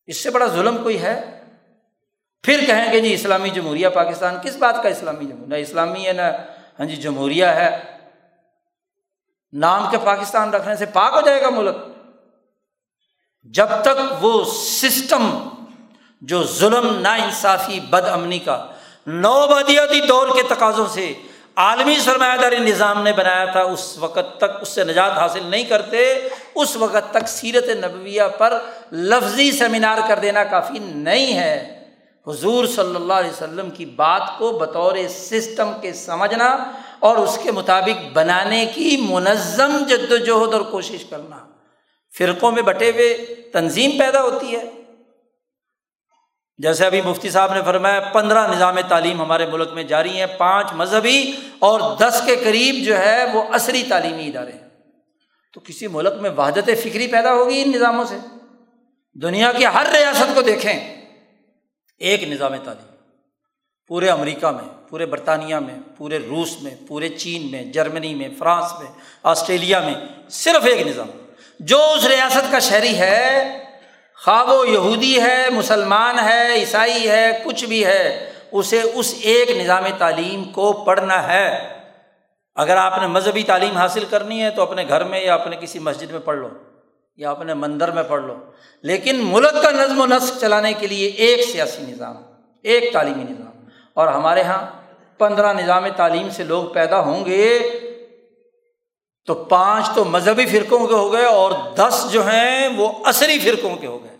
[0.07, 1.22] اس سے بڑا ظلم کوئی ہے؟
[2.44, 6.14] پھر کہیں گے جی اسلامی جمہوریہ پاکستان، کس بات کا اسلامی جمہوریہ؟ نہ اسلامی ہے،
[6.14, 6.32] نہ
[6.80, 7.84] ہاں جی جمہوریہ ہے۔
[9.54, 11.76] نام کے پاکستان رکھنے سے پاک ہو جائے گا ملک۔
[13.44, 15.50] جب تک وہ سسٹم
[16.22, 18.68] جو ظلم نا انصافی بد امنی کا
[19.08, 21.14] نو بدیاتی دور کے تقاضوں سے
[21.56, 25.64] عالمی سرمایہ داری نظام نے بنایا تھا، اس وقت تک اس سے نجات حاصل نہیں
[25.64, 28.60] کرتے۔ اس وقت تک سیرت نبویہ پر
[28.92, 31.79] لفظی سیمینار کر دینا کافی نہیں ہے۔
[32.28, 37.52] حضور صلی اللہ علیہ وسلم کی بات کو بطور سسٹم کے سمجھنا اور اس کے
[37.52, 41.38] مطابق بنانے کی منظم جد وجہد اور کوشش کرنا۔
[42.18, 43.14] فرقوں میں بٹے ہوئے
[43.54, 44.70] تنظیم پیدا ہوتی ہے۔
[46.58, 50.74] جیسے ابھی مفتی صاحب نے فرمایا، پندرہ نظام تعلیم ہمارے ملک میں جاری ہیں، پانچ
[50.74, 54.70] مذہبی اور دس کے قریب جو ہے وہ عصری تعلیمی ادارے ہیں۔
[55.54, 58.16] تو کسی ملک میں وحدت فکری پیدا ہوگی ان نظاموں سے؟
[59.22, 60.99] دنیا کی ہر ریاست کو دیکھیں۔
[62.00, 62.96] ایک نظام تعلیم،
[63.88, 68.80] پورے امریکہ میں، پورے برطانیہ میں، پورے روس میں، پورے چین میں، جرمنی میں، فرانس
[68.80, 68.92] میں،
[69.24, 69.94] آسٹریلیا میں
[70.30, 71.08] صرف ایک نظام۔
[71.60, 73.58] جو اس ریاست کا شہری ہے
[74.26, 79.84] خواب و یہودی ہے، مسلمان ہے، عیسائی ہے، کچھ بھی ہے، اسے اس ایک نظام
[79.98, 81.80] تعلیم کو پڑھنا ہے۔
[82.56, 85.80] اگر آپ نے مذہبی تعلیم حاصل کرنی ہے تو اپنے گھر میں یا اپنے کسی
[85.80, 86.50] مسجد میں پڑھ لو۔
[87.20, 88.36] یا اپنے مندر میں پڑھ لو۔
[88.82, 92.16] لیکن ملک کا نظم و نسق چلانے کے لیے ایک سیاسی نظام،
[92.64, 94.66] ایک تعلیمی نظام۔ اور ہمارے یہاں
[95.18, 97.60] پندرہ نظام تعلیم سے لوگ پیدا ہوں گے۔
[99.26, 103.76] تو پانچ تو مذہبی فرقوں کے ہو گئے اور دس جو ہیں وہ عصری فرقوں
[103.76, 104.18] کے ہو گئے۔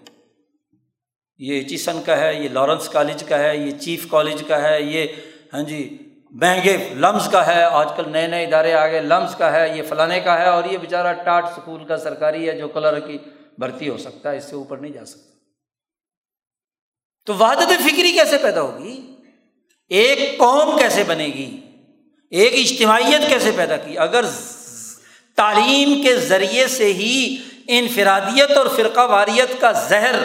[1.38, 5.08] یہ ایچیسن کا ہے، یہ لارنس کالج کا ہے، یہ چیف کالج کا ہے، یہ
[5.54, 5.98] ہاں جی
[6.32, 9.84] مہنگے لمز کا ہے، آج کل نئے نئے ادارے آ گئے، لمز کا ہے، یہ
[9.90, 13.18] فلانے کا ہے اور یہ بیچارہ ٹاٹ اسکول کا سرکاری ہے جو کلر کی
[13.58, 15.30] بھرتی ہو سکتا ہے، اس سے اوپر نہیں جا سکتا۔
[17.26, 19.16] تو وحدت فکری کیسے پیدا ہوگی؟
[19.88, 21.62] ایک قوم کیسے بنے گی؟
[22.30, 24.26] ایک اجتماعیت کیسے پیدا کی؟ اگر
[25.36, 27.38] تعلیم کے ذریعے سے ہی
[27.68, 30.16] انفرادیت اور فرقہ واریت کا زہر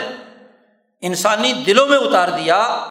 [1.00, 2.86] انسانی دلوں میں اتار دیا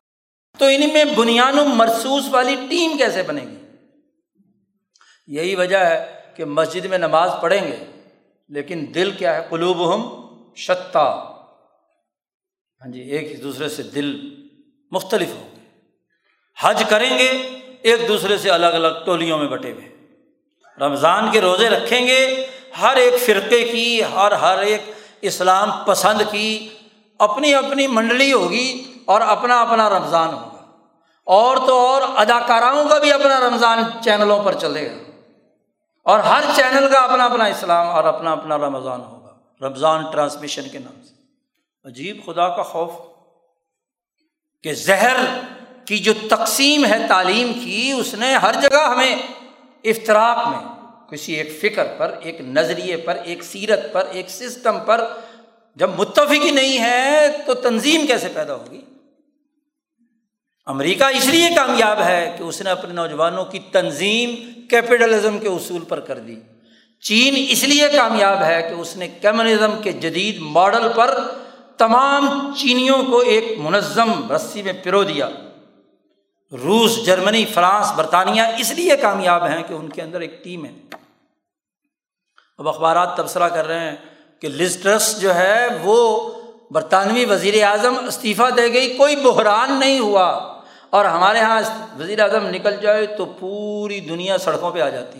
[0.59, 3.57] تو ان میں بنیاد مرسوس والی ٹیم کیسے بنے گی؟
[5.27, 8.01] یہی وجہ ہے کہ مسجد میں نماز پڑھیں گے،
[8.49, 10.25] لیکن دل کیا ہے؟ قلوب ہم
[10.55, 11.11] شتا۔
[12.81, 14.35] ہاں جی ایک دوسرے سے دل
[14.91, 15.65] مختلف ہوں گے۔
[16.59, 19.89] حج کریں گے، ایک دوسرے سے الگ الگ ٹولیوں میں بٹے ہوئے۔
[20.79, 22.47] رمضان کے روزے رکھیں گے،
[22.81, 24.81] ہر ایک فرقے کی، ہر ہر ایک
[25.21, 26.69] اسلام پسند کی،
[27.19, 30.77] اپنی اپنی منڈلی ہوگی۔ اور اپنا اپنا رمضان ہوگا۔
[31.23, 35.11] اور تو اور اداکاراؤں کا بھی اپنا رمضان چینلوں پر چلے گا۔
[36.03, 40.79] اور ہر چینل کا اپنا اپنا اسلام اور اپنا اپنا رمضان ہوگا۔ رمضان ٹرانسمیشن کے
[40.79, 41.13] نام سے۔
[41.85, 42.91] عجیب خدا کا خوف
[44.63, 45.15] کہ زہر
[45.85, 49.15] کی جو تقسیم ہے تعلیم کی، اس نے ہر جگہ ہمیں
[49.83, 50.59] افطراک میں
[51.09, 55.17] کسی ایک فکر پر، ایک نظریے پر، ایک سیرت پر، ایک سسٹم پر
[55.75, 58.81] جب متفق ہی نہیں ہے تو تنظیم کیسے پیدا ہوگی؟
[60.65, 64.35] امریکہ اس لیے کامیاب ہے کہ اس نے اپنے نوجوانوں کی تنظیم
[64.69, 66.35] کیپٹلزم کے اصول پر کر دی۔
[67.01, 71.19] چین اس لیے کامیاب ہے کہ اس نے کمیونزم کے جدید ماڈل پر
[71.77, 75.29] تمام چینیوں کو ایک منظم رسی میں پرو دیا۔
[76.51, 80.71] روس، جرمنی، فرانس، برطانیہ اس لیے کامیاب ہیں کہ ان کے اندر ایک ٹیم ہے۔
[82.57, 83.95] اب اخبارات تبصرہ کر رہے ہیں
[84.39, 86.29] کہ لسٹرس جو ہے وہ
[86.71, 90.52] برطانوی وزیر اعظم استعفیٰ دے گئی، کوئی بحران نہیں ہوا۔
[90.93, 91.61] اور ہمارے یہاں
[91.99, 95.19] وزیر اعظم نکل جائے تو پوری دنیا سڑکوں پہ آ جاتی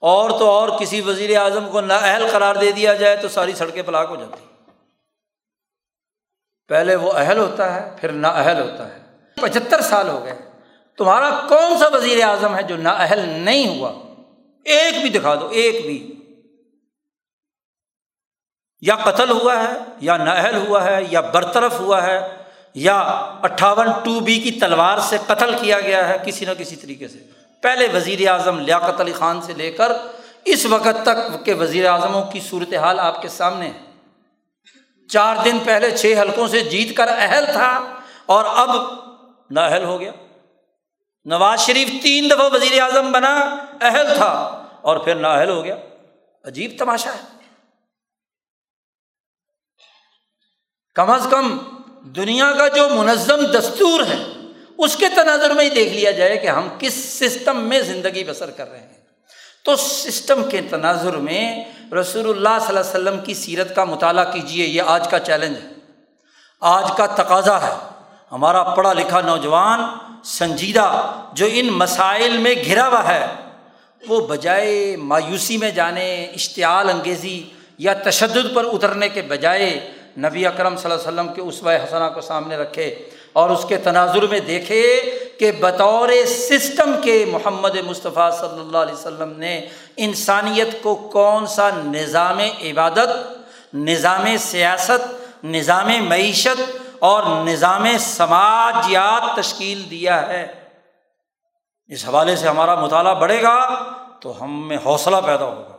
[0.00, 3.82] اور تو اور کسی وزیر اعظم کو نااہل قرار دے دیا جائے تو ساری سڑکیں
[3.82, 4.44] پلاک ہو جاتی۔
[6.68, 9.02] پہلے وہ اہل ہوتا ہے، پھر نااہل ہوتا ہے۔
[9.34, 10.38] پچہتر سال ہو گئے۔
[10.96, 13.92] تمہارا کون سا وزیر اعظم ہے جو نااہل نہیں ہوا؟
[14.64, 16.14] ایک بھی دکھا دو، ایک بھی۔
[18.80, 22.45] یا قتل ہوا ہے، یا نااہل ہوا ہے، یا برطرف ہوا ہے
[22.76, 23.00] یا
[23.42, 27.18] اٹھاون ٹو بی کی تلوار سے قتل کیا گیا ہے کسی نہ کسی طریقے سے۔
[27.62, 29.92] پہلے وزیر اعظم لیاقت علی خان سے لے کر
[30.44, 33.80] اس وقت تک کے وزیر اعظموں کی صورت حال آپ کے سامنے ہے۔
[35.08, 37.96] چار دن پہلے چھ حلقوں سے جیت کر اہل تھا
[38.26, 38.76] اور اب
[39.50, 40.12] نااہل ہو گیا۔
[41.24, 45.76] نواز شریف تین دفعہ وزیر اعظم بنا، اہل تھا اور پھر نااہل ہو گیا۔
[46.44, 47.36] عجیب تماشا ہے۔
[50.94, 51.58] کم از کم
[52.06, 54.24] دنیا کا جو منظم دستور ہے،
[54.78, 58.50] اس کے تناظر میں ہی دیکھ لیا جائے کہ ہم کس سسٹم میں زندگی بسر
[58.50, 58.92] کر رہے ہیں۔
[59.64, 64.32] تو سسٹم کے تناظر میں رسول اللہ صلی اللہ علیہ وسلم کی سیرت کا مطالعہ
[64.32, 65.68] کیجیے یہ آج کا چیلنج ہے۔
[66.60, 67.88] آج کا تقاضا ہے۔
[68.32, 69.80] ہمارا پڑھا لکھا نوجوان
[70.24, 73.26] سنجیدہ جو ان مسائل میں گھرا ہوا ہے،
[74.08, 77.42] وہ بجائے مایوسی میں جانے، اشتعال انگیزی
[77.78, 82.04] یا تشدد پر اترنے کے بجائے نبی اکرم صلی اللہ علیہ وسلم کے اسوہ حسنہ
[82.14, 85.00] کو سامنے رکھے اور اس کے تناظر میں دیکھے
[85.38, 89.66] کہ بطور سسٹم کے محمد مصطفیٰ صلی اللہ علیہ وسلم نے
[89.96, 93.08] انسانیت کو کون سا نظام عبادت،
[93.74, 96.60] نظام سیاست، نظام معیشت
[96.98, 100.46] اور نظام سماجیات تشکیل دیا ہے۔
[101.88, 103.84] اس حوالے سے ہمارا مطالعہ بڑھے گا
[104.20, 105.76] تو ہم میں حوصلہ پیدا ہوگا۔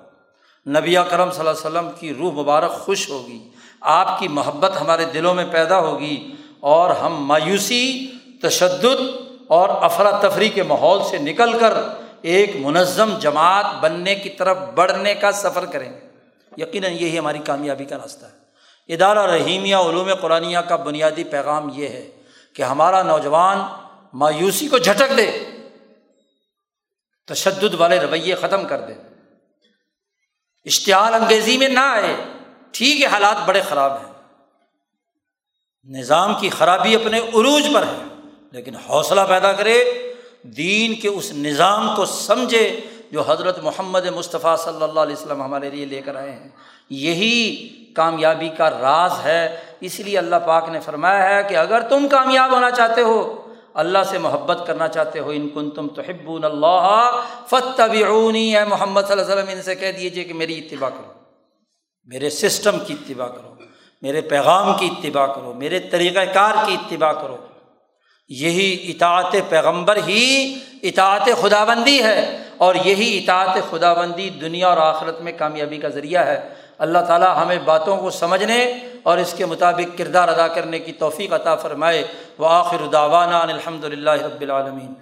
[0.80, 3.49] نبی کرم صلی اللہ علیہ وسلم کی روح مبارک خوش ہوگی۔
[3.81, 9.01] آپ کی محبت ہمارے دلوں میں پیدا ہوگی اور ہم مایوسی، تشدد
[9.47, 11.73] اور افراتفری کے ماحول سے نکل کر
[12.21, 15.99] ایک منظم جماعت بننے کی طرف بڑھنے کا سفر کریں گے۔
[16.57, 18.47] یقیناً یہی ہماری کامیابی کا راستہ ہے۔
[18.93, 22.09] ادارہ رحیمیہ علوم قرآن کا بنیادی پیغام یہ ہے
[22.55, 23.57] کہ ہمارا نوجوان
[24.13, 25.31] مایوسی کو جھٹک دے،
[27.27, 28.93] تشدد والے رویے ختم کر دے۔
[30.65, 32.36] اشتعال انگیزی میں نہ آئے۔
[32.72, 34.14] ٹھیک ہے، حالات بڑے خراب ہیں۔
[35.85, 38.03] نظام کی خرابی اپنے عروج پر ہے،
[38.52, 39.84] لیکن حوصلہ پیدا کرے،
[40.44, 42.80] دین کے اس نظام کو سمجھے
[43.11, 46.49] جو حضرت محمد مصطفیٰ صلی اللہ علیہ وسلم ہمارے لیے لے کر آئے ہیں۔
[46.89, 52.07] یہی کامیابی کا راز ہے۔ اس لیے اللہ پاک نے فرمایا ہے کہ اگر تم
[52.07, 56.45] کامیاب ہونا چاہتے ہو، اللہ سے محبت کرنا چاہتے ہو، ان کن تم تو حب
[56.45, 60.89] اللہ فتح اے محمد صلی اللہ علیہ وسلم، ان سے کہہ دیجیے کہ میری اتباع
[60.89, 61.26] کرو۔
[62.07, 63.53] میرے سسٹم کی اتباع کرو،
[64.01, 67.38] میرے پیغام کی اتباع کرو، میرے طریقۂ کار کی اتباع کرو۔
[68.29, 74.77] یہی اطاعت پیغمبر ہی اطاعت خدا بندی ہے اور یہی اطاعت خدا بندی دنیا اور
[74.77, 79.45] آخرت میں کامیابی کا ذریعہ ہے۔ اللہ تعالیٰ ہمیں باتوں کو سمجھنے اور اس کے
[79.45, 82.03] مطابق کردار ادا کرنے کی توفیق عطا فرمائے۔
[82.38, 84.93] وہ آخر داوانہ الحمد للہ رب العالمین۔